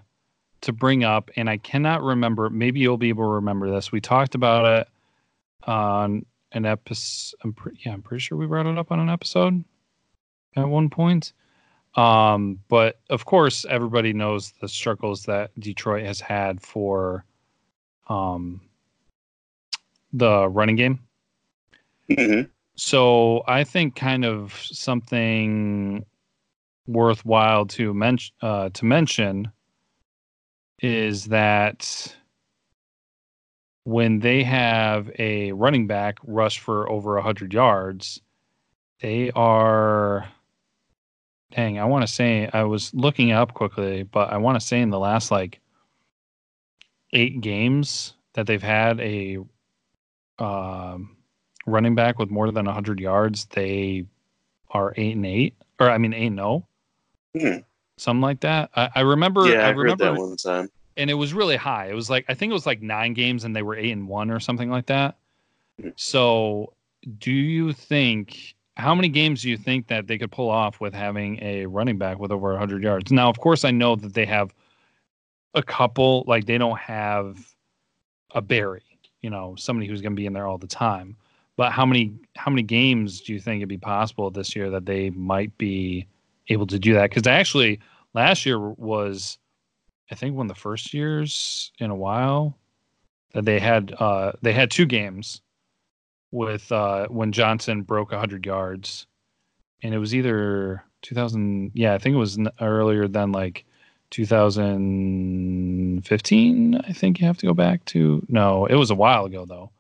to 0.62 0.72
bring 0.72 1.03
up, 1.03 1.30
and 1.37 1.51
I 1.51 1.57
cannot 1.57 2.03
remember. 2.03 2.51
Maybe 2.51 2.80
you'll 2.80 2.97
be 2.97 3.09
able 3.09 3.24
to 3.24 3.35
remember 3.35 3.70
this. 3.70 3.91
We 3.91 4.01
talked 4.01 4.35
about 4.35 4.64
it 4.80 4.89
on 5.68 6.24
an 6.53 6.66
episode. 6.66 7.37
I'm 7.43 7.53
pre- 7.53 7.78
yeah, 7.85 7.93
I'm 7.93 8.03
pretty 8.03 8.20
sure 8.20 8.39
we 8.39 8.47
brought 8.47 8.66
it 8.66 8.78
up 8.78 8.93
on 8.93 9.01
an 9.01 9.11
episode 9.11 9.64
at 10.57 10.68
one 10.68 10.89
point. 10.89 11.33
Um, 11.95 12.59
but 12.68 13.01
of 13.11 13.24
course, 13.24 13.66
everybody 13.68 14.12
knows 14.12 14.53
the 14.61 14.68
struggles 14.68 15.24
that 15.24 15.51
Detroit 15.61 16.05
has 16.05 16.20
had 16.20 16.61
for 16.61 17.24
um, 18.09 18.61
the 20.12 20.49
running 20.49 20.76
game. 20.76 21.01
Mm-hmm. 22.11 22.49
So 22.76 23.43
I 23.47 23.64
think 23.64 23.97
kind 23.97 24.24
of 24.24 24.55
something 24.55 26.05
worthwhile 26.86 27.66
to 27.66 27.95
mention 27.95 28.34
uh, 28.43 28.70
to 28.70 28.84
mention 28.84 29.53
is 30.80 31.26
that 31.26 32.16
when 33.84 34.20
they 34.20 34.43
have 34.43 35.11
a 35.18 35.53
running 35.53 35.86
back 35.86 36.18
rush 36.24 36.59
for 36.59 36.88
over 36.88 37.14
100 37.14 37.53
yards, 37.53 38.20
they 39.01 39.30
are. 39.32 40.28
Dang, 41.55 41.78
I 41.78 41.84
want 41.84 42.07
to 42.07 42.12
say 42.12 42.48
I 42.53 42.64
was 42.64 42.92
looking 42.94 43.32
up 43.32 43.53
quickly, 43.55 44.03
but 44.05 44.32
I 44.32 44.38
want 44.38 44.59
to 44.59 44.66
say 44.66 44.80
in 44.80 44.90
the 44.90 44.98
last 44.98 45.30
like 45.30 45.61
eight 47.12 47.40
games 47.40 48.14
that 48.34 48.46
they've 48.46 48.62
had 48.62 48.98
a 49.00 49.38
um, 50.38 51.16
running 51.66 51.94
back 51.94 52.18
with 52.18 52.30
more 52.30 52.50
than 52.50 52.64
100 52.64 52.98
yards, 53.00 53.44
they 53.46 54.07
are 54.70 54.94
eight 54.96 55.14
and 55.16 55.26
eight, 55.26 55.55
or 55.78 55.90
I 55.90 55.98
mean 55.98 56.14
eight 56.14 56.28
and 56.28 56.38
zero, 56.38 56.66
Hmm. 57.38 57.59
something 57.98 58.22
like 58.22 58.40
that. 58.40 58.70
I, 58.74 58.88
I 58.96 59.00
remember. 59.00 59.46
Yeah, 59.46 59.66
I, 59.66 59.68
I 59.68 59.70
remember, 59.70 60.05
that 60.05 60.16
one 60.18 60.36
time. 60.36 60.70
and 60.96 61.11
it 61.11 61.14
was 61.14 61.34
really 61.34 61.57
high. 61.57 61.88
It 61.88 61.94
was 61.94 62.09
like 62.09 62.24
I 62.28 62.34
think 62.34 62.50
it 62.50 62.55
was 62.55 62.66
like 62.66 62.80
nine 62.80 63.12
games, 63.12 63.44
and 63.44 63.55
they 63.55 63.62
were 63.62 63.76
eight 63.76 63.92
and 63.92 64.09
one 64.09 64.30
or 64.30 64.40
something 64.40 64.70
like 64.70 64.86
that. 64.86 65.16
Hmm. 65.80 65.90
So, 65.96 66.72
do 67.18 67.30
you 67.32 67.74
think? 67.74 68.55
How 68.83 68.97
many 68.97 69.09
games 69.09 69.43
do 69.43 69.49
you 69.49 69.57
think 69.57 69.87
that 69.87 70.09
they 70.09 70.18
could 70.18 70.33
pull 70.33 70.51
off 70.51 70.80
with 70.80 70.93
having 70.93 71.39
a 71.41 71.66
running 71.66 71.99
back 71.99 72.18
with 72.18 72.33
over 72.33 72.51
100 72.51 72.83
yards? 72.83 73.12
Now, 73.12 73.28
of 73.28 73.39
course, 73.39 73.64
I 73.64 73.70
know 73.70 73.95
that 73.95 74.12
they 74.12 74.26
have 74.26 74.53
a 75.55 75.62
couple. 75.62 76.24
Like 76.26 76.47
they 76.47 76.59
don't 76.59 76.78
have 76.80 77.39
a 78.35 78.43
Barry, 78.43 78.83
you 79.20 79.30
know, 79.30 79.55
somebody 79.57 79.87
who's 79.87 80.03
going 80.03 80.14
to 80.14 80.20
be 80.20 80.26
in 80.26 80.33
there 80.33 80.49
all 80.49 80.59
the 80.59 80.66
time. 80.66 81.16
But 81.57 81.70
how 81.70 81.87
many 81.87 82.12
how 82.35 82.51
many 82.51 82.62
games 82.64 83.20
do 83.20 83.33
you 83.33 83.39
think 83.39 83.61
it'd 83.61 83.68
be 83.68 83.78
possible 83.78 84.33
this 84.33 84.57
year 84.57 84.68
that 84.70 84.85
they 84.85 85.11
might 85.11 85.57
be 85.59 86.09
able 86.49 86.66
to 86.66 86.78
do 86.78 86.95
that? 86.95 87.09
Because 87.09 87.28
actually, 87.28 87.78
last 88.14 88.45
year 88.45 88.59
was, 88.59 89.39
I 90.11 90.16
think, 90.16 90.35
one 90.35 90.47
of 90.47 90.57
the 90.57 90.61
first 90.61 90.93
years 90.93 91.70
in 91.78 91.93
a 91.93 91.95
while 91.95 92.59
that 93.33 93.45
they 93.45 93.61
had 93.61 93.95
uh, 94.01 94.33
they 94.43 94.53
had 94.53 94.72
two 94.72 94.87
games 94.87 95.41
with 96.33 96.72
uh, 96.72 97.07
when 97.09 97.30
Johnson 97.30 97.83
broke 97.83 98.11
100 98.11 98.45
yards, 98.45 99.07
and 99.83 99.95
it 99.95 99.99
was 99.99 100.14
either 100.14 100.83
2000. 101.03 101.70
Yeah, 101.74 101.95
I 101.95 101.99
think 101.99 102.14
it 102.14 102.18
was 102.18 102.39
earlier 102.61 103.07
than 103.07 103.30
like 103.30 103.64
2015. 104.11 106.76
I 106.76 106.93
think 106.93 107.20
you 107.20 107.26
have 107.26 107.39
to 107.39 107.47
go 107.47 107.55
back 107.55 107.85
to. 107.87 108.24
No, 108.28 108.66
it 108.66 108.74
was 108.74 108.91
a 108.91 108.97
while 108.97 109.26
ago 109.26 109.45
though. 109.45 109.70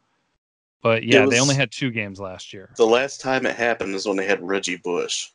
But 0.82 1.04
yeah, 1.04 1.26
they 1.26 1.40
only 1.40 1.54
had 1.54 1.70
two 1.70 1.90
games 1.90 2.20
last 2.20 2.52
year. 2.52 2.70
The 2.76 2.86
last 2.86 3.20
time 3.20 3.46
it 3.46 3.56
happened 3.56 3.94
is 3.94 4.06
when 4.06 4.16
they 4.16 4.26
had 4.26 4.42
Reggie 4.42 4.76
Bush. 4.76 5.28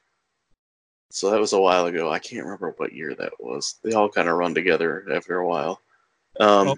So 1.10 1.32
that 1.32 1.40
was 1.40 1.54
a 1.54 1.60
while 1.60 1.86
ago. 1.86 2.12
I 2.12 2.20
can't 2.20 2.44
remember 2.44 2.74
what 2.76 2.92
year 2.92 3.16
that 3.16 3.32
was. 3.40 3.76
They 3.82 3.94
all 3.94 4.10
kind 4.10 4.28
of 4.28 4.36
run 4.36 4.54
together 4.54 5.06
after 5.10 5.38
a 5.38 5.48
while. 5.48 5.80
Um, 6.40 6.68
Well, 6.68 6.78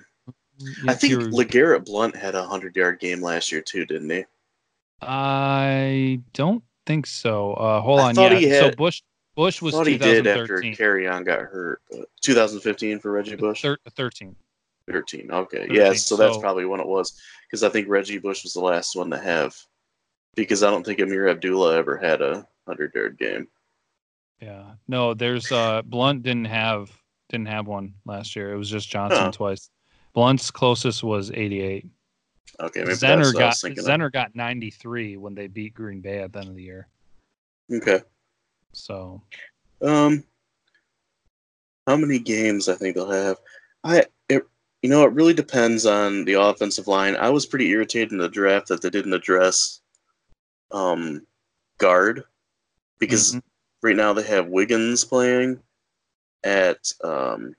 I 0.88 0.94
think 0.94 1.12
you're- 1.12 1.26
LeGarrette 1.26 1.86
Blount 1.86 2.16
had 2.16 2.36
a 2.36 2.46
hundred 2.46 2.76
yard 2.76 3.00
game 3.00 3.22
last 3.22 3.52
year 3.52 3.62
too, 3.62 3.86
didn't 3.86 4.10
he? 4.10 4.26
I 5.02 6.22
don't 6.34 6.64
think 6.86 7.06
so. 7.06 7.54
Uh, 7.54 7.82
hold 7.82 8.00
I 8.00 8.10
on. 8.10 8.16
thought 8.16 8.32
Yeah. 8.34 8.40
he 8.40 8.50
So 8.52 8.64
had- 8.66 8.78
Bush 8.78 9.02
Bush 9.36 9.62
was 9.62 9.74
thought 9.74 9.88
he 9.88 9.98
did 9.98 10.28
after 10.28 10.62
2013. 10.62 10.76
Kerryon 10.76 11.26
got 11.26 11.40
hurt. 11.40 11.82
But 11.90 12.10
2015 12.22 13.00
for 13.00 13.12
Reggie 13.12 13.36
Bush. 13.38 13.62
Thir- 13.62 13.78
13. 13.96 14.36
13. 14.92 15.32
Okay. 15.32 15.60
13, 15.60 15.76
Yeah, 15.76 15.94
so 15.94 16.18
that's 16.18 16.34
so- 16.36 16.42
probably 16.42 16.66
when 16.66 16.82
it 16.82 16.88
was. 16.88 17.18
Because 17.48 17.64
I 17.64 17.70
think 17.70 17.88
Reggie 17.88 18.18
Bush 18.18 18.44
was 18.44 18.52
the 18.54 18.60
last 18.60 18.96
one 18.98 19.10
to 19.12 19.18
have. 19.18 19.56
Because 20.36 20.62
I 20.62 20.70
don't 20.70 20.86
think 20.86 21.00
Ameer 21.00 21.30
Abdullah 21.30 21.78
ever 21.78 21.96
had 21.96 22.22
a 22.22 22.46
100 22.66 22.94
yard 22.94 23.18
game. 23.18 23.48
Yeah. 24.42 24.72
No, 24.90 25.14
there's 25.14 25.52
uh 25.52 25.82
Blunt 25.84 26.24
didn't 26.24 26.46
have 26.46 26.92
didn't 27.30 27.48
have 27.48 27.68
one 27.68 27.94
last 28.06 28.36
year. 28.36 28.52
It 28.54 28.58
was 28.58 28.70
just 28.70 28.90
Johnson 28.90 29.20
Huh. 29.20 29.32
twice. 29.32 29.70
Blount's 30.14 30.52
closest 30.52 31.04
was 31.04 31.32
88. 31.32 31.86
Okay, 32.62 32.80
maybe 32.82 32.94
Zenner 32.94 33.00
that's 33.00 33.34
what 33.34 33.44
I 33.44 33.48
got 33.48 33.58
thinking. 33.58 33.90
of. 33.90 34.12
Got 34.12 34.36
93 34.36 35.18
when 35.18 35.34
they 35.36 35.48
beat 35.48 35.74
Green 35.74 36.02
Bay 36.02 36.20
at 36.20 36.34
the 36.34 36.40
end 36.40 36.50
of 36.50 36.56
the 36.56 36.64
year. 36.64 36.88
Okay. 37.72 38.02
So 38.74 39.22
Um, 39.82 40.24
how 41.88 41.96
many 41.96 42.20
games 42.20 42.68
I 42.68 42.76
think 42.76 42.96
they'll 42.96 43.10
have? 43.10 43.38
I 43.84 44.04
it 44.28 44.46
you 44.82 44.90
know 44.90 45.04
it 45.04 45.14
really 45.14 45.34
depends 45.34 45.86
on 45.86 46.26
the 46.26 46.34
offensive 46.34 46.88
line. 46.88 47.16
I 47.16 47.30
was 47.30 47.46
pretty 47.46 47.70
irritated 47.70 48.12
in 48.12 48.18
the 48.18 48.28
draft 48.30 48.68
that 48.68 48.82
they 48.82 48.90
didn't 48.90 49.14
address 49.14 49.82
um 50.72 51.26
guard 51.78 52.26
because 53.00 53.36
Mhm. 53.36 53.42
right 53.82 53.96
now 53.96 54.14
they 54.14 54.24
have 54.24 54.48
Wiggins 54.48 55.06
playing 55.06 55.62
at 56.44 56.92
um 57.04 57.56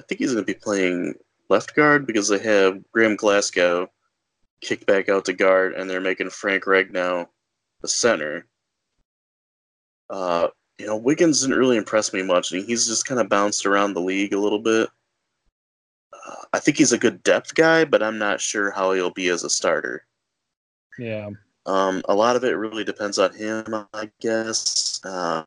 I 0.00 0.02
think 0.02 0.20
he's 0.20 0.32
going 0.32 0.44
to 0.44 0.52
be 0.52 0.58
playing 0.58 1.14
left 1.50 1.74
guard 1.76 2.06
because 2.06 2.28
they 2.28 2.38
have 2.38 2.82
Graham 2.90 3.16
Glasgow 3.16 3.90
kicked 4.62 4.86
back 4.86 5.10
out 5.10 5.26
to 5.26 5.34
guard 5.34 5.74
and 5.74 5.90
they're 5.90 6.00
making 6.00 6.30
Frank 6.30 6.64
Ragnow 6.64 7.26
the 7.82 7.88
center. 7.88 8.46
Uh, 10.08 10.48
you 10.78 10.86
know, 10.86 10.96
Wiggins 10.96 11.42
didn't 11.42 11.58
really 11.58 11.76
impress 11.76 12.14
me 12.14 12.22
much. 12.22 12.52
and 12.52 12.64
He's 12.64 12.86
just 12.86 13.04
kind 13.06 13.20
of 13.20 13.28
bounced 13.28 13.66
around 13.66 13.92
the 13.92 14.00
league 14.00 14.32
a 14.32 14.38
little 14.40 14.58
bit. 14.62 14.88
Uh, 16.14 16.44
I 16.54 16.58
think 16.60 16.78
he's 16.78 16.92
a 16.92 16.98
good 16.98 17.22
depth 17.22 17.54
guy, 17.54 17.84
but 17.84 18.02
I'm 18.02 18.16
not 18.16 18.40
sure 18.40 18.70
how 18.70 18.92
he'll 18.92 19.10
be 19.10 19.28
as 19.28 19.44
a 19.44 19.50
starter. 19.50 20.06
yeah. 20.98 21.28
Um, 21.66 22.00
a 22.08 22.14
lot 22.14 22.36
of 22.36 22.44
it 22.44 22.52
really 22.52 22.84
depends 22.84 23.18
on 23.18 23.34
him, 23.34 23.86
I 23.92 24.10
guess. 24.18 24.98
Uh, 25.04 25.08
uh, 25.08 25.44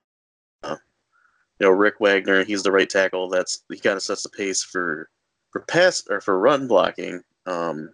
you 1.59 1.67
know, 1.67 1.71
Rick 1.71 1.99
Wagner, 1.99 2.43
he's 2.43 2.63
the 2.63 2.71
right 2.71 2.89
tackle. 2.89 3.29
That's 3.29 3.63
he 3.71 3.79
kind 3.79 3.95
of 3.95 4.03
sets 4.03 4.23
the 4.23 4.29
pace 4.29 4.63
for 4.63 5.09
for 5.51 5.61
pass 5.61 6.03
or 6.09 6.19
for 6.21 6.39
run 6.39 6.67
blocking. 6.67 7.21
Um, 7.45 7.91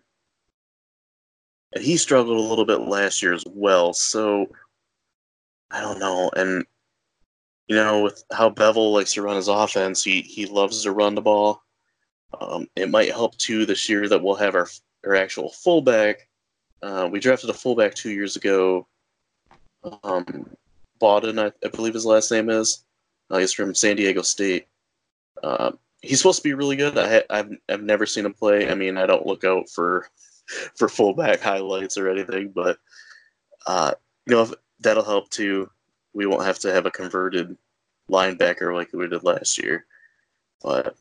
and 1.73 1.83
he 1.83 1.97
struggled 1.97 2.37
a 2.37 2.49
little 2.49 2.65
bit 2.65 2.81
last 2.81 3.21
year 3.21 3.33
as 3.33 3.43
well. 3.47 3.93
So 3.93 4.47
I 5.71 5.81
don't 5.81 5.99
know. 5.99 6.31
And 6.35 6.65
you 7.67 7.75
know, 7.75 8.01
with 8.03 8.23
how 8.31 8.49
Bevell 8.49 8.91
likes 8.93 9.13
to 9.13 9.21
run 9.21 9.35
his 9.35 9.47
offense, 9.47 10.03
he 10.03 10.21
he 10.21 10.45
loves 10.45 10.83
to 10.83 10.91
run 10.91 11.15
the 11.15 11.21
ball. 11.21 11.63
Um, 12.39 12.67
it 12.75 12.89
might 12.89 13.11
help 13.11 13.37
too 13.37 13.65
this 13.65 13.89
year 13.89 14.07
that 14.09 14.21
we'll 14.21 14.35
have 14.35 14.55
our 14.55 14.67
our 15.05 15.15
actual 15.15 15.51
fullback. 15.51 16.27
Uh, 16.81 17.09
we 17.11 17.19
drafted 17.19 17.49
a 17.49 17.53
fullback 17.53 17.93
two 17.93 18.11
years 18.11 18.35
ago. 18.35 18.87
Um, 20.03 20.49
Bawden, 20.99 21.39
I, 21.39 21.51
I 21.65 21.69
believe 21.69 21.93
his 21.93 22.05
last 22.05 22.31
name 22.31 22.49
is. 22.49 22.85
Uh, 23.29 23.37
he's 23.37 23.53
from 23.53 23.75
San 23.75 23.95
Diego 23.95 24.21
State. 24.21 24.67
Uh, 25.43 25.71
he's 26.01 26.17
supposed 26.19 26.41
to 26.41 26.47
be 26.47 26.53
really 26.53 26.75
good. 26.75 26.97
I 26.97 27.09
ha- 27.09 27.25
I've 27.29 27.51
I've 27.69 27.83
never 27.83 28.05
seen 28.05 28.25
him 28.25 28.33
play. 28.33 28.69
I 28.69 28.75
mean, 28.75 28.97
I 28.97 29.05
don't 29.05 29.25
look 29.25 29.43
out 29.43 29.69
for 29.69 30.07
for 30.75 30.89
fullback 30.89 31.39
highlights 31.39 31.97
or 31.97 32.09
anything, 32.09 32.51
but 32.53 32.77
uh, 33.67 33.93
you 34.25 34.35
know 34.35 34.53
that'll 34.79 35.03
help 35.03 35.29
too. 35.29 35.69
We 36.13 36.25
won't 36.25 36.45
have 36.45 36.59
to 36.59 36.73
have 36.73 36.85
a 36.85 36.91
converted 36.91 37.55
linebacker 38.09 38.73
like 38.73 38.91
we 38.93 39.07
did 39.07 39.23
last 39.23 39.57
year. 39.57 39.85
But 40.61 40.95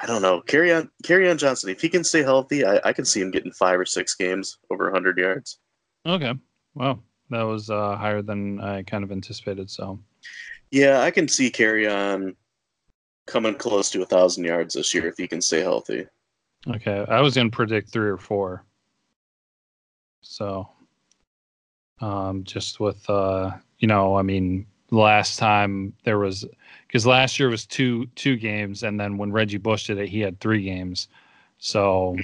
I 0.00 0.06
don't 0.06 0.22
know. 0.22 0.42
Kerryon, 0.42 0.90
carry 1.02 1.30
on 1.30 1.38
Johnson. 1.38 1.70
If 1.70 1.80
he 1.80 1.88
can 1.88 2.04
stay 2.04 2.22
healthy, 2.22 2.64
I, 2.64 2.80
I 2.84 2.92
can 2.92 3.04
see 3.04 3.20
him 3.20 3.30
getting 3.30 3.52
five 3.52 3.78
or 3.78 3.86
six 3.86 4.14
games 4.14 4.58
over 4.70 4.84
100 4.84 5.18
yards. 5.18 5.58
Okay. 6.06 6.34
Well, 6.74 7.02
that 7.30 7.42
was 7.42 7.70
uh, 7.70 7.96
higher 7.96 8.22
than 8.22 8.60
I 8.60 8.82
kind 8.82 9.04
of 9.04 9.12
anticipated. 9.12 9.70
So 9.70 9.98
Yeah, 10.72 11.00
I 11.00 11.10
can 11.10 11.28
see 11.28 11.50
Kerryon 11.50 12.34
coming 13.26 13.54
close 13.54 13.90
to 13.90 14.02
a 14.02 14.06
thousand 14.06 14.44
yards 14.44 14.74
this 14.74 14.92
year 14.94 15.06
if 15.06 15.18
he 15.18 15.28
can 15.28 15.42
stay 15.42 15.60
healthy. 15.60 16.06
okay, 16.66 17.04
I 17.08 17.20
was 17.20 17.36
gonna 17.36 17.50
predict 17.50 17.90
three 17.90 18.08
or 18.08 18.16
four. 18.16 18.64
So, 20.22 20.68
um, 22.00 22.42
just 22.44 22.80
with 22.80 23.08
uh, 23.10 23.52
you 23.78 23.86
know, 23.86 24.16
I 24.16 24.22
mean, 24.22 24.66
last 24.90 25.38
time 25.38 25.92
there 26.04 26.18
was 26.18 26.46
because 26.86 27.06
last 27.06 27.38
year 27.38 27.50
was 27.50 27.66
two 27.66 28.06
two 28.16 28.36
games, 28.36 28.82
and 28.82 28.98
then 28.98 29.18
when 29.18 29.30
Reggie 29.30 29.58
Bush 29.58 29.88
did 29.88 29.98
it, 29.98 30.08
he 30.08 30.20
had 30.20 30.40
three 30.40 30.62
games. 30.62 31.08
So, 31.58 32.16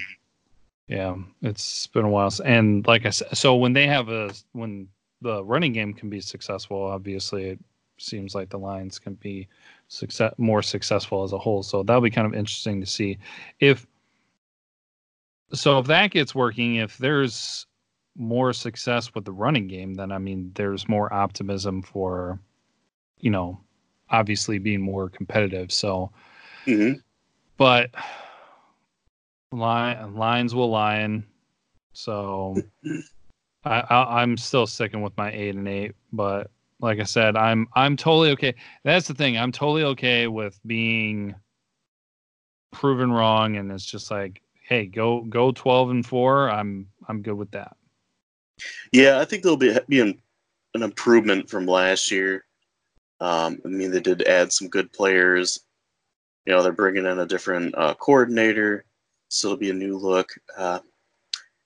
yeah, 0.88 1.16
it's 1.42 1.86
been 1.88 2.06
a 2.06 2.10
while. 2.10 2.32
And 2.44 2.86
like 2.86 3.04
I 3.04 3.10
said, 3.10 3.36
so 3.36 3.56
when 3.56 3.74
they 3.74 3.86
have 3.86 4.08
a 4.08 4.32
when 4.52 4.88
the 5.20 5.44
running 5.44 5.74
game 5.74 5.92
can 5.92 6.08
be 6.08 6.22
successful, 6.22 6.82
obviously 6.82 7.50
it 7.50 7.58
seems 7.98 8.34
like 8.34 8.50
the 8.50 8.58
Lions 8.58 8.98
can 8.98 9.14
be 9.14 9.48
success 9.88 10.32
more 10.38 10.62
successful 10.62 11.22
as 11.24 11.32
a 11.32 11.38
whole. 11.38 11.62
So 11.62 11.82
that'll 11.82 12.02
be 12.02 12.10
kind 12.10 12.26
of 12.26 12.34
interesting 12.34 12.80
to 12.80 12.86
see 12.86 13.18
if. 13.60 13.86
So 15.52 15.78
if 15.78 15.86
that 15.86 16.10
gets 16.10 16.34
working, 16.34 16.76
if 16.76 16.98
there's 16.98 17.66
more 18.16 18.52
success 18.52 19.14
with 19.14 19.24
the 19.24 19.32
running 19.32 19.66
game, 19.66 19.94
then 19.94 20.12
I 20.12 20.18
mean, 20.18 20.50
there's 20.54 20.88
more 20.88 21.12
optimism 21.12 21.82
for, 21.82 22.38
you 23.20 23.30
know, 23.30 23.60
obviously 24.10 24.58
being 24.58 24.82
more 24.82 25.08
competitive. 25.08 25.72
So, 25.72 26.10
hmm 26.64 26.94
but 27.56 27.90
line, 29.52 30.14
lines 30.14 30.54
will 30.54 30.70
lion. 30.70 31.26
So 31.92 32.56
I, 33.64 33.80
I 33.80 34.22
I'm 34.22 34.36
still 34.36 34.66
sticking 34.66 35.02
with 35.02 35.16
my 35.16 35.30
eight 35.32 35.54
and 35.54 35.68
eight, 35.68 35.94
but 36.12 36.50
like 36.80 37.00
I 37.00 37.04
said, 37.04 37.36
I'm 37.36 37.66
I'm 37.74 37.96
totally 37.96 38.30
okay. 38.32 38.54
That's 38.84 39.08
the 39.08 39.14
thing. 39.14 39.36
I'm 39.36 39.52
totally 39.52 39.84
okay 39.84 40.26
with 40.26 40.58
being 40.66 41.34
proven 42.72 43.10
wrong, 43.10 43.56
and 43.56 43.70
it's 43.72 43.84
just 43.84 44.10
like, 44.10 44.42
hey, 44.62 44.86
go 44.86 45.22
go 45.22 45.52
twelve 45.52 45.90
and 45.90 46.06
four. 46.06 46.50
I'm 46.50 46.88
I'm 47.08 47.22
good 47.22 47.34
with 47.34 47.50
that. 47.52 47.76
Yeah, 48.92 49.18
I 49.18 49.24
think 49.24 49.42
there'll 49.42 49.56
be 49.56 49.76
be 49.88 50.00
an, 50.00 50.20
an 50.74 50.82
improvement 50.82 51.50
from 51.50 51.66
last 51.66 52.10
year. 52.10 52.44
Um, 53.20 53.60
I 53.64 53.68
mean, 53.68 53.90
they 53.90 54.00
did 54.00 54.22
add 54.22 54.52
some 54.52 54.68
good 54.68 54.92
players. 54.92 55.60
You 56.46 56.54
know, 56.54 56.62
they're 56.62 56.72
bringing 56.72 57.06
in 57.06 57.18
a 57.18 57.26
different 57.26 57.74
uh, 57.76 57.94
coordinator, 57.94 58.84
so 59.28 59.48
it'll 59.48 59.58
be 59.58 59.70
a 59.70 59.74
new 59.74 59.98
look. 59.98 60.30
Uh, 60.56 60.78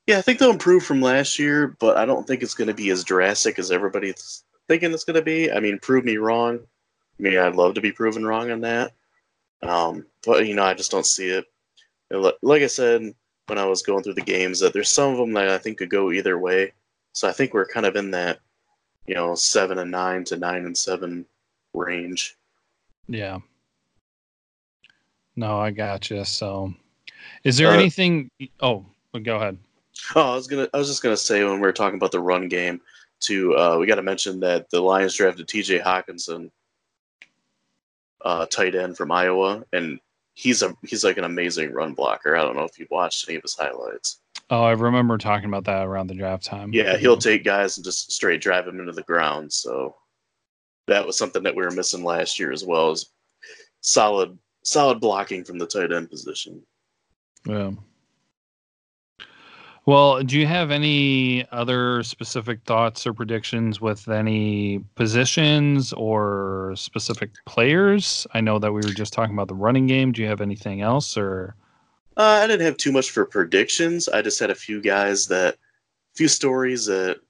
yeah, 0.07 0.19
I 0.19 0.23
think 0.23 0.39
they'll 0.39 0.51
improve 0.51 0.83
from 0.83 1.01
last 1.01 1.39
year, 1.39 1.77
but 1.79 1.97
I 1.97 2.05
don't 2.07 2.27
think 2.27 2.43
it's 2.43 2.55
going 2.55 2.69
to 2.69 2.75
be 2.75 2.91
as 2.91 3.05
drastic 3.05 3.59
as 3.59 3.71
everybody's 3.71 4.43
thinking 4.73 4.93
it's 4.95 5.05
going 5.05 5.17
to 5.17 5.23
be. 5.23 5.53
I 5.53 5.61
mean, 5.61 5.79
prove 5.81 6.05
me 6.05 6.17
wrong. 6.17 6.59
I 6.59 7.23
mean, 7.23 7.37
I'd 7.39 7.57
love 7.57 7.75
to 7.75 7.83
be 7.83 7.93
proven 7.93 8.25
wrong 8.25 8.51
on 8.51 8.63
that. 8.63 8.93
Um, 9.63 10.07
but 10.25 10.47
you 10.47 10.55
know, 10.55 10.65
I 10.65 10.73
just 10.73 10.91
don't 10.91 11.05
see 11.07 11.29
it. 11.29 11.45
Like 12.43 12.63
I 12.63 12.67
said 12.67 13.15
when 13.49 13.59
I 13.59 13.67
was 13.67 13.83
going 13.83 14.03
through 14.03 14.15
the 14.15 14.23
games, 14.23 14.61
that 14.61 14.73
there's 14.73 14.89
some 14.89 15.13
of 15.13 15.19
them 15.19 15.33
that 15.35 15.49
I 15.51 15.59
think 15.59 15.77
could 15.79 15.91
go 15.91 16.11
either 16.11 16.39
way. 16.39 16.73
So 17.13 17.29
I 17.29 17.33
think 17.33 17.53
we're 17.53 17.67
kind 17.67 17.85
of 17.85 17.97
in 17.97 18.11
that, 18.13 18.41
you 19.07 19.15
know, 19.15 19.35
seven 19.35 19.79
and 19.79 19.91
nine 19.91 20.25
to 20.25 20.37
nine 20.39 20.65
and 20.65 20.77
seven 20.77 21.27
range. 21.75 22.37
Yeah. 23.09 23.41
No, 25.37 25.59
I 25.61 25.71
gotcha. 25.71 26.25
So, 26.25 26.73
is 27.45 27.59
there 27.59 27.69
Uh, 27.69 27.75
anything? 27.75 28.31
Oh, 28.61 28.87
go 29.23 29.37
ahead. 29.37 29.59
Oh, 30.15 30.33
I 30.33 30.35
was 30.35 30.47
gonna. 30.47 30.69
I 30.73 30.79
was 30.79 30.89
just 30.89 31.03
gonna 31.03 31.17
say 31.17 31.45
when 31.45 31.55
we 31.55 31.61
were 31.61 31.73
talking 31.73 31.99
about 31.99 32.13
the 32.13 32.21
run 32.21 32.49
game, 32.49 32.81
too. 33.23 33.57
Uh, 33.57 33.77
we 33.79 33.87
got 33.87 33.97
to 33.97 34.03
mention 34.03 34.41
that 34.41 34.71
the 34.71 34.81
Lions 34.81 35.15
drafted 35.15 35.49
T.J. 35.49 35.81
Hockenson, 35.81 36.51
uh, 38.25 38.47
tight 38.47 38.75
end 38.75 38.97
from 38.97 39.11
Iowa, 39.11 39.65
and 39.73 39.99
he's 40.35 40.63
a 40.63 40.75
he's 40.83 41.05
like 41.05 41.19
an 41.19 41.25
amazing 41.25 41.73
run 41.73 41.95
blocker. 41.95 42.37
I 42.37 42.43
don't 42.43 42.57
know 42.57 42.65
if 42.65 42.79
you've 42.79 42.91
watched 42.91 43.29
any 43.29 43.37
of 43.37 43.43
his 43.43 43.55
highlights. 43.55 44.21
Oh, 44.51 44.63
I 44.63 44.73
remember 44.73 45.19
talking 45.19 45.49
about 45.49 45.65
that 45.65 45.87
around 45.87 46.09
the 46.09 46.15
draft 46.15 46.45
time. 46.45 46.73
Yeah, 46.73 46.97
he'll 46.97 47.17
take 47.17 47.45
guys 47.45 47.77
and 47.77 47.85
just 47.85 48.13
straight 48.13 48.41
drive 48.41 48.67
them 48.67 48.81
into 48.81 48.93
the 48.93 49.03
ground. 49.03 49.53
So 49.53 49.97
that 50.87 51.07
was 51.07 51.17
something 51.17 51.43
that 51.43 51.55
we 51.55 51.63
were 51.63 51.71
missing 51.71 52.05
last 52.05 52.39
year 52.39 52.53
as 52.53 52.65
well 52.65 52.91
as 52.91 53.07
solid 53.81 54.39
solid 54.65 55.01
blocking 55.01 55.45
from 55.45 55.59
the 55.59 55.67
tight 55.67 55.93
end 55.93 56.11
position. 56.11 56.63
Yeah. 57.47 57.73
Well, 59.85 60.23
do 60.23 60.39
you 60.39 60.47
have 60.47 60.71
any 60.71 61.45
other 61.51 62.05
specific 62.05 62.63
thoughts 62.65 63.05
or 63.07 63.13
predictions 63.13 63.81
with 63.81 64.09
any 64.09 64.79
positions 64.95 65.93
or 65.95 66.73
specific 66.77 67.31
players? 67.47 68.27
I 68.33 68.41
know 68.41 68.61
that 68.61 68.73
we 68.73 68.83
were 68.83 68.93
just 68.93 69.13
talking 69.13 69.35
about 69.35 69.49
the 69.49 69.55
running 69.57 69.87
game. 69.89 70.13
Do 70.13 70.23
you 70.23 70.29
have 70.29 70.41
anything 70.41 70.83
else 70.83 71.17
or 71.17 71.57
Uh, 72.17 72.41
I 72.43 72.47
didn't 72.47 72.67
have 72.67 72.77
too 72.77 72.93
much 72.93 73.11
for 73.11 73.25
predictions. 73.25 74.09
I 74.09 74.23
just 74.23 74.39
had 74.39 74.51
a 74.51 74.55
few 74.55 74.81
guys 74.81 75.27
that, 75.29 75.55
a 75.55 76.15
few 76.15 76.29
stories 76.29 76.87
that 76.87 77.21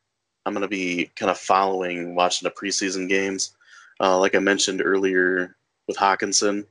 I'm 0.45 0.53
going 0.53 0.63
to 0.63 0.69
be 0.69 1.07
kind 1.17 1.31
of 1.31 1.39
following 1.39 2.15
watching 2.15 2.47
the 2.47 2.51
preseason 2.55 3.09
games. 3.09 3.57
Uh, 4.01 4.19
like 4.19 4.35
I 4.35 4.41
mentioned 4.41 4.83
earlier 4.85 5.57
with 5.87 5.97
Hockenson, 5.97 6.67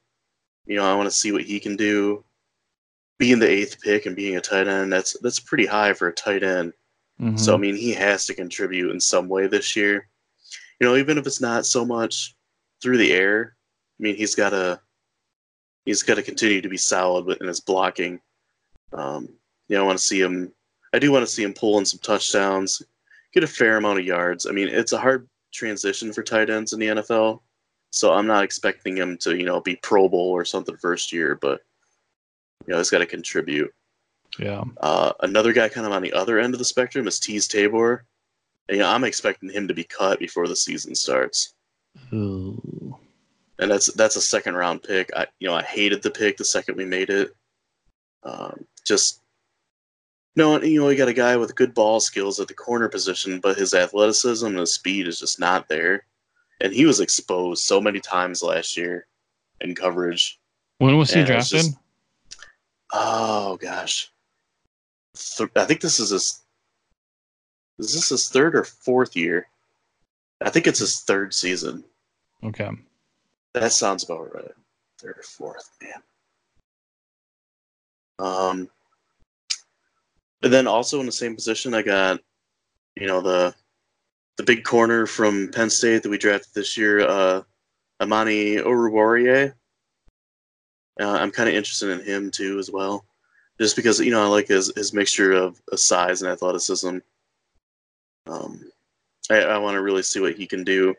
you 0.66 0.76
know, 0.76 0.86
I 0.86 0.96
want 0.96 1.10
to 1.10 1.16
see 1.16 1.32
what 1.32 1.44
he 1.44 1.60
can 1.60 1.76
do. 1.78 2.24
Being 3.22 3.40
the 3.40 3.50
eighth 3.50 3.80
pick 3.82 4.06
and 4.06 4.16
being 4.16 4.36
a 4.36 4.42
tight 4.42 4.68
end, 4.68 4.92
that's 4.92 5.16
that's 5.22 5.40
pretty 5.40 5.66
high 5.66 5.94
for 5.94 6.08
a 6.08 6.14
tight 6.14 6.44
end. 6.44 6.74
Mm-hmm. 7.22 7.38
So 7.38 7.54
I 7.54 7.58
mean, 7.58 7.76
he 7.76 7.94
has 7.94 8.26
to 8.26 8.34
contribute 8.34 8.92
in 8.92 9.00
some 9.00 9.30
way 9.30 9.48
this 9.48 9.76
year. 9.76 10.10
You 10.80 10.88
know, 10.88 10.96
even 10.96 11.18
if 11.18 11.28
it's 11.28 11.40
not 11.40 11.66
so 11.66 11.86
much 11.86 12.36
through 12.82 12.98
the 12.98 13.14
air. 13.14 13.56
I 14.00 14.04
mean, 14.04 14.16
he's 14.16 14.36
got 14.36 14.50
to 14.50 14.80
he's 15.86 16.04
got 16.04 16.16
to 16.16 16.24
continue 16.24 16.62
to 16.62 16.70
be 16.70 16.78
solid 16.78 17.38
in 17.40 17.48
his 17.48 17.60
blocking. 17.60 18.20
Um, 18.94 19.30
you 19.68 19.78
know, 19.78 19.84
I 19.84 19.86
want 19.86 20.00
to 20.00 20.04
see 20.04 20.20
him. 20.20 20.52
I 20.94 21.00
do 21.00 21.12
want 21.12 21.24
to 21.26 21.32
see 21.32 21.44
him 21.44 21.54
pulling 21.54 21.86
some 21.86 22.00
touchdowns, 22.00 22.82
get 23.34 23.44
a 23.44 23.48
fair 23.48 23.78
amount 23.78 24.00
of 24.00 24.06
yards. 24.06 24.46
I 24.46 24.52
mean, 24.52 24.68
it's 24.68 24.92
a 24.92 24.98
hard 24.98 25.30
transition 25.54 26.12
for 26.12 26.24
tight 26.24 26.50
ends 26.50 26.74
in 26.74 26.80
the 26.80 26.88
NFL, 26.88 27.42
so 27.92 28.12
I'm 28.12 28.28
not 28.28 28.44
expecting 28.44 28.98
him 28.98 29.18
to 29.20 29.38
you 29.38 29.46
know 29.46 29.62
be 29.62 29.78
Pro 29.78 30.10
Bowl 30.10 30.32
or 30.32 30.44
something 30.44 30.76
first 30.78 31.14
year, 31.14 31.36
but 31.36 31.62
you 32.68 32.72
know, 32.72 32.78
he's 32.78 32.90
got 32.90 33.00
to 33.00 33.06
contribute. 33.06 33.74
yeah. 34.40 34.64
Uh, 34.78 35.14
another 35.22 35.54
guy 35.54 35.68
kind 35.70 35.86
of 35.88 35.94
on 35.94 36.02
the 36.02 36.14
other 36.14 36.40
end 36.40 36.54
of 36.54 36.60
the 36.60 36.66
spectrum 36.66 37.08
is 37.08 37.20
Teez 37.20 37.50
Tabor. 37.50 38.06
And, 38.70 38.78
you 38.78 38.84
know, 38.84 38.90
I'm 38.90 39.04
expecting 39.04 39.50
him 39.50 39.68
to 39.68 39.74
be 39.74 39.84
cut 39.84 40.20
before 40.20 40.48
the 40.48 40.56
season 40.56 40.96
starts. 40.96 41.54
Ooh. 42.14 42.96
And 43.60 43.70
that's 43.70 43.88
that's 43.94 44.16
a 44.16 44.22
second 44.22 44.56
round 44.56 44.82
pick. 44.82 45.12
I 45.16 45.28
you 45.40 45.48
know 45.48 45.54
I 45.54 45.62
hated 45.64 46.02
the 46.02 46.10
pick 46.10 46.38
the 46.38 46.46
second 46.46 46.78
we 46.78 46.86
made 46.86 47.10
it. 47.12 47.36
Um, 48.24 48.66
just 48.88 49.22
no, 50.36 50.60
you 50.62 50.80
know 50.80 50.88
we 50.88 50.96
got 50.96 51.10
a 51.10 51.14
guy 51.14 51.36
with 51.38 51.56
good 51.56 51.74
ball 51.76 52.00
skills 52.00 52.40
at 52.40 52.48
the 52.48 52.54
corner 52.56 52.88
position, 52.90 53.40
but 53.40 53.58
his 53.58 53.74
athleticism 53.74 54.48
and 54.48 54.58
his 54.60 54.74
speed 54.74 55.08
is 55.08 55.20
just 55.20 55.40
not 55.40 55.68
there. 55.68 56.06
And 56.62 56.74
he 56.74 56.86
was 56.86 57.02
exposed 57.02 57.64
so 57.64 57.80
many 57.82 58.00
times 58.00 58.42
last 58.42 58.78
year 58.78 59.06
in 59.60 59.76
coverage. 59.76 60.40
When 60.80 60.98
was 60.98 61.12
he 61.12 61.20
And 61.20 61.30
it 61.30 61.36
was 61.36 61.50
drafted? 61.50 61.72
just- 61.72 61.81
Oh 62.92 63.58
gosh, 63.58 64.12
Th- 65.16 65.50
I 65.56 65.66
think 65.66 65.82
this 65.82 66.00
is 66.00 66.10
his. 66.10 66.42
Is 67.80 67.94
this 67.94 68.10
his 68.10 68.30
third 68.30 68.56
or 68.56 68.64
fourth 68.64 69.16
year? 69.16 69.48
I 70.42 70.50
think 70.50 70.68
it's 70.68 70.80
his 70.80 71.02
third 71.02 71.34
season. 71.34 71.84
Okay. 72.44 72.70
That 73.54 73.72
sounds 73.72 74.04
about 74.04 74.34
right. 74.34 74.52
Third 75.00 75.18
or 75.18 75.24
fourth, 75.24 75.70
man. 75.82 76.02
Um, 78.20 78.70
and 80.44 80.54
then 80.54 80.68
also 80.68 81.00
in 81.00 81.06
the 81.06 81.12
same 81.12 81.36
position, 81.36 81.74
I 81.74 81.82
got, 81.82 82.20
you 82.96 83.08
know, 83.08 83.22
the 83.22 83.56
the 84.38 84.44
big 84.44 84.64
corner 84.64 85.06
from 85.06 85.50
Penn 85.52 85.70
State 85.70 86.04
that 86.04 86.10
we 86.10 86.18
drafted 86.18 86.54
this 86.54 86.78
year, 86.78 87.02
uh, 87.02 87.42
Amani 88.00 88.56
Oruwariye. 88.56 89.54
Uh, 91.00 91.14
I'm 91.14 91.32
kind 91.32 91.50
of 91.50 91.56
interested 91.56 91.90
in 91.90 92.06
him 92.06 92.32
too 92.32 92.60
as 92.60 92.72
well, 92.72 93.06
just 93.60 93.76
because 93.76 94.00
you 94.00 94.12
know 94.12 94.24
I 94.24 94.28
like 94.28 94.48
his 94.48 94.72
his 94.76 94.94
mixture 94.94 95.32
of, 95.32 95.62
of 95.72 95.80
size 95.80 96.22
and 96.22 96.32
athleticism. 96.32 96.98
Um, 98.28 98.72
I, 99.30 99.42
I 99.42 99.58
want 99.58 99.76
to 99.76 99.82
really 99.82 100.04
see 100.04 100.20
what 100.20 100.36
he 100.36 100.46
can 100.46 100.64
do. 100.64 100.94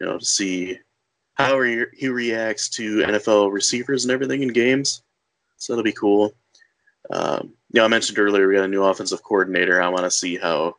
You 0.00 0.06
know, 0.06 0.18
to 0.18 0.24
see 0.24 0.78
how 1.34 1.60
he, 1.62 1.84
he 1.94 2.08
reacts 2.08 2.68
to 2.70 2.98
NFL 2.98 3.52
receivers 3.52 4.04
and 4.04 4.12
everything 4.12 4.42
in 4.42 4.48
games. 4.48 5.02
So 5.56 5.72
that'll 5.72 5.84
be 5.84 5.92
cool. 5.92 6.34
Um, 7.10 7.54
you 7.72 7.80
know, 7.80 7.84
I 7.84 7.88
mentioned 7.88 8.18
earlier 8.18 8.48
we 8.48 8.54
got 8.54 8.64
a 8.64 8.68
new 8.68 8.84
offensive 8.84 9.22
coordinator. 9.22 9.80
I 9.80 9.88
want 9.88 10.04
to 10.04 10.10
see 10.10 10.36
how 10.36 10.76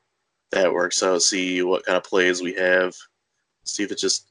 that 0.51 0.71
works 0.71 1.01
out. 1.01 1.21
See 1.21 1.61
what 1.63 1.85
kind 1.85 1.97
of 1.97 2.03
plays 2.03 2.41
we 2.41 2.53
have. 2.53 2.95
See 3.63 3.83
if 3.83 3.91
it 3.91 3.97
just 3.97 4.29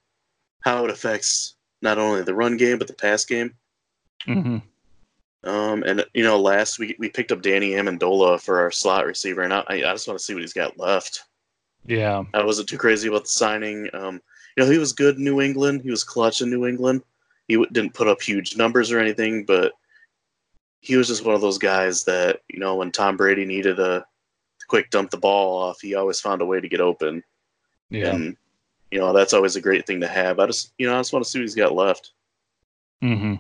how 0.61 0.85
it 0.85 0.91
affects 0.91 1.57
not 1.81 1.99
only 1.99 2.23
the 2.23 2.35
run 2.35 2.57
game 2.57 2.79
but 2.79 2.87
the 2.87 2.95
pass 2.95 3.25
game. 3.25 3.55
Hmm 4.25 4.59
Um, 5.45 5.83
and 5.83 6.05
you 6.15 6.23
know, 6.23 6.41
last 6.41 6.79
week 6.79 6.97
we 6.99 7.09
picked 7.09 7.33
up 7.33 7.43
Danny 7.43 7.73
Amendola 7.73 8.41
for 8.41 8.61
our 8.61 8.71
slot 8.71 9.07
receiver, 9.07 9.43
and 9.43 9.53
I, 9.53 9.65
I 9.69 9.81
just 9.81 10.07
want 10.07 10.19
to 10.19 10.25
see 10.25 10.35
what 10.35 10.43
he's 10.43 10.53
got 10.53 10.79
left. 10.79 11.25
Yeah. 11.87 12.25
I 12.33 12.45
wasn't 12.45 12.69
too 12.69 12.79
crazy 12.79 13.09
about 13.09 13.25
the 13.25 13.31
signing. 13.31 13.89
Um, 13.93 14.21
you 14.57 14.65
know, 14.65 14.71
he 14.71 14.79
was 14.79 14.93
good 14.93 15.17
in 15.17 15.25
New 15.25 15.41
England. 15.41 15.83
He 15.83 15.91
was 15.91 16.05
clutch 16.05 16.41
in 16.43 16.51
New 16.51 16.67
England. 16.67 17.03
He 17.49 17.55
w- 17.55 17.71
didn't 17.73 17.95
put 17.95 18.07
up 18.07 18.23
huge 18.23 18.57
numbers 18.57 18.93
or 18.93 19.01
anything, 19.01 19.45
but 19.45 19.73
he 20.81 20.97
was 20.97 21.09
just 21.09 21.25
one 21.25 21.35
of 21.35 21.41
those 21.41 21.59
guys 21.59 22.05
that 22.05 22.41
you 22.49 22.61
know, 22.61 22.77
when 22.77 22.93
Tom 22.93 23.17
Brady 23.17 23.45
needed 23.45 23.81
a 23.81 24.05
quick 24.69 24.91
dump 24.91 25.11
the 25.11 25.17
ball 25.17 25.57
off, 25.57 25.81
he 25.81 25.95
always 25.95 26.21
found 26.21 26.41
a 26.41 26.47
way 26.47 26.61
to 26.61 26.69
get 26.69 26.81
open. 26.81 27.23
Yeah. 27.91 28.15
And 28.15 28.37
you 28.91 29.01
know, 29.01 29.13
that's 29.13 29.33
always 29.33 29.57
a 29.57 29.61
great 29.61 29.87
thing 29.87 30.01
to 30.01 30.09
have. 30.09 30.39
I 30.39 30.47
just, 30.47 30.73
you 30.79 30.87
know, 30.87 30.95
I 30.95 31.01
just 31.01 31.13
want 31.13 31.25
to 31.25 31.31
see 31.31 31.39
what 31.39 31.45
he's 31.45 31.55
got 31.55 31.75
left. 31.75 32.13
hmm 33.01 33.35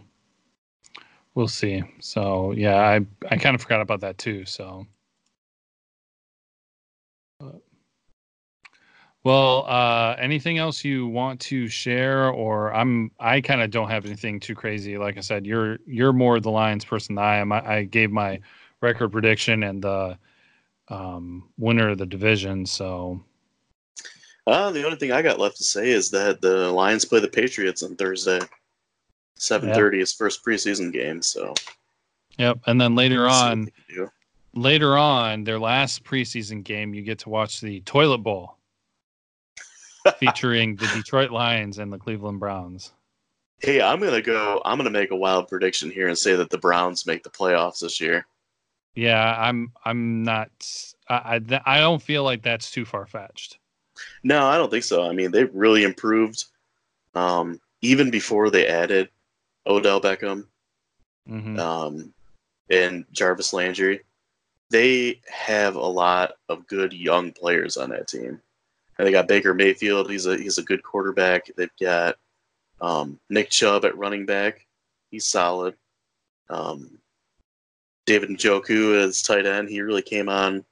We'll 1.35 1.49
see. 1.49 1.83
So 2.01 2.53
yeah, 2.53 2.77
I 2.77 3.07
I 3.31 3.37
kind 3.37 3.55
of 3.55 3.63
forgot 3.63 3.81
about 3.81 4.01
that 4.01 4.19
too. 4.19 4.45
So. 4.45 4.87
Well, 9.25 9.67
uh, 9.69 10.17
anything 10.19 10.59
else 10.59 10.85
you 10.85 11.07
want 11.07 11.41
to 11.43 11.69
share, 11.69 12.29
or 12.31 12.75
I'm 12.75 13.13
I 13.21 13.41
kind 13.41 13.63
of 13.63 13.71
don't 13.71 13.89
have 13.89 14.05
anything 14.05 14.41
too 14.41 14.55
crazy. 14.57 14.99
Like 14.99 15.17
I 15.17 15.21
said, 15.21 15.47
you're 15.47 15.79
you're 15.87 16.13
more 16.13 16.41
the 16.41 16.51
Lions 16.51 16.85
person 16.85 17.15
than 17.15 17.25
I 17.25 17.37
am. 17.37 17.53
I, 17.53 17.75
I 17.75 17.85
gave 17.85 18.11
my 18.11 18.41
record 18.81 19.13
prediction 19.13 19.63
and 19.63 19.83
the 19.83 20.19
um, 20.89 21.49
winner 21.57 21.91
of 21.91 21.99
the 21.99 22.07
division. 22.07 22.67
So 22.67 23.23
Uh, 24.47 24.73
the 24.73 24.85
only 24.85 24.97
thing 24.99 25.13
I 25.13 25.23
got 25.23 25.39
left 25.39 25.57
to 25.59 25.65
say 25.65 25.91
is 25.91 26.11
that 26.11 26.41
the 26.41 26.71
Lions 26.73 27.05
play 27.05 27.21
the 27.21 27.29
Patriots 27.29 27.83
on 27.85 27.95
Thursday. 27.95 28.41
Seven 29.43 29.75
thirty 29.75 30.01
is 30.01 30.13
first 30.13 30.45
preseason 30.45 30.93
game, 30.93 31.21
so 31.21 31.53
yep. 32.39 32.61
And 32.69 32.81
then 32.81 32.95
later 32.95 33.29
on, 33.29 33.69
they 33.89 34.07
later 34.55 34.97
on, 34.97 35.43
their 35.43 35.59
last 35.59 36.05
preseason 36.05 36.63
game, 36.63 36.95
you 36.95 37.03
get 37.03 37.19
to 37.21 37.29
watch 37.29 37.61
the 37.61 37.81
Toilet 37.81 38.19
Bowl 38.19 38.57
featuring 40.19 40.77
the 40.77 40.87
Detroit 40.95 41.33
Lions 41.33 41.79
and 41.79 41.93
the 41.93 41.99
Cleveland 41.99 42.39
Browns. 42.39 42.93
Hey, 43.59 43.83
I'm 43.83 43.99
gonna 43.99 44.23
go. 44.23 44.63
I'm 44.65 44.77
gonna 44.79 44.91
make 44.91 45.11
a 45.11 45.17
wild 45.17 45.49
prediction 45.49 45.91
here 45.91 46.07
and 46.07 46.17
say 46.17 46.37
that 46.37 46.51
the 46.51 46.59
Browns 46.59 47.05
make 47.05 47.25
the 47.25 47.31
playoffs 47.31 47.81
this 47.81 48.01
year. 48.01 48.25
Yeah, 48.95 49.37
I'm. 49.37 49.73
I'm 49.85 50.23
not. 50.23 50.51
I. 51.09 51.41
I, 51.51 51.61
I 51.67 51.81
don't 51.81 52.01
feel 52.01 52.23
like 52.23 52.43
that's 52.43 52.71
too 52.71 52.85
far 52.85 53.07
fetched. 53.07 53.59
No, 54.23 54.47
I 54.47 54.57
don't 54.57 54.71
think 54.71 54.85
so. 54.85 55.03
I 55.03 55.13
mean, 55.13 55.33
they've 55.33 55.53
really 55.53 55.83
improved. 55.83 56.45
Um, 57.17 57.61
even 57.81 58.09
before 58.13 58.49
they 58.49 58.69
added 58.69 59.09
Odell 59.67 60.01
Beckham 60.01 60.47
Mm-hmm. 61.29 61.59
um, 61.59 62.13
and 62.71 63.05
Jarvis 63.13 63.53
Landry, 63.53 64.01
they 64.71 65.21
have 65.31 65.77
a 65.77 65.81
lot 65.81 66.33
of 66.49 66.67
good 66.67 66.93
young 66.93 67.33
players 67.33 67.77
on 67.77 67.91
that 67.91 68.09
team. 68.09 68.41
And 68.99 69.07
they 69.07 69.13
got 69.13 69.29
Baker 69.29 69.55
Mayfield. 69.55 70.11
He's 70.11 70.27
a 70.27 70.37
he's 70.37 70.59
a 70.59 70.63
good 70.63 70.83
quarterback. 70.83 71.51
They've 71.57 71.71
got 71.81 72.17
um, 72.81 73.19
Nick 73.31 73.51
Chubb 73.51 73.85
at 73.85 73.97
running 73.97 74.27
back. 74.27 74.67
He's 75.11 75.27
solid. 75.27 75.75
Um, 76.51 76.99
David 78.05 78.31
Njoku 78.31 79.01
as 79.01 79.23
tight 79.23 79.47
end. 79.47 79.69
He 79.69 79.81
really 79.81 80.03
came 80.03 80.29
on 80.29 80.65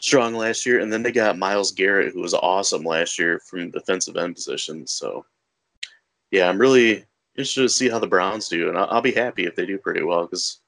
strong 0.00 0.34
last 0.34 0.66
year. 0.66 0.80
And 0.80 0.92
then 0.92 1.02
they 1.02 1.12
got 1.12 1.38
Myles 1.38 1.72
Garrett, 1.72 2.12
who 2.12 2.20
was 2.20 2.34
awesome 2.34 2.82
last 2.82 3.18
year 3.18 3.38
from 3.38 3.70
defensive 3.70 4.16
end 4.16 4.34
position. 4.34 4.86
So, 4.86 5.24
yeah, 6.30 6.48
I'm 6.48 6.58
really 6.58 7.04
interested 7.36 7.62
to 7.62 7.68
see 7.68 7.88
how 7.88 7.98
the 7.98 8.06
Browns 8.06 8.48
do, 8.48 8.68
and 8.68 8.78
I'll, 8.78 8.88
I'll 8.90 9.02
be 9.02 9.12
happy 9.12 9.44
if 9.46 9.56
they 9.56 9.66
do 9.66 9.78
pretty 9.78 10.02
well 10.02 10.22
because, 10.22 10.60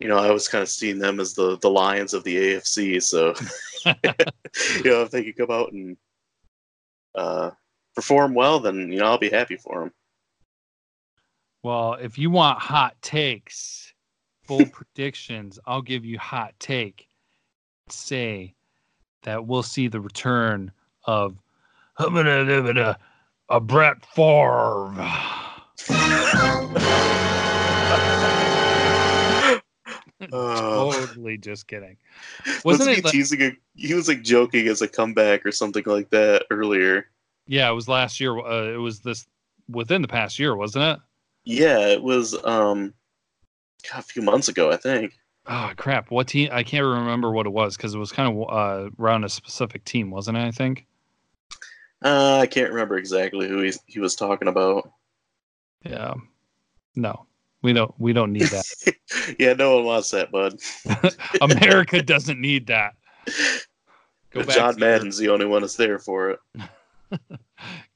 you 0.00 0.08
know, 0.08 0.18
I 0.18 0.30
was 0.30 0.48
kind 0.48 0.62
of 0.62 0.68
seeing 0.68 0.98
them 0.98 1.20
as 1.20 1.34
the 1.34 1.56
the 1.58 1.70
Lions 1.70 2.14
of 2.14 2.24
the 2.24 2.36
AFC. 2.36 3.02
So, 3.02 3.34
you 3.86 4.90
know, 4.90 5.02
if 5.02 5.10
they 5.10 5.24
could 5.24 5.36
come 5.36 5.50
out 5.50 5.72
and 5.72 5.96
uh, 7.14 7.50
perform 7.94 8.34
well, 8.34 8.60
then 8.60 8.92
you 8.92 8.98
know 8.98 9.06
I'll 9.06 9.18
be 9.18 9.30
happy 9.30 9.56
for 9.56 9.80
them. 9.80 9.92
Well, 11.62 11.94
if 11.94 12.18
you 12.18 12.30
want 12.30 12.60
hot 12.60 12.94
takes, 13.02 13.92
full 14.44 14.66
predictions, 14.72 15.58
I'll 15.66 15.82
give 15.82 16.04
you 16.04 16.18
hot 16.18 16.54
take. 16.58 17.08
Say 17.88 18.54
that 19.22 19.46
we'll 19.46 19.62
see 19.62 19.88
the 19.88 20.00
return 20.00 20.72
of 21.04 21.36
a, 21.98 22.96
a 23.48 23.60
Brett 23.60 24.04
Favre. 24.06 24.94
Oh. 30.32 30.92
totally 30.92 31.36
just 31.36 31.66
kidding. 31.68 31.96
Wasn't 32.64 32.88
it? 32.90 33.04
like- 33.04 33.12
teasing? 33.12 33.42
A, 33.42 33.56
he 33.74 33.94
was 33.94 34.08
like 34.08 34.22
joking 34.22 34.66
as 34.68 34.82
a 34.82 34.88
comeback 34.88 35.44
or 35.44 35.52
something 35.52 35.84
like 35.86 36.10
that 36.10 36.46
earlier. 36.50 37.08
yeah, 37.46 37.68
it 37.70 37.74
was 37.74 37.86
last 37.88 38.18
year. 38.18 38.38
Uh, 38.38 38.72
it 38.72 38.78
was 38.78 39.00
this 39.00 39.26
within 39.68 40.02
the 40.02 40.08
past 40.08 40.38
year, 40.38 40.56
wasn't 40.56 40.84
it? 40.84 40.98
Yeah, 41.44 41.86
it 41.88 42.02
was 42.02 42.34
um 42.44 42.94
a 43.94 44.02
few 44.02 44.22
months 44.22 44.48
ago, 44.48 44.70
I 44.72 44.76
think. 44.76 45.18
Oh 45.46 45.70
crap! 45.76 46.10
What 46.10 46.26
team? 46.28 46.48
I 46.50 46.62
can't 46.64 46.84
remember 46.84 47.30
what 47.30 47.46
it 47.46 47.52
was 47.52 47.76
because 47.76 47.94
it 47.94 47.98
was 47.98 48.10
kind 48.10 48.28
of 48.36 48.50
uh, 48.50 48.90
around 48.98 49.22
a 49.24 49.28
specific 49.28 49.84
team, 49.84 50.10
wasn't 50.10 50.38
it? 50.38 50.44
I 50.44 50.50
think. 50.50 50.86
Uh, 52.04 52.38
I 52.42 52.46
can't 52.46 52.70
remember 52.70 52.96
exactly 52.98 53.46
who 53.48 53.60
he 53.62 53.72
he 53.86 54.00
was 54.00 54.16
talking 54.16 54.48
about. 54.48 54.90
Yeah. 55.90 56.14
No, 56.94 57.26
we 57.62 57.72
don't. 57.72 57.94
We 57.98 58.12
don't 58.12 58.32
need 58.32 58.48
that. 58.48 58.94
yeah, 59.38 59.52
no 59.52 59.76
one 59.76 59.84
wants 59.84 60.10
that, 60.12 60.30
bud. 60.32 60.58
America 61.56 62.02
doesn't 62.02 62.40
need 62.40 62.66
that. 62.68 62.94
Go 64.30 64.42
back 64.44 64.56
John 64.56 64.74
to 64.74 64.80
your- 64.80 64.88
Madden's 64.88 65.18
the 65.18 65.28
only 65.28 65.46
one 65.46 65.62
that's 65.62 65.76
there 65.76 65.98
for 65.98 66.30
it. 66.30 66.40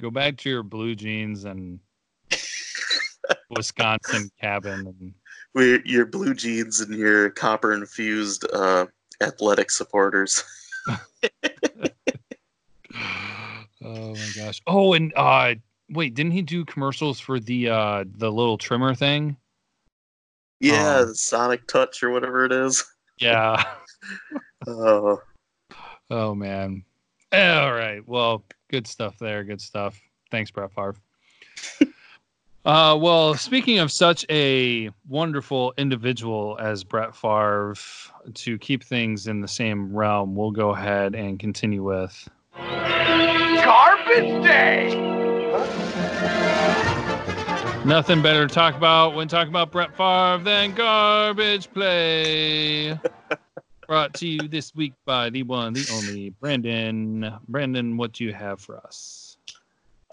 Go 0.01 0.11
back 0.11 0.37
to 0.39 0.51
your 0.51 0.63
blue 0.63 0.95
jeans 0.95 1.45
and 1.45 1.79
Wisconsin 3.51 4.31
cabin 4.41 4.87
and 4.87 5.15
We, 5.55 5.83
your 5.85 6.07
blue 6.07 6.35
jeans 6.35 6.81
and 6.81 6.95
your 6.95 7.31
copper 7.31 7.73
infused 7.75 8.47
uh, 8.53 8.87
athletic 9.21 9.71
supporters. 9.71 10.45
oh 10.89 10.99
my 14.15 14.29
gosh. 14.37 14.61
Oh, 14.67 14.95
and 14.95 15.13
uh 15.17 15.55
wait, 15.91 16.15
didn't 16.15 16.33
he 16.33 16.43
do 16.43 16.65
commercials 16.65 17.21
for 17.21 17.39
the 17.41 17.69
uh 17.69 18.05
the 18.17 18.31
little 18.31 18.59
trimmer 18.59 18.95
thing? 18.95 19.37
Yeah, 20.61 20.99
Oh. 20.99 21.05
the 21.07 21.15
Sonic 21.15 21.67
Touch 21.67 22.03
or 22.03 22.11
whatever 22.11 22.45
it 22.45 22.53
is. 22.53 22.85
Yeah. 23.19 23.65
Uh, 24.67 25.17
Oh 26.11 26.35
man. 26.35 26.83
All 27.33 27.73
right. 27.73 28.01
Well, 28.07 28.45
good 28.69 28.87
stuff 28.87 29.17
there. 29.19 29.45
Good 29.45 29.61
stuff. 29.61 30.01
Thanks, 30.33 30.51
Brett 30.51 30.73
Favre. 30.73 30.97
uh, 32.65 32.99
well, 33.01 33.35
speaking 33.35 33.79
of 33.79 33.93
such 33.93 34.27
a 34.29 34.91
wonderful 35.09 35.73
individual 35.79 36.59
as 36.61 36.83
Brett 36.83 37.15
Favre, 37.15 37.77
to 38.35 38.59
keep 38.59 38.83
things 38.83 39.29
in 39.29 39.41
the 39.41 39.47
same 39.47 39.95
realm, 39.95 40.35
we'll 40.35 40.51
go 40.51 40.71
ahead 40.71 41.15
and 41.15 41.39
continue 41.39 41.85
with. 41.85 42.29
Garbage 42.57 44.43
Day! 44.43 45.20
Nothing 47.85 48.23
better 48.23 48.47
to 48.47 48.55
talk 48.55 48.77
about 48.77 49.15
when 49.15 49.27
talking 49.27 49.51
about 49.51 49.73
Brett 49.73 49.97
Favre 49.97 50.43
than 50.45 50.75
garbage 50.75 51.73
play. 51.73 52.91
Brought 53.89 54.15
to 54.15 54.29
you 54.29 54.47
this 54.49 54.75
week 54.75 54.93
by 55.07 55.31
the 55.31 55.43
one, 55.43 55.73
the 55.73 55.89
only 55.93 56.31
Brandon. 56.31 57.33
Brandon, 57.49 57.97
what 57.97 58.13
do 58.13 58.25
you 58.25 58.33
have 58.33 58.61
for 58.61 58.77
us? 58.79 59.39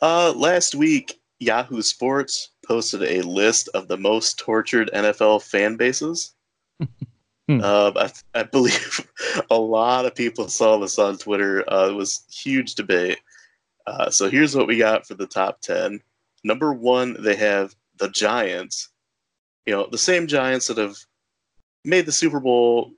uh, 0.02 0.34
last 0.36 0.76
week, 0.76 1.20
Yahoo 1.40 1.82
Sports 1.82 2.52
posted 2.66 3.04
a 3.04 3.22
list 3.22 3.70
of 3.74 3.88
the 3.88 3.98
most 3.98 4.40
tortured 4.40 4.90
NFL 4.94 5.44
fan 5.44 5.76
bases. 5.76 6.34
Hmm. 7.50 7.62
Um, 7.64 7.94
I, 7.96 8.12
I 8.34 8.44
believe 8.44 9.10
a 9.50 9.58
lot 9.58 10.06
of 10.06 10.14
people 10.14 10.50
saw 10.50 10.78
this 10.78 11.00
on 11.00 11.18
Twitter. 11.18 11.64
Uh, 11.72 11.88
it 11.88 11.94
was 11.94 12.26
huge 12.30 12.76
debate. 12.76 13.20
Uh, 13.86 14.10
so 14.10 14.30
here's 14.30 14.54
what 14.54 14.68
we 14.68 14.78
got 14.78 15.08
for 15.08 15.14
the 15.14 15.28
top 15.28 15.62
10. 15.62 16.02
Number 16.44 16.74
one, 16.74 17.16
they 17.20 17.36
have 17.36 17.76
the 17.98 18.10
Giants. 18.10 18.90
You 19.66 19.74
know, 19.74 19.88
the 19.90 19.98
same 19.98 20.28
Giants 20.28 20.68
that 20.68 20.78
have 20.78 20.98
made 21.84 22.06
the 22.06 22.12
Super 22.12 22.40
Bowl, 22.40 22.94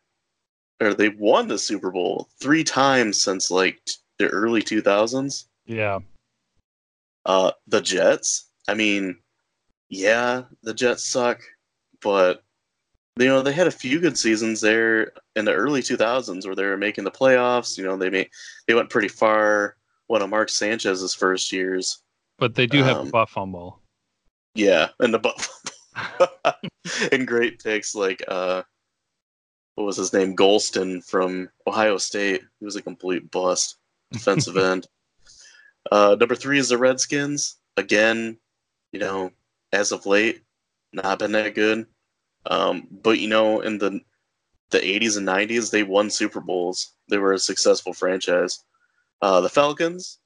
or 0.81 0.93
they 0.93 1.09
won 1.09 1.47
the 1.47 1.57
Super 1.57 1.91
Bowl 1.91 2.29
three 2.39 2.63
times 2.63 3.19
since 3.19 3.49
like 3.49 3.79
the 4.17 4.27
early 4.27 4.61
2000s. 4.61 5.45
Yeah. 5.65 5.99
Uh, 7.25 7.51
the 7.67 7.81
Jets. 7.81 8.45
I 8.67 8.73
mean, 8.73 9.17
yeah, 9.89 10.43
the 10.63 10.73
Jets 10.73 11.05
suck, 11.05 11.41
but 12.01 12.43
you 13.17 13.25
know 13.25 13.41
they 13.41 13.51
had 13.51 13.67
a 13.67 13.71
few 13.71 13.99
good 13.99 14.17
seasons 14.17 14.61
there 14.61 15.11
in 15.35 15.43
the 15.43 15.53
early 15.53 15.81
2000s 15.81 16.45
where 16.45 16.55
they 16.55 16.65
were 16.65 16.77
making 16.77 17.03
the 17.03 17.11
playoffs. 17.11 17.77
You 17.77 17.83
know 17.83 17.97
they 17.97 18.09
made 18.09 18.29
they 18.67 18.75
went 18.75 18.89
pretty 18.89 19.07
far. 19.07 19.75
One 20.07 20.21
of 20.21 20.29
Mark 20.29 20.49
Sanchez's 20.49 21.13
first 21.13 21.51
years. 21.51 22.01
But 22.39 22.55
they 22.55 22.67
do 22.67 22.83
have 22.83 22.97
Um, 22.97 23.07
a 23.07 23.11
butt 23.11 23.29
fumble. 23.29 23.81
Yeah, 24.55 24.89
and 24.99 25.13
the 25.13 25.19
bu- 25.19 27.09
and 27.11 27.27
great 27.27 27.63
picks 27.63 27.93
like 27.95 28.23
uh, 28.27 28.63
what 29.75 29.85
was 29.85 29.97
his 29.97 30.13
name? 30.13 30.35
Gholston 30.35 31.05
from 31.07 31.49
Ohio 31.67 31.97
State. 31.97 32.41
He 32.59 32.65
was 32.65 32.75
a 32.75 32.81
complete 32.81 33.29
bust, 33.31 33.77
defensive 34.11 34.57
end. 34.71 34.87
Uh, 35.91 36.15
number 36.19 36.35
three 36.35 36.59
is 36.59 36.69
the 36.69 36.77
Redskins. 36.77 37.57
Again, 37.77 38.37
you 38.91 38.99
know, 38.99 39.31
as 39.71 39.91
of 39.91 40.05
late, 40.05 40.41
not 40.93 41.19
been 41.19 41.31
that 41.33 41.55
good. 41.55 41.85
Um, 42.45 42.87
but 42.91 43.19
you 43.19 43.27
know, 43.27 43.61
in 43.61 43.77
the 43.77 44.01
the 44.71 44.79
80s 44.79 45.17
and 45.17 45.27
90s, 45.27 45.71
they 45.71 45.81
won 45.83 46.09
Super 46.11 46.41
Bowls. 46.41 46.93
They 47.09 47.17
were 47.17 47.33
a 47.33 47.39
successful 47.39 47.91
franchise. 47.93 48.63
Uh, 49.21 49.41
the 49.41 49.49
Falcons, 49.49 50.18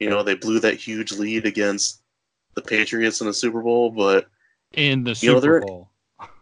you 0.00 0.08
know, 0.08 0.22
they 0.22 0.34
blew 0.34 0.58
that 0.60 0.74
huge 0.74 1.12
lead 1.12 1.46
against 1.46 2.02
the 2.54 2.62
Patriots 2.62 3.20
in 3.20 3.26
the 3.26 3.34
Super 3.34 3.62
Bowl, 3.62 3.90
but 3.90 4.28
In 4.72 5.04
the 5.04 5.14
Super 5.14 5.60
know, 5.60 5.66
Bowl. 5.66 5.90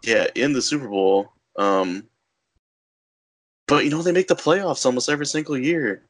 yeah, 0.05 0.27
in 0.35 0.53
the 0.53 0.63
Super 0.63 0.89
Bowl. 0.89 1.33
Um, 1.57 2.05
but 3.67 3.85
you 3.85 3.91
know, 3.91 4.01
they 4.01 4.13
make 4.13 4.29
the 4.29 4.37
playoffs 4.37 4.87
almost 4.87 5.11
every 5.11 5.27
single 5.27 5.59
year. 5.59 6.03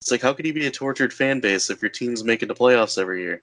It's 0.00 0.10
like, 0.10 0.22
how 0.22 0.32
could 0.32 0.46
you 0.46 0.52
be 0.52 0.66
a 0.66 0.70
tortured 0.70 1.12
fan 1.12 1.40
base 1.40 1.70
if 1.70 1.82
your 1.82 1.90
team's 1.90 2.24
making 2.24 2.48
the 2.48 2.54
playoffs 2.54 2.98
every 2.98 3.22
year? 3.22 3.42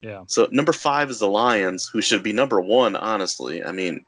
Yeah. 0.00 0.24
So 0.26 0.48
number 0.50 0.72
five 0.72 1.10
is 1.10 1.18
the 1.18 1.28
Lions, 1.28 1.86
who 1.86 2.00
should 2.00 2.22
be 2.22 2.32
number 2.32 2.60
one, 2.60 2.96
honestly. 2.96 3.62
I 3.62 3.70
mean, 3.70 4.04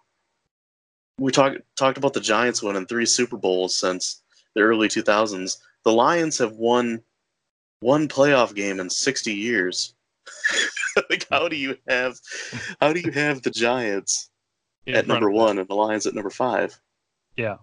we 1.18 1.30
talked 1.30 1.58
talked 1.76 1.98
about 1.98 2.14
the 2.14 2.20
Giants 2.20 2.62
winning 2.62 2.86
three 2.86 3.06
Super 3.06 3.36
Bowls 3.36 3.76
since 3.76 4.22
the 4.54 4.62
early 4.62 4.88
2000s. 4.88 5.58
The 5.84 5.92
Lions 5.92 6.38
have 6.38 6.52
won 6.54 7.02
one 7.82 8.08
playoff 8.08 8.54
game 8.54 8.80
in 8.80 8.88
60 8.88 9.32
years. 9.32 9.94
like, 11.10 11.26
how 11.30 11.48
do 11.48 11.56
you 11.56 11.76
have, 11.88 12.18
how 12.80 12.92
do 12.92 13.00
you 13.00 13.10
have 13.10 13.42
the 13.42 13.50
Giants 13.50 14.30
in 14.86 14.94
at 14.94 15.06
number 15.06 15.30
one 15.30 15.58
and 15.58 15.68
the 15.68 15.74
Lions 15.74 16.06
at 16.06 16.14
number 16.14 16.30
five? 16.30 16.78
Yeah. 17.36 17.56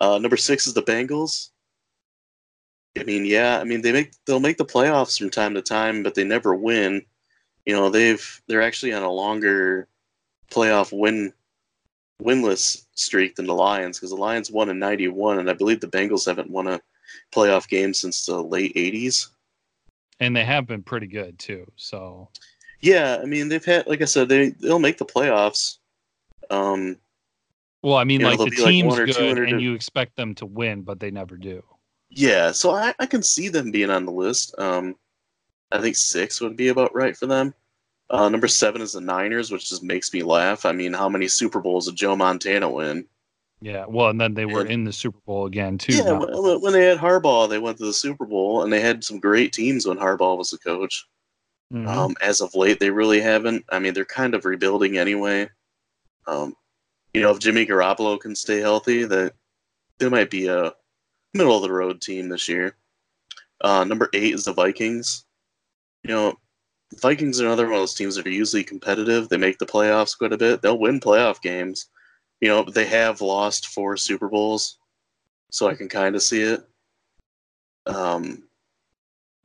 Uh, 0.00 0.18
number 0.18 0.36
six 0.36 0.66
is 0.66 0.74
the 0.74 0.82
Bengals. 0.82 1.50
I 2.98 3.04
mean, 3.04 3.24
yeah, 3.24 3.58
I 3.60 3.64
mean 3.64 3.82
they 3.82 3.92
make 3.92 4.12
they'll 4.26 4.40
make 4.40 4.56
the 4.56 4.64
playoffs 4.64 5.18
from 5.18 5.30
time 5.30 5.54
to 5.54 5.62
time, 5.62 6.02
but 6.02 6.14
they 6.14 6.24
never 6.24 6.54
win. 6.54 7.02
you 7.66 7.74
know 7.74 7.90
they've 7.90 8.42
they're 8.48 8.62
actually 8.62 8.92
on 8.92 9.02
a 9.02 9.10
longer 9.10 9.88
playoff 10.50 10.96
win 10.96 11.32
winless 12.22 12.86
streak 12.94 13.36
than 13.36 13.46
the 13.46 13.54
Lions 13.54 13.98
because 13.98 14.10
the 14.10 14.16
Lions 14.16 14.50
won 14.50 14.68
in 14.68 14.78
'91, 14.78 15.38
and 15.38 15.50
I 15.50 15.52
believe 15.52 15.80
the 15.80 15.86
Bengals 15.86 16.26
haven't 16.26 16.50
won 16.50 16.66
a 16.66 16.80
playoff 17.32 17.68
game 17.68 17.94
since 17.94 18.26
the 18.26 18.42
late 18.42 18.74
'80s. 18.74 19.28
And 20.20 20.34
they 20.36 20.44
have 20.44 20.66
been 20.66 20.82
pretty 20.82 21.06
good 21.06 21.38
too. 21.38 21.70
So 21.76 22.28
yeah, 22.80 23.18
I 23.22 23.24
mean 23.26 23.48
they've 23.48 23.64
had, 23.64 23.86
like 23.86 24.02
I 24.02 24.06
said, 24.06 24.28
they 24.28 24.50
they'll 24.50 24.78
make 24.78 24.98
the 24.98 25.04
playoffs. 25.06 25.78
Um, 26.50 26.96
well, 27.82 27.96
I 27.96 28.04
mean, 28.04 28.20
You 28.20 28.26
know, 28.26 28.30
like 28.30 28.38
the 28.38 28.44
like 28.62 28.70
team's 28.70 28.96
two 28.96 29.06
good, 29.06 29.38
and 29.38 29.60
you 29.60 29.74
expect 29.74 30.16
them 30.16 30.34
to 30.36 30.46
win, 30.46 30.82
but 30.82 30.98
they 31.00 31.10
never 31.10 31.36
do. 31.36 31.62
yeah, 32.10 32.52
so 32.52 32.70
I, 32.74 32.94
I 32.98 33.06
can 33.06 33.22
see 33.22 33.48
them 33.48 33.70
being 33.70 33.90
on 33.90 34.04
the 34.06 34.12
list. 34.12 34.54
Um, 34.58 34.96
I 35.70 35.80
think 35.80 35.96
six 35.96 36.40
would 36.40 36.56
be 36.56 36.68
about 36.68 36.94
right 36.94 37.16
for 37.16 37.26
them. 37.26 37.54
Uh, 38.10 38.28
number 38.30 38.48
seven 38.48 38.80
is 38.80 38.94
the 38.94 39.00
Niners, 39.02 39.50
which 39.50 39.68
just 39.68 39.82
makes 39.82 40.14
me 40.14 40.22
laugh. 40.22 40.64
I 40.64 40.72
mean, 40.72 40.94
how 40.94 41.08
many 41.10 41.28
Super 41.28 41.60
Bowls 41.60 41.86
did 41.86 41.96
Joe 41.96 42.16
Montana 42.16 42.68
win? 42.70 43.06
Yeah. 43.60 43.84
Well, 43.88 44.08
and 44.08 44.20
then 44.20 44.34
they 44.34 44.46
were 44.46 44.60
And- 44.62 44.70
in 44.70 44.84
the 44.84 44.92
Super 44.92 45.18
Bowl 45.26 45.46
again 45.46 45.78
too. 45.78 45.92
yeah, 45.94 46.12
when, 46.12 46.72
they 46.72 46.84
had 46.84 46.98
Harbaugh, 46.98 47.48
they 47.48 47.58
went 47.58 47.78
to 47.78 47.84
the 47.86 47.92
Super 47.92 48.24
Bowl, 48.24 48.62
and 48.62 48.72
they 48.72 48.80
had 48.80 49.02
some 49.02 49.18
great 49.18 49.52
teams 49.52 49.86
when 49.86 49.98
Harbaugh 49.98 50.36
was 50.38 50.50
the 50.50 50.58
coach. 50.58 51.06
Mhm. 51.72 51.86
Um, 51.88 52.16
as 52.22 52.40
of 52.40 52.54
late, 52.54 52.78
they 52.80 52.90
really 52.90 53.20
haven't. 53.20 53.64
I 53.70 53.78
mean, 53.78 53.94
they're 53.94 54.04
kind 54.04 54.34
of 54.34 54.44
rebuilding 54.44 54.96
anyway. 54.96 55.50
Um, 56.26 56.54
you 57.12 57.20
know, 57.20 57.30
if 57.32 57.40
Jimmy 57.40 57.66
Garoppolo 57.66 58.18
can 58.20 58.34
stay 58.34 58.58
healthy, 58.60 59.04
that 59.04 59.34
they 59.98 60.08
might 60.08 60.30
be 60.30 60.46
a 60.46 60.72
middle 61.34 61.56
of 61.56 61.62
the 61.62 61.72
road 61.72 62.00
team 62.00 62.28
this 62.28 62.48
year. 62.48 62.76
Uh, 63.60 63.84
number 63.84 64.08
eight 64.14 64.34
is 64.34 64.44
the 64.44 64.52
Vikings. 64.52 65.24
You 66.04 66.10
know, 66.10 66.38
Vikings 67.00 67.40
are 67.40 67.46
another 67.46 67.64
one 67.66 67.74
of 67.74 67.80
those 67.80 67.94
teams 67.94 68.14
that 68.14 68.26
are 68.26 68.30
usually 68.30 68.62
competitive. 68.64 69.28
They 69.28 69.36
make 69.36 69.58
the 69.58 69.66
playoffs 69.66 70.16
quite 70.16 70.32
a 70.32 70.38
bit. 70.38 70.62
They'll 70.62 70.78
win 70.78 71.00
playoff 71.00 71.42
games. 71.42 71.88
You 72.40 72.48
know, 72.48 72.62
they 72.62 72.86
have 72.86 73.20
lost 73.20 73.68
four 73.68 73.96
Super 73.96 74.28
Bowls, 74.28 74.78
so 75.50 75.68
I 75.68 75.74
can 75.74 75.88
kind 75.88 76.14
of 76.14 76.22
see 76.22 76.42
it. 76.42 76.60
Um, 77.86 78.44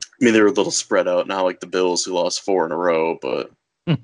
I 0.00 0.24
mean, 0.24 0.34
they're 0.34 0.46
a 0.46 0.52
little 0.52 0.70
spread 0.70 1.08
out 1.08 1.26
now, 1.26 1.44
like 1.44 1.60
the 1.60 1.66
Bills, 1.66 2.04
who 2.04 2.12
lost 2.12 2.44
four 2.44 2.64
in 2.66 2.72
a 2.72 2.76
row, 2.76 3.18
but 3.20 3.50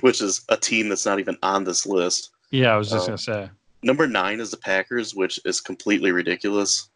which 0.00 0.20
is 0.20 0.44
a 0.48 0.56
team 0.56 0.88
that's 0.88 1.06
not 1.06 1.20
even 1.20 1.36
on 1.42 1.64
this 1.64 1.86
list. 1.86 2.30
yeah, 2.50 2.74
I 2.74 2.76
was 2.76 2.90
just 2.90 3.02
um, 3.02 3.08
gonna 3.08 3.18
say. 3.18 3.50
Number 3.82 4.06
nine 4.08 4.40
is 4.40 4.50
the 4.50 4.56
Packers, 4.56 5.14
which 5.14 5.38
is 5.44 5.60
completely 5.60 6.10
ridiculous. 6.10 6.90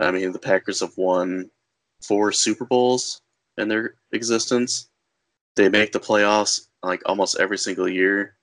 I 0.00 0.10
mean, 0.10 0.32
the 0.32 0.38
Packers 0.38 0.80
have 0.80 0.96
won 0.96 1.50
four 2.02 2.32
Super 2.32 2.66
Bowls 2.66 3.22
in 3.56 3.68
their 3.68 3.94
existence. 4.12 4.88
They 5.56 5.68
make 5.68 5.92
the 5.92 6.00
playoffs 6.00 6.68
like 6.82 7.02
almost 7.06 7.38
every 7.38 7.58
single 7.58 7.88
year. 7.88 8.36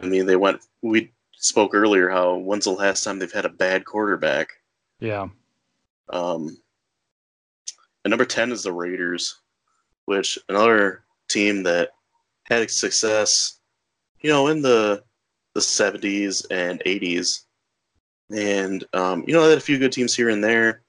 I 0.00 0.06
mean, 0.06 0.26
they 0.26 0.36
went. 0.36 0.60
We 0.82 1.12
spoke 1.32 1.74
earlier 1.74 2.08
how 2.08 2.36
when's 2.36 2.64
the 2.64 2.70
last 2.70 3.04
time 3.04 3.18
they've 3.18 3.32
had 3.32 3.44
a 3.44 3.50
bad 3.50 3.84
quarterback? 3.84 4.48
Yeah. 5.00 5.28
Um, 6.10 6.56
and 8.04 8.10
number 8.10 8.24
10 8.24 8.52
is 8.52 8.62
the 8.62 8.72
Raiders, 8.72 9.40
which 10.06 10.38
another 10.48 11.04
team 11.28 11.62
that 11.64 11.90
had 12.44 12.70
success, 12.70 13.58
you 14.20 14.30
know, 14.30 14.48
in 14.48 14.62
the 14.62 15.02
the 15.54 15.60
70s 15.60 16.46
and 16.50 16.80
80s. 16.86 17.44
And, 18.30 18.84
um, 18.94 19.24
you 19.26 19.34
know, 19.34 19.42
they 19.42 19.50
had 19.50 19.58
a 19.58 19.60
few 19.60 19.78
good 19.78 19.92
teams 19.92 20.16
here 20.16 20.30
and 20.30 20.42
there. 20.42 20.82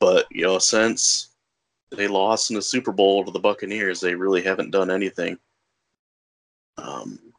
But, 0.00 0.26
you 0.32 0.42
know, 0.42 0.58
since 0.58 1.28
they 1.92 2.08
lost 2.08 2.50
in 2.50 2.56
the 2.56 2.62
Super 2.62 2.90
Bowl 2.90 3.24
to 3.24 3.30
the 3.30 3.38
Buccaneers, 3.38 4.00
they 4.00 4.16
really 4.16 4.42
haven't 4.42 4.72
done 4.72 4.90
anything. 4.90 5.38
Um, 6.76 7.31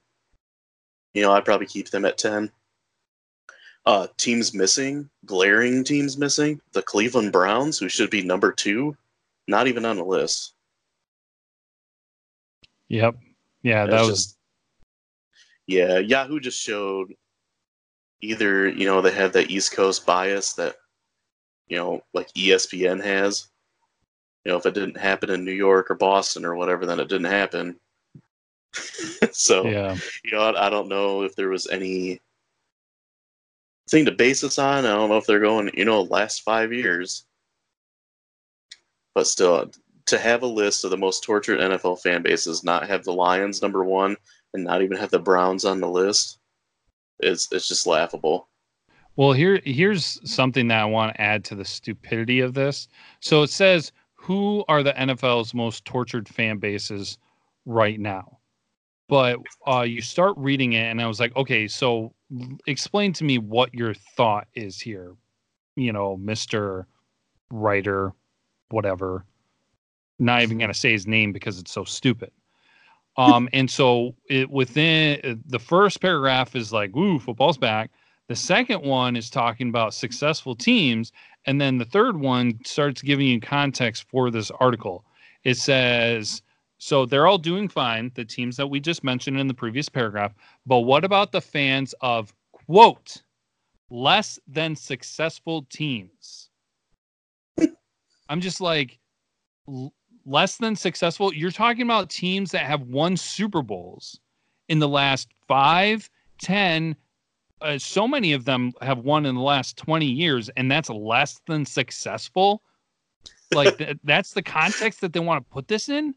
you 1.14 1.22
know, 1.22 1.32
I'd 1.32 1.46
probably 1.46 1.68
keep 1.68 1.90
them 1.90 2.06
at 2.06 2.18
10. 2.18 2.52
Uh, 3.86 4.08
teams 4.18 4.54
missing, 4.54 5.10
glaring 5.26 5.84
teams 5.84 6.18
missing. 6.18 6.62
The 6.72 6.82
Cleveland 6.82 7.32
Browns, 7.32 7.78
who 7.78 7.90
should 7.90 8.10
be 8.10 8.24
number 8.24 8.52
two, 8.52 8.96
not 9.48 9.68
even 9.68 9.86
on 9.86 9.98
the 9.98 10.06
list. 10.06 10.54
Yep. 12.88 13.16
Yeah, 13.62 13.86
that 13.86 14.02
was 14.02 14.10
just, 14.10 14.38
yeah. 15.68 15.98
Yahoo 16.00 16.40
just 16.40 16.62
showed 16.62 17.14
either 18.22 18.70
you 18.70 18.86
know 18.86 19.02
they 19.02 19.12
have 19.12 19.34
that 19.34 19.50
East 19.50 19.74
Coast 19.74 20.06
bias 20.06 20.54
that 20.54 20.76
you 21.68 21.78
know 21.78 22.02
like 22.14 22.28
ESPN 22.34 23.04
has. 23.04 23.48
You 24.46 24.52
know, 24.52 24.58
if 24.58 24.66
it 24.66 24.74
didn't 24.74 24.98
happen 24.98 25.30
in 25.30 25.46
New 25.46 25.54
York 25.54 25.90
or 25.90 25.96
Boston 25.96 26.44
or 26.44 26.56
whatever, 26.56 26.86
then 26.86 27.00
it 27.00 27.08
didn't 27.08 27.32
happen. 27.32 27.80
so 29.32 29.66
yeah. 29.66 29.96
you 30.24 30.32
know, 30.32 30.42
I, 30.42 30.68
I 30.68 30.70
don't 30.70 30.88
know 30.88 31.24
if 31.24 31.36
there 31.36 31.50
was 31.50 31.68
any 31.68 32.22
thing 33.90 34.06
to 34.06 34.12
base 34.12 34.42
this 34.42 34.60
on. 34.60 34.86
I 34.86 34.90
don't 34.96 35.10
know 35.10 35.18
if 35.18 35.26
they're 35.26 35.40
going, 35.40 35.72
you 35.74 35.86
know, 35.86 36.02
last 36.02 36.42
five 36.42 36.74
years. 36.74 37.26
But 39.14 39.28
still, 39.28 39.70
to 40.08 40.18
have 40.18 40.42
a 40.42 40.48
list 40.48 40.84
of 40.84 40.92
the 40.92 40.98
most 40.98 41.24
tortured 41.24 41.60
NFL 41.60 42.02
fan 42.02 42.24
bases, 42.24 42.64
not 42.64 42.88
have 42.88 43.04
the 43.04 43.14
Lions 43.14 43.62
number 43.62 43.84
one, 43.84 44.18
and 44.54 44.64
not 44.64 44.82
even 44.82 44.98
have 44.98 45.12
the 45.12 45.20
Browns 45.20 45.66
on 45.66 45.80
the 45.80 45.90
list, 45.90 46.40
it's 47.20 47.52
it's 47.52 47.68
just 47.68 47.88
laughable. 47.88 48.50
Well, 49.16 49.34
here 49.34 49.62
here's 49.64 50.20
something 50.30 50.68
that 50.70 50.82
I 50.82 50.86
want 50.86 51.14
to 51.14 51.22
add 51.22 51.44
to 51.46 51.56
the 51.56 51.66
stupidity 51.66 52.40
of 52.40 52.54
this. 52.54 52.88
So 53.20 53.44
it 53.44 53.50
says 53.50 53.92
who 54.16 54.64
are 54.68 54.84
the 54.84 54.94
NFL's 54.94 55.54
most 55.54 55.86
tortured 55.86 56.28
fan 56.28 56.58
bases 56.58 57.18
right 57.66 58.00
now? 58.00 58.40
But 59.10 59.40
uh, 59.68 59.82
you 59.82 60.02
start 60.02 60.36
reading 60.38 60.74
it, 60.74 60.84
and 60.84 61.02
I 61.02 61.08
was 61.08 61.20
like, 61.20 61.36
okay, 61.36 61.68
so 61.68 62.14
explain 62.68 63.14
to 63.14 63.24
me 63.24 63.38
what 63.38 63.74
your 63.74 63.94
thought 63.94 64.48
is 64.54 64.80
here. 64.80 65.14
You 65.76 65.92
know, 65.94 66.18
Mister 66.18 66.88
Writer, 67.52 68.14
whatever. 68.70 69.26
Not 70.20 70.42
even 70.42 70.58
gonna 70.58 70.74
say 70.74 70.92
his 70.92 71.08
name 71.08 71.32
because 71.34 71.60
it's 71.60 71.72
so 71.72 71.84
stupid. 71.84 72.32
Um, 73.18 73.50
and 73.54 73.70
so 73.70 74.16
it 74.30 74.50
within 74.50 75.44
the 75.46 75.60
first 75.60 76.02
paragraph 76.02 76.56
is 76.56 76.72
like, 76.72 76.96
"Ooh, 76.96 77.20
football's 77.20 77.58
back." 77.58 77.92
The 78.30 78.36
second 78.36 78.82
one 78.84 79.16
is 79.18 79.30
talking 79.30 79.68
about 79.70 79.94
successful 79.94 80.56
teams. 80.56 81.12
And 81.46 81.60
then 81.60 81.78
the 81.78 81.86
third 81.86 82.18
one 82.18 82.58
starts 82.64 83.02
giving 83.02 83.28
you 83.28 83.42
context 83.42 84.06
for 84.10 84.32
this 84.32 84.50
article. 84.62 85.04
It 85.44 85.58
says, 85.58 86.42
so 86.84 87.06
they're 87.06 87.28
all 87.28 87.38
doing 87.38 87.70
fine, 87.70 88.12
the 88.14 88.26
teams 88.26 88.58
that 88.58 88.68
we 88.68 88.78
just 88.78 89.06
mentioned 89.06 89.40
in 89.40 89.48
the 89.48 89.54
previous 89.54 89.88
paragraph. 89.88 90.34
But 90.66 90.80
what 90.80 91.06
about 91.06 91.32
the 91.32 91.40
fans 91.40 91.96
of, 92.02 92.34
quote, 92.52 93.24
less 93.90 94.38
than 94.50 94.76
successful 94.76 95.66
teams? 95.70 96.50
I'm 98.28 98.42
just 98.42 98.60
like, 98.60 99.00
l- 99.66 99.94
less 100.26 100.58
than 100.58 100.76
successful. 100.76 101.34
You're 101.34 101.52
talking 101.52 101.84
about 101.84 102.10
teams 102.10 102.52
that 102.52 102.66
have 102.66 102.82
won 102.82 103.16
Super 103.16 103.62
Bowls 103.62 104.20
in 104.68 104.80
the 104.80 104.90
last 104.90 105.30
five, 105.48 106.10
ten, 106.42 106.98
uh, 107.62 107.78
so 107.78 108.10
many 108.10 108.34
of 108.34 108.44
them 108.44 108.74
have 108.82 108.98
won 108.98 109.26
in 109.26 109.36
the 109.36 109.42
last 109.42 109.78
20 109.78 110.06
years 110.06 110.50
and 110.58 110.70
that's 110.70 110.90
less 110.90 111.40
than 111.48 111.66
successful 111.66 112.62
like 113.56 113.78
th- 113.78 113.98
that's 114.04 114.34
the 114.34 114.42
context 114.42 115.00
that 115.00 115.14
they 115.14 115.22
want 115.22 115.42
to 115.42 115.50
put 115.50 115.70
this 115.70 115.88
in 115.88 116.14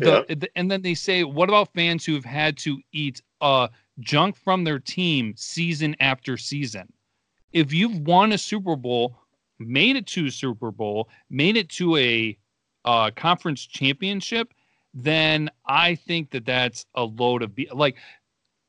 the, 0.00 0.34
the- 0.34 0.50
and 0.56 0.70
then 0.70 0.82
they 0.82 0.94
say 0.94 1.24
what 1.24 1.48
about 1.48 1.72
fans 1.74 2.04
who 2.04 2.14
have 2.14 2.24
had 2.24 2.56
to 2.58 2.80
eat 2.92 3.22
uh 3.40 3.68
junk 4.00 4.36
from 4.36 4.64
their 4.64 4.78
team 4.78 5.34
season 5.36 5.94
after 6.00 6.36
season 6.36 6.92
if 7.52 7.72
you've 7.72 8.00
won 8.00 8.32
a 8.32 8.38
super 8.38 8.76
bowl 8.76 9.16
made 9.58 9.96
it 9.96 10.06
to 10.06 10.26
a 10.26 10.30
super 10.30 10.70
bowl 10.70 11.08
made 11.30 11.56
it 11.56 11.68
to 11.68 11.96
a 11.96 12.36
uh 12.84 13.10
conference 13.14 13.64
championship 13.66 14.52
then 14.92 15.48
i 15.66 15.94
think 15.94 16.30
that 16.30 16.44
that's 16.44 16.86
a 16.94 17.04
load 17.04 17.42
of 17.42 17.54
be- 17.54 17.68
like 17.72 17.96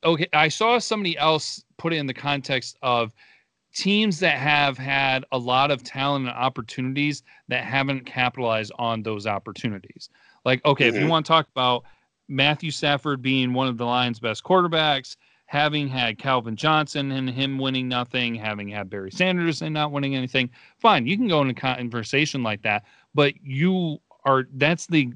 okay, 0.04 0.28
I 0.32 0.48
saw 0.48 0.78
somebody 0.78 1.18
else 1.18 1.64
put 1.78 1.92
it 1.92 1.96
in 1.96 2.06
the 2.06 2.14
context 2.14 2.78
of 2.82 3.12
teams 3.74 4.20
that 4.20 4.38
have 4.38 4.78
had 4.78 5.24
a 5.32 5.38
lot 5.38 5.70
of 5.70 5.82
talent 5.82 6.26
and 6.28 6.34
opportunities 6.34 7.22
that 7.48 7.64
haven't 7.64 8.06
capitalized 8.06 8.72
on 8.78 9.02
those 9.02 9.26
opportunities. 9.26 10.08
Like, 10.46 10.64
okay, 10.64 10.86
if 10.86 10.94
you 10.94 11.06
Mhm. 11.06 11.08
want 11.08 11.26
to 11.26 11.30
talk 11.30 11.48
about 11.48 11.84
Matthew 12.28 12.70
Stafford 12.70 13.20
being 13.20 13.52
one 13.52 13.66
of 13.66 13.78
the 13.78 13.84
Lions' 13.84 14.20
best 14.20 14.44
quarterbacks, 14.44 15.16
having 15.46 15.88
had 15.88 16.18
Calvin 16.18 16.54
Johnson 16.54 17.10
and 17.10 17.28
him 17.28 17.58
winning 17.58 17.88
nothing, 17.88 18.36
having 18.36 18.68
had 18.68 18.88
Barry 18.88 19.10
Sanders 19.10 19.60
and 19.60 19.74
not 19.74 19.90
winning 19.90 20.14
anything, 20.14 20.48
fine, 20.78 21.04
you 21.06 21.16
can 21.16 21.26
go 21.26 21.42
in 21.42 21.50
a 21.50 21.54
conversation 21.54 22.44
like 22.44 22.62
that. 22.62 22.84
But 23.12 23.34
you 23.42 23.98
are 24.24 24.46
that's 24.54 24.86
the 24.86 25.12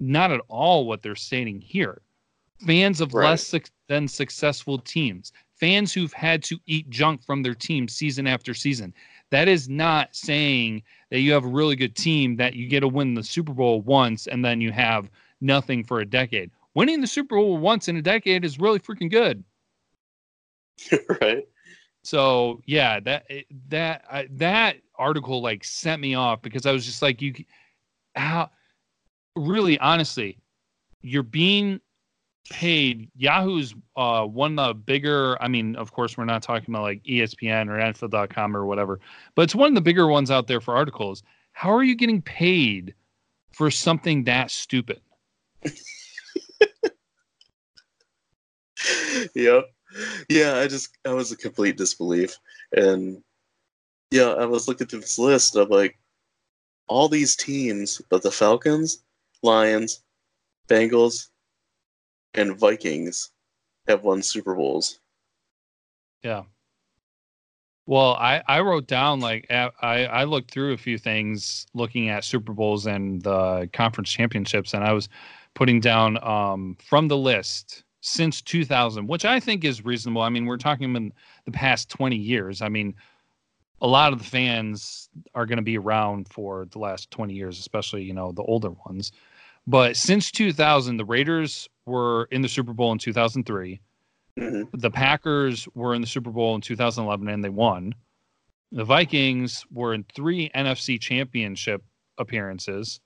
not 0.00 0.30
at 0.30 0.40
all 0.48 0.86
what 0.86 1.02
they're 1.02 1.16
stating 1.16 1.60
here. 1.60 2.02
Fans 2.66 3.00
of 3.00 3.14
Right. 3.14 3.30
less 3.30 3.46
suc 3.46 3.70
than 3.88 4.06
successful 4.06 4.78
teams, 4.78 5.32
fans 5.58 5.94
who've 5.94 6.12
had 6.12 6.42
to 6.44 6.58
eat 6.66 6.90
junk 6.90 7.22
from 7.24 7.42
their 7.42 7.54
team 7.54 7.88
season 7.88 8.26
after 8.26 8.52
season. 8.52 8.92
That 9.30 9.48
is 9.48 9.68
not 9.68 10.14
saying 10.14 10.82
that 11.10 11.20
you 11.20 11.32
have 11.32 11.44
a 11.44 11.48
really 11.48 11.76
good 11.76 11.94
team 11.94 12.36
that 12.36 12.54
you 12.54 12.68
get 12.68 12.80
to 12.80 12.88
win 12.88 13.14
the 13.14 13.22
Super 13.22 13.52
Bowl 13.52 13.80
once 13.82 14.26
and 14.26 14.44
then 14.44 14.60
you 14.60 14.72
have 14.72 15.10
nothing 15.40 15.84
for 15.84 16.00
a 16.00 16.06
decade. 16.06 16.50
Winning 16.74 17.00
the 17.00 17.06
Super 17.06 17.36
Bowl 17.36 17.58
once 17.58 17.88
in 17.88 17.96
a 17.96 18.02
decade 18.02 18.44
is 18.44 18.58
really 18.58 18.78
freaking 18.78 19.10
good. 19.10 19.44
right. 21.20 21.46
So 22.02 22.62
yeah, 22.66 23.00
that 23.00 23.26
that 23.68 24.04
I, 24.10 24.28
that 24.32 24.76
article 24.96 25.42
like 25.42 25.64
sent 25.64 26.00
me 26.00 26.14
off 26.14 26.40
because 26.40 26.66
I 26.66 26.72
was 26.72 26.86
just 26.86 27.02
like, 27.02 27.20
you, 27.20 27.34
how, 28.14 28.50
really, 29.36 29.78
honestly, 29.78 30.38
you're 31.02 31.22
being 31.22 31.80
paid. 32.50 33.10
Yahoo's 33.16 33.74
uh, 33.96 34.24
one 34.24 34.58
of 34.58 34.68
the 34.68 34.74
bigger. 34.74 35.40
I 35.42 35.48
mean, 35.48 35.76
of 35.76 35.92
course, 35.92 36.16
we're 36.16 36.24
not 36.24 36.42
talking 36.42 36.74
about 36.74 36.82
like 36.82 37.02
ESPN 37.04 37.68
or 37.68 37.78
NFL.com 37.78 38.56
or 38.56 38.66
whatever, 38.66 39.00
but 39.34 39.42
it's 39.42 39.54
one 39.54 39.68
of 39.68 39.74
the 39.74 39.80
bigger 39.80 40.06
ones 40.06 40.30
out 40.30 40.46
there 40.46 40.60
for 40.60 40.74
articles. 40.74 41.22
How 41.52 41.72
are 41.74 41.82
you 41.82 41.94
getting 41.94 42.22
paid 42.22 42.94
for 43.50 43.70
something 43.70 44.24
that 44.24 44.50
stupid? 44.50 45.00
yep. 49.34 49.64
Yeah, 50.28 50.58
I 50.58 50.66
just 50.66 50.96
I 51.06 51.12
was 51.12 51.32
a 51.32 51.36
complete 51.36 51.76
disbelief. 51.76 52.36
And 52.72 53.22
yeah, 54.10 54.30
I 54.30 54.44
was 54.44 54.68
looking 54.68 54.86
through 54.86 55.00
this 55.00 55.18
list 55.18 55.56
of 55.56 55.70
like 55.70 55.98
all 56.86 57.08
these 57.08 57.36
teams, 57.36 58.00
but 58.08 58.22
the 58.22 58.30
Falcons, 58.30 59.02
Lions, 59.42 60.00
Bengals, 60.68 61.28
and 62.34 62.56
Vikings 62.56 63.30
have 63.86 64.02
won 64.02 64.22
Super 64.22 64.54
Bowls. 64.54 65.00
Yeah. 66.22 66.44
Well, 67.86 68.14
I, 68.14 68.42
I 68.46 68.60
wrote 68.60 68.86
down 68.86 69.20
like 69.20 69.46
I, 69.50 69.70
I 69.80 70.24
looked 70.24 70.50
through 70.50 70.74
a 70.74 70.76
few 70.76 70.98
things 70.98 71.66
looking 71.72 72.10
at 72.10 72.22
Super 72.22 72.52
Bowls 72.52 72.86
and 72.86 73.22
the 73.22 73.70
conference 73.72 74.10
championships, 74.10 74.74
and 74.74 74.84
I 74.84 74.92
was 74.92 75.08
putting 75.54 75.80
down 75.80 76.22
um, 76.22 76.76
from 76.84 77.08
the 77.08 77.16
list 77.16 77.84
since 78.00 78.42
2000, 78.42 79.06
which 79.06 79.24
I 79.24 79.40
think 79.40 79.64
is 79.64 79.84
reasonable. 79.84 80.20
I 80.20 80.28
mean, 80.28 80.44
we're 80.44 80.58
talking 80.58 80.94
in 80.94 81.12
the 81.46 81.50
past 81.50 81.88
20 81.88 82.14
years. 82.14 82.60
I 82.60 82.68
mean, 82.68 82.94
a 83.80 83.86
lot 83.86 84.12
of 84.12 84.18
the 84.18 84.24
fans 84.24 85.08
are 85.34 85.46
going 85.46 85.56
to 85.56 85.62
be 85.62 85.78
around 85.78 86.28
for 86.28 86.66
the 86.70 86.78
last 86.78 87.10
20 87.10 87.32
years, 87.32 87.58
especially, 87.58 88.02
you 88.02 88.12
know, 88.12 88.32
the 88.32 88.42
older 88.42 88.70
ones. 88.86 89.12
But 89.66 89.96
since 89.96 90.30
2000, 90.30 90.96
the 90.96 91.04
Raiders 91.04 91.68
were 91.88 92.28
in 92.30 92.42
the 92.42 92.48
Super 92.48 92.72
Bowl 92.72 92.92
in 92.92 92.98
2003. 92.98 93.80
Mm-hmm. 94.38 94.78
The 94.78 94.90
Packers 94.90 95.66
were 95.74 95.94
in 95.94 96.00
the 96.00 96.06
Super 96.06 96.30
Bowl 96.30 96.54
in 96.54 96.60
2011 96.60 97.28
and 97.28 97.42
they 97.42 97.48
won. 97.48 97.94
The 98.70 98.84
Vikings 98.84 99.64
were 99.72 99.94
in 99.94 100.04
three 100.14 100.50
NFC 100.54 101.00
championship 101.00 101.82
appearances. 102.18 103.00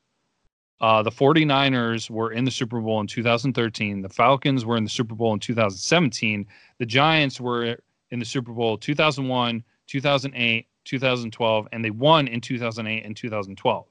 Uh, 0.81 1.03
the 1.03 1.11
49ers 1.11 2.11
were 2.11 2.33
in 2.33 2.45
the 2.45 2.51
Super 2.51 2.81
Bowl 2.81 3.01
in 3.01 3.07
2013. 3.07 4.03
The 4.03 4.09
Falcons 4.09 4.67
were 4.67 4.77
in 4.77 4.83
the 4.83 4.91
Super 4.91 5.15
Bowl 5.15 5.33
in 5.33 5.39
2017. 5.39 6.45
The 6.79 6.87
Giants 6.87 7.41
were 7.41 7.79
in 8.11 8.19
the 8.19 8.25
Super 8.25 8.53
Bowl 8.53 8.77
2001, 8.77 9.63
2008, 9.87 10.67
2012, 10.85 11.69
and 11.71 11.85
they 11.85 11.91
won 11.91 12.27
in 12.27 12.41
2008 12.41 13.05
and 13.05 13.17
2012. 13.17 13.87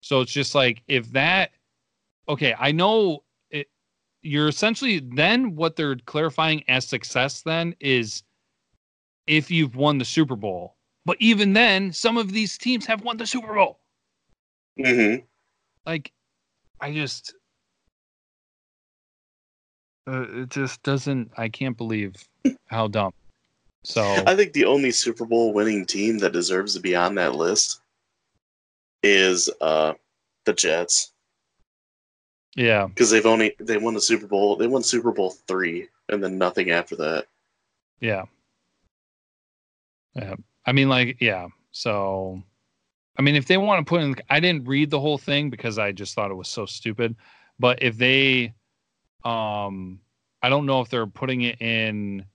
So 0.00 0.20
it's 0.22 0.32
just 0.32 0.54
like 0.54 0.82
if 0.88 1.12
that, 1.12 1.50
okay, 2.28 2.54
I 2.58 2.72
know 2.72 3.22
you're 4.26 4.48
essentially 4.48 5.00
then 5.14 5.54
what 5.54 5.76
they're 5.76 5.96
clarifying 6.06 6.64
as 6.68 6.86
success 6.86 7.42
then 7.42 7.74
is 7.80 8.22
if 9.26 9.50
you've 9.50 9.76
won 9.76 9.98
the 9.98 10.04
Super 10.04 10.36
Bowl. 10.36 10.76
But 11.04 11.16
even 11.20 11.52
then, 11.52 11.92
some 11.92 12.16
of 12.16 12.32
these 12.32 12.58
teams 12.58 12.84
have 12.86 13.02
won 13.02 13.16
the 13.16 13.26
Super 13.26 13.54
Bowl. 13.54 13.78
Mm-hmm. 14.78 15.24
Like, 15.86 16.12
I 16.80 16.92
just, 16.92 17.34
uh, 20.08 20.26
it 20.28 20.50
just 20.50 20.82
doesn't. 20.82 21.30
I 21.36 21.48
can't 21.48 21.76
believe 21.76 22.14
how 22.66 22.88
dumb. 22.88 23.12
So 23.84 24.02
I 24.26 24.34
think 24.34 24.52
the 24.52 24.64
only 24.64 24.90
Super 24.90 25.24
Bowl 25.24 25.52
winning 25.52 25.86
team 25.86 26.18
that 26.18 26.32
deserves 26.32 26.74
to 26.74 26.80
be 26.80 26.96
on 26.96 27.14
that 27.14 27.36
list 27.36 27.80
is 29.04 29.48
uh, 29.60 29.94
the 30.44 30.52
Jets. 30.52 31.12
Yeah, 32.56 32.86
because 32.86 33.10
they've 33.10 33.26
only 33.26 33.54
they 33.60 33.76
won 33.76 33.94
the 33.94 34.00
Super 34.00 34.26
Bowl. 34.26 34.56
They 34.56 34.66
won 34.66 34.82
Super 34.82 35.12
Bowl 35.12 35.30
three, 35.46 35.88
and 36.08 36.22
then 36.22 36.38
nothing 36.38 36.70
after 36.70 36.96
that. 36.96 37.26
Yeah. 38.00 38.24
Yeah. 40.14 40.34
I 40.64 40.72
mean, 40.72 40.88
like, 40.88 41.18
yeah. 41.20 41.48
So 41.70 42.42
I 43.18 43.22
mean, 43.22 43.34
if 43.36 43.46
they 43.46 43.56
want 43.56 43.84
to 43.84 43.88
put 43.88 44.02
in, 44.02 44.16
I 44.28 44.40
didn't 44.40 44.66
read 44.66 44.90
the 44.90 45.00
whole 45.00 45.18
thing 45.18 45.50
because 45.50 45.78
I 45.78 45.92
just 45.92 46.14
thought 46.14 46.30
it 46.30 46.34
was 46.34 46.48
so 46.48 46.66
stupid. 46.66 47.16
But 47.58 47.82
if 47.82 47.96
they, 47.96 48.54
um, 49.24 50.00
I 50.42 50.48
don't 50.48 50.66
know 50.66 50.80
if 50.80 50.90
they're 50.90 51.06
putting 51.06 51.42
it 51.42 51.60
in 51.60 52.26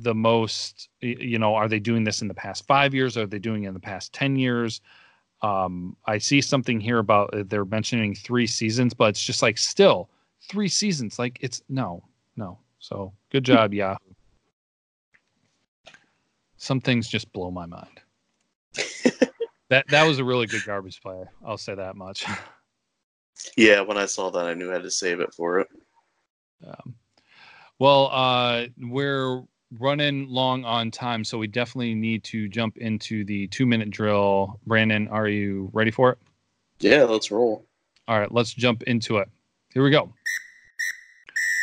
the 0.00 0.14
most, 0.14 0.88
you 1.00 1.38
know, 1.38 1.54
are 1.54 1.68
they 1.68 1.78
doing 1.78 2.04
this 2.04 2.22
in 2.22 2.28
the 2.28 2.34
past 2.34 2.66
five 2.66 2.94
years? 2.94 3.16
Are 3.16 3.26
they 3.26 3.38
doing 3.38 3.64
it 3.64 3.68
in 3.68 3.74
the 3.74 3.80
past 3.80 4.12
10 4.12 4.36
years? 4.36 4.80
Um, 5.42 5.96
I 6.06 6.18
see 6.18 6.40
something 6.40 6.80
here 6.80 6.98
about 6.98 7.34
uh, 7.34 7.44
they're 7.46 7.64
mentioning 7.64 8.14
three 8.14 8.46
seasons, 8.46 8.94
but 8.94 9.10
it's 9.10 9.22
just 9.22 9.42
like 9.42 9.56
still 9.56 10.10
three 10.42 10.68
seasons. 10.68 11.18
Like 11.18 11.38
it's 11.40 11.62
no, 11.68 12.04
no. 12.36 12.58
So 12.78 13.12
good 13.30 13.44
job, 13.44 13.72
Yahoo. 13.72 13.98
Some 16.56 16.80
things 16.80 17.08
just 17.08 17.32
blow 17.32 17.50
my 17.50 17.66
mind. 17.66 18.00
That 19.70 19.86
that 19.88 20.02
was 20.02 20.18
a 20.18 20.24
really 20.24 20.46
good 20.46 20.64
garbage 20.66 21.00
play. 21.00 21.22
I'll 21.46 21.56
say 21.56 21.74
that 21.74 21.96
much. 21.96 22.26
Yeah, 23.56 23.80
when 23.80 23.96
I 23.96 24.04
saw 24.04 24.28
that, 24.28 24.44
I 24.44 24.52
knew 24.52 24.68
I 24.68 24.74
had 24.74 24.82
to 24.82 24.90
save 24.90 25.20
it 25.20 25.32
for 25.32 25.60
it. 25.60 25.68
Um, 26.66 26.94
well, 27.78 28.10
uh, 28.12 28.66
we're 28.78 29.42
running 29.78 30.28
long 30.28 30.64
on 30.64 30.90
time, 30.90 31.24
so 31.24 31.38
we 31.38 31.46
definitely 31.46 31.94
need 31.94 32.24
to 32.24 32.48
jump 32.48 32.76
into 32.78 33.24
the 33.24 33.46
two 33.48 33.66
minute 33.66 33.90
drill. 33.90 34.58
Brandon, 34.66 35.08
are 35.08 35.28
you 35.28 35.70
ready 35.72 35.90
for 35.90 36.10
it? 36.10 36.18
Yeah, 36.80 37.04
let's 37.04 37.30
roll. 37.30 37.64
All 38.08 38.18
right, 38.18 38.32
let's 38.32 38.52
jump 38.52 38.82
into 38.84 39.18
it. 39.18 39.28
Here 39.72 39.82
we 39.84 39.90
go. 39.90 40.12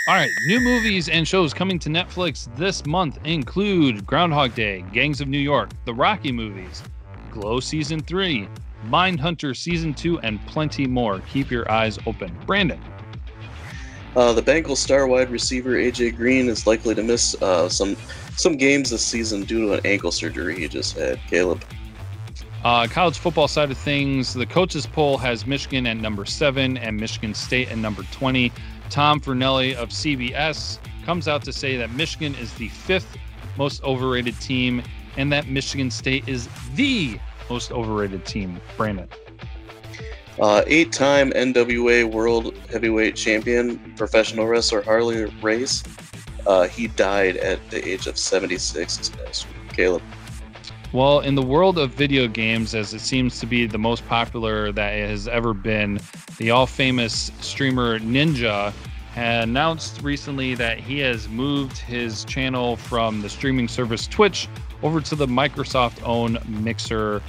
All 0.08 0.16
right, 0.16 0.30
new 0.48 0.62
movies 0.62 1.10
and 1.10 1.28
shows 1.28 1.54
coming 1.54 1.80
to 1.80 1.90
Netflix 1.90 2.48
this 2.56 2.86
month 2.86 3.20
include 3.26 4.06
Groundhog 4.06 4.56
Day, 4.56 4.86
Gangs 4.94 5.20
of 5.20 5.28
New 5.28 5.38
York, 5.38 5.70
the 5.84 5.94
Rocky 5.94 6.32
movies, 6.32 6.82
Glow 7.30 7.60
Season 7.60 8.00
3, 8.00 8.48
Mindhunter 8.86 9.54
Season 9.54 9.94
2, 9.94 10.20
and 10.20 10.40
plenty 10.48 10.88
more. 10.88 11.20
Keep 11.32 11.52
your 11.52 11.70
eyes 11.70 12.00
open. 12.06 12.34
Brandon. 12.46 12.80
Uh, 14.16 14.34
the 14.34 14.42
Bengals 14.42 14.78
star 14.78 15.08
wide 15.08 15.30
receiver 15.30 15.72
AJ 15.72 16.16
Green 16.16 16.50
is 16.50 16.66
likely 16.66 16.96
to 16.96 17.04
miss 17.04 17.40
uh, 17.42 17.70
some 17.70 17.96
some 18.36 18.56
games 18.56 18.90
this 18.90 19.06
season 19.06 19.44
due 19.44 19.68
to 19.68 19.74
an 19.74 19.82
ankle 19.86 20.12
surgery 20.12 20.60
he 20.60 20.68
just 20.68 20.98
had. 20.98 21.20
Caleb. 21.28 21.64
Uh, 22.64 22.88
college 22.88 23.20
football 23.20 23.48
side 23.48 23.72
of 23.72 23.78
things, 23.78 24.34
the 24.34 24.46
coaches 24.46 24.86
poll 24.86 25.18
has 25.18 25.46
Michigan 25.46 25.86
at 25.86 25.98
number 25.98 26.26
seven 26.26 26.78
and 26.78 26.98
Michigan 26.98 27.34
State 27.34 27.72
at 27.72 27.78
number 27.78 28.04
20. 28.12 28.52
Tom 28.90 29.22
Fornelli 29.22 29.76
of 29.76 29.90
CBS 29.90 30.80
comes 31.06 31.28
out 31.28 31.44
to 31.44 31.54
say 31.54 31.78
that 31.78 31.92
Michigan 31.92 32.36
is 32.36 32.54
the 32.56 32.68
fifth 32.70 33.16
most 33.58 33.84
overrated 33.84 34.40
team 34.42 34.82
and 35.18 35.32
that 35.32 35.48
Michigan 35.48 35.90
State 35.90 36.28
is 36.28 36.50
the 36.76 37.20
most 37.50 37.72
overrated 37.72 38.26
team. 38.26 38.60
Brandon. 38.76 39.08
Uh, 40.40 40.64
eight 40.68 40.92
time 40.92 41.32
NWA 41.32 42.06
World 42.06 42.56
Heavyweight 42.72 43.16
Champion, 43.16 43.80
professional 43.96 44.46
wrestler 44.48 44.84
Harley 44.84 45.26
Race. 45.42 45.84
Uh, 46.46 46.68
he 46.68 46.88
died 46.88 47.38
at 47.38 47.60
the 47.70 47.86
age 47.88 48.06
of 48.08 48.18
76 48.18 49.12
Caleb. 49.74 50.02
Well, 50.94 51.20
in 51.20 51.36
the 51.36 51.42
world 51.42 51.78
of 51.78 51.92
video 51.92 52.28
games, 52.28 52.74
as 52.74 52.94
it 52.94 53.02
seems 53.02 53.40
to 53.40 53.46
be 53.46 53.66
the 53.66 53.78
most 53.78 54.08
popular 54.08 54.72
that 54.72 54.94
it 54.94 55.10
has 55.10 55.28
ever 55.28 55.54
been, 55.54 56.00
the 56.38 56.52
all 56.52 56.68
famous 56.68 57.32
streamer 57.42 58.00
Ninja 58.00 58.72
announced 59.16 60.02
recently 60.04 60.54
that 60.56 60.80
he 60.80 61.00
has 61.00 61.28
moved 61.28 61.78
his 61.78 62.24
channel 62.26 62.78
from 62.78 63.22
the 63.22 63.30
streaming 63.30 63.68
service 63.68 64.08
Twitch 64.08 64.48
over 64.84 65.02
to 65.02 65.16
the 65.16 65.26
Microsoft 65.26 66.02
owned 66.06 66.38
Mixer 66.48 67.22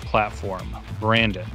platform. 0.00 0.74
Brandon. 0.98 1.46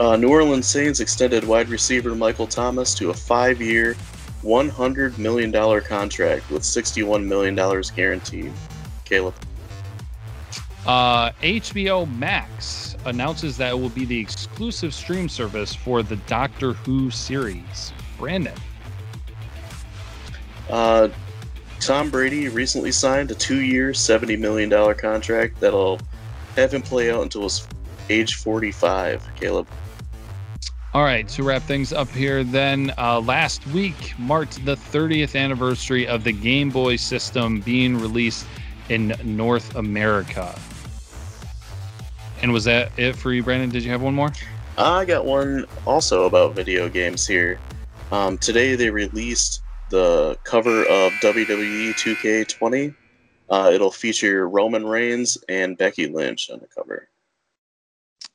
Uh, 0.00 0.16
New 0.16 0.30
Orleans 0.30 0.66
Saints 0.66 0.98
extended 1.00 1.44
wide 1.44 1.68
receiver 1.68 2.14
Michael 2.14 2.46
Thomas 2.46 2.94
to 2.94 3.10
a 3.10 3.14
five 3.14 3.60
year, 3.60 3.94
$100 4.42 5.18
million 5.18 5.52
contract 5.82 6.50
with 6.50 6.62
$61 6.62 7.22
million 7.22 7.54
guaranteed. 7.94 8.50
Caleb. 9.04 9.34
Uh, 10.86 11.32
HBO 11.42 12.10
Max 12.16 12.96
announces 13.04 13.58
that 13.58 13.72
it 13.72 13.78
will 13.78 13.90
be 13.90 14.06
the 14.06 14.18
exclusive 14.18 14.94
stream 14.94 15.28
service 15.28 15.74
for 15.74 16.02
the 16.02 16.16
Doctor 16.16 16.72
Who 16.72 17.10
series. 17.10 17.92
Brandon. 18.16 18.56
Uh, 20.70 21.08
Tom 21.78 22.08
Brady 22.08 22.48
recently 22.48 22.90
signed 22.92 23.30
a 23.30 23.34
two-year, 23.34 23.92
seventy 23.92 24.36
million 24.36 24.70
dollar 24.70 24.94
contract 24.94 25.60
that'll 25.60 26.00
have 26.56 26.72
him 26.72 26.80
play 26.80 27.10
out 27.10 27.22
until 27.22 27.42
his 27.42 27.66
age 28.08 28.36
forty-five. 28.36 29.22
Caleb. 29.38 29.66
All 30.92 31.04
right, 31.04 31.28
to 31.28 31.44
wrap 31.44 31.62
things 31.62 31.92
up 31.92 32.08
here, 32.08 32.42
then 32.42 32.92
uh, 32.98 33.20
last 33.20 33.64
week 33.68 34.12
marked 34.18 34.64
the 34.64 34.74
30th 34.74 35.38
anniversary 35.38 36.04
of 36.04 36.24
the 36.24 36.32
Game 36.32 36.70
Boy 36.70 36.96
system 36.96 37.60
being 37.60 37.96
released 37.96 38.44
in 38.88 39.14
North 39.22 39.76
America. 39.76 40.52
And 42.42 42.52
was 42.52 42.64
that 42.64 42.90
it 42.98 43.14
for 43.14 43.32
you, 43.32 43.44
Brandon? 43.44 43.70
Did 43.70 43.84
you 43.84 43.90
have 43.92 44.02
one 44.02 44.14
more? 44.14 44.32
I 44.76 45.04
got 45.04 45.24
one 45.24 45.64
also 45.86 46.24
about 46.24 46.56
video 46.56 46.88
games 46.88 47.24
here. 47.24 47.60
Um, 48.10 48.36
today 48.36 48.74
they 48.74 48.90
released 48.90 49.62
the 49.90 50.36
cover 50.42 50.82
of 50.86 51.12
WWE 51.22 51.92
2K20. 51.92 52.92
Uh, 53.48 53.70
it'll 53.72 53.92
feature 53.92 54.48
Roman 54.48 54.84
Reigns 54.84 55.38
and 55.48 55.78
Becky 55.78 56.08
Lynch 56.08 56.50
on 56.50 56.58
the 56.58 56.66
cover. 56.66 57.09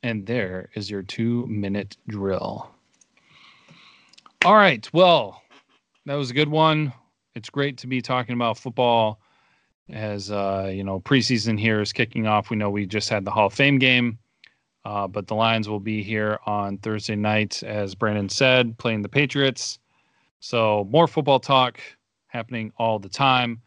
And 0.02 0.26
there 0.26 0.70
is 0.74 0.90
your 0.90 1.02
two 1.02 1.46
minute 1.46 1.96
drill. 2.08 2.70
All 4.44 4.54
right. 4.54 4.88
Well, 4.92 5.42
that 6.04 6.14
was 6.14 6.30
a 6.30 6.34
good 6.34 6.48
one. 6.48 6.92
It's 7.34 7.50
great 7.50 7.78
to 7.78 7.86
be 7.86 8.00
talking 8.00 8.34
about 8.34 8.58
football 8.58 9.20
as, 9.90 10.30
uh, 10.30 10.70
you 10.72 10.84
know, 10.84 11.00
preseason 11.00 11.58
here 11.58 11.80
is 11.80 11.92
kicking 11.92 12.26
off. 12.26 12.50
We 12.50 12.56
know 12.56 12.70
we 12.70 12.86
just 12.86 13.08
had 13.08 13.24
the 13.24 13.30
Hall 13.30 13.46
of 13.46 13.54
Fame 13.54 13.78
game, 13.78 14.18
uh, 14.84 15.06
but 15.06 15.26
the 15.26 15.34
Lions 15.34 15.68
will 15.68 15.80
be 15.80 16.02
here 16.02 16.38
on 16.46 16.78
Thursday 16.78 17.16
night, 17.16 17.62
as 17.62 17.94
Brandon 17.94 18.28
said, 18.28 18.78
playing 18.78 19.02
the 19.02 19.08
Patriots. 19.08 19.78
So 20.40 20.86
more 20.90 21.08
football 21.08 21.40
talk 21.40 21.80
happening 22.28 22.72
all 22.78 22.98
the 22.98 23.08
time. 23.08 23.60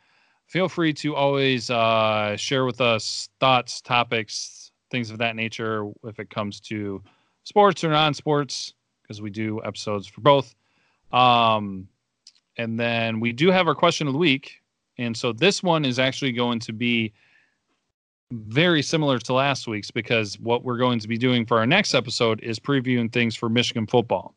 Feel 0.47 0.67
free 0.67 0.93
to 0.93 1.15
always 1.15 1.69
uh, 1.69 2.35
share 2.37 2.65
with 2.65 2.81
us 2.81 3.29
thoughts, 3.39 3.81
topics, 3.81 4.58
things 4.89 5.11
of 5.11 5.17
that 5.19 5.35
nature 5.35 5.89
if 6.03 6.19
it 6.19 6.29
comes 6.29 6.59
to 6.61 7.01
sports 7.43 7.83
or 7.83 7.89
non-sports 7.89 8.73
because 9.01 9.21
we 9.21 9.29
do 9.29 9.61
episodes 9.63 10.07
for 10.07 10.21
both. 10.21 10.55
Um, 11.11 11.87
and 12.57 12.79
then 12.79 13.19
we 13.19 13.31
do 13.31 13.49
have 13.51 13.67
our 13.67 13.75
question 13.75 14.07
of 14.07 14.13
the 14.13 14.19
week 14.19 14.59
and 14.99 15.15
so 15.15 15.31
this 15.31 15.63
one 15.63 15.85
is 15.85 15.97
actually 15.97 16.33
going 16.33 16.59
to 16.59 16.73
be 16.73 17.13
very 18.31 18.83
similar 18.83 19.17
to 19.17 19.33
last 19.33 19.65
week's 19.65 19.89
because 19.89 20.37
what 20.39 20.63
we're 20.63 20.77
going 20.77 20.99
to 20.99 21.07
be 21.07 21.17
doing 21.17 21.45
for 21.45 21.57
our 21.57 21.65
next 21.65 21.95
episode 21.95 22.41
is 22.41 22.59
previewing 22.59 23.11
things 23.11 23.35
for 23.35 23.49
michigan 23.49 23.87
football. 23.87 24.35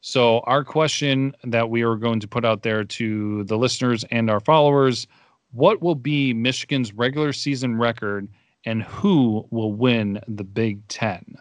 So 0.00 0.40
our 0.40 0.64
question 0.64 1.34
that 1.44 1.68
we 1.68 1.82
are 1.82 1.96
going 1.96 2.18
to 2.20 2.26
put 2.26 2.46
out 2.46 2.62
there 2.62 2.82
to 2.82 3.44
the 3.44 3.56
listeners 3.56 4.04
and 4.10 4.30
our 4.30 4.40
followers 4.40 5.06
what 5.52 5.82
will 5.82 5.94
be 5.94 6.32
michigan's 6.32 6.94
regular 6.94 7.34
season 7.34 7.76
record 7.76 8.26
and 8.64 8.82
who 8.82 9.46
will 9.50 9.72
win 9.72 10.20
the 10.26 10.44
Big 10.44 10.86
Ten. 10.88 11.36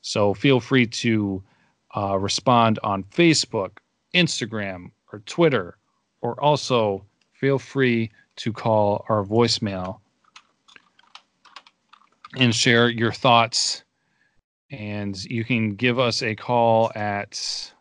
So 0.00 0.34
feel 0.34 0.60
free 0.60 0.86
to 0.86 1.42
uh, 1.96 2.18
respond 2.18 2.78
on 2.82 3.04
Facebook, 3.04 3.78
Instagram, 4.14 4.90
or 5.12 5.20
Twitter, 5.20 5.76
or 6.20 6.40
also 6.40 7.04
feel 7.32 7.58
free 7.58 8.10
to 8.36 8.52
call 8.52 9.04
our 9.08 9.24
voicemail 9.24 10.00
and 12.36 12.54
share 12.54 12.88
your 12.88 13.12
thoughts. 13.12 13.82
And 14.70 15.22
you 15.24 15.44
can 15.44 15.74
give 15.74 15.98
us 15.98 16.22
a 16.22 16.34
call 16.34 16.90
at, 16.94 17.72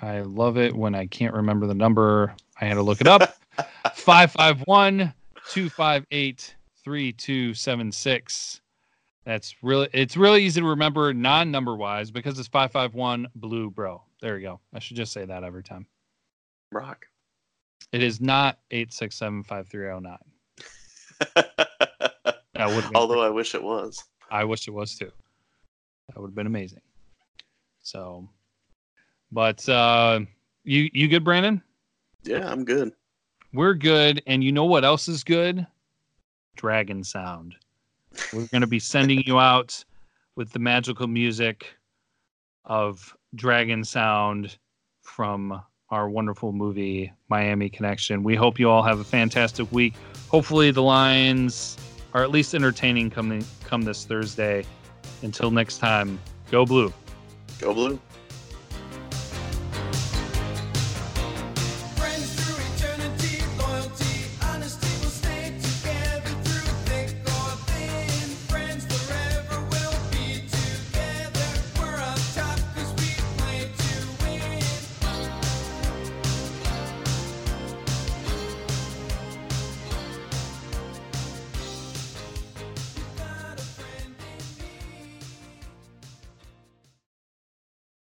I 0.00 0.20
love 0.20 0.58
it 0.58 0.74
when 0.74 0.94
I 0.94 1.06
can't 1.06 1.34
remember 1.34 1.66
the 1.66 1.74
number. 1.74 2.34
I 2.60 2.66
had 2.66 2.74
to 2.74 2.82
look 2.82 3.00
it 3.00 3.06
up 3.06 3.36
551 3.94 5.12
258 5.50 6.55
3276. 6.86 8.60
That's 9.24 9.56
really 9.60 9.88
it's 9.92 10.16
really 10.16 10.44
easy 10.44 10.60
to 10.60 10.66
remember 10.68 11.12
non-number 11.12 11.74
wise 11.74 12.12
because 12.12 12.38
it's 12.38 12.46
551 12.46 13.26
blue 13.34 13.72
bro. 13.72 14.00
There 14.22 14.38
you 14.38 14.46
go. 14.46 14.60
I 14.72 14.78
should 14.78 14.96
just 14.96 15.12
say 15.12 15.24
that 15.24 15.42
every 15.42 15.64
time. 15.64 15.84
Rock. 16.70 17.06
It 17.90 18.04
is 18.04 18.20
not 18.20 18.60
8675309. 18.70 20.16
that 21.34 22.38
would 22.56 22.84
Although 22.94 23.20
I 23.20 23.30
wish 23.30 23.56
it 23.56 23.62
was. 23.64 24.04
I 24.30 24.44
wish 24.44 24.68
it 24.68 24.72
was 24.72 24.96
too. 24.96 25.10
That 26.08 26.20
would 26.20 26.28
have 26.28 26.36
been 26.36 26.46
amazing. 26.46 26.82
So 27.80 28.28
but 29.32 29.68
uh 29.68 30.20
you 30.62 30.88
you 30.92 31.08
good 31.08 31.24
Brandon? 31.24 31.60
Yeah, 32.22 32.48
I'm 32.48 32.64
good. 32.64 32.92
We're 33.52 33.74
good 33.74 34.22
and 34.28 34.44
you 34.44 34.52
know 34.52 34.66
what 34.66 34.84
else 34.84 35.08
is 35.08 35.24
good? 35.24 35.66
Dragon 36.56 37.04
Sound. 37.04 37.54
We're 38.32 38.46
going 38.46 38.62
to 38.62 38.66
be 38.66 38.78
sending 38.78 39.22
you 39.26 39.38
out 39.38 39.84
with 40.34 40.52
the 40.52 40.58
magical 40.58 41.06
music 41.06 41.74
of 42.64 43.16
Dragon 43.34 43.84
Sound 43.84 44.56
from 45.02 45.62
our 45.90 46.08
wonderful 46.08 46.52
movie 46.52 47.12
Miami 47.28 47.68
Connection. 47.68 48.22
We 48.22 48.34
hope 48.34 48.58
you 48.58 48.68
all 48.68 48.82
have 48.82 48.98
a 48.98 49.04
fantastic 49.04 49.70
week. 49.70 49.94
Hopefully 50.28 50.70
the 50.70 50.82
Lions 50.82 51.76
are 52.12 52.22
at 52.22 52.30
least 52.30 52.54
entertaining 52.54 53.10
coming 53.10 53.44
come 53.64 53.82
this 53.82 54.04
Thursday. 54.04 54.64
Until 55.22 55.50
next 55.50 55.78
time, 55.78 56.18
go 56.50 56.66
blue. 56.66 56.92
Go 57.60 57.72
blue. 57.72 58.00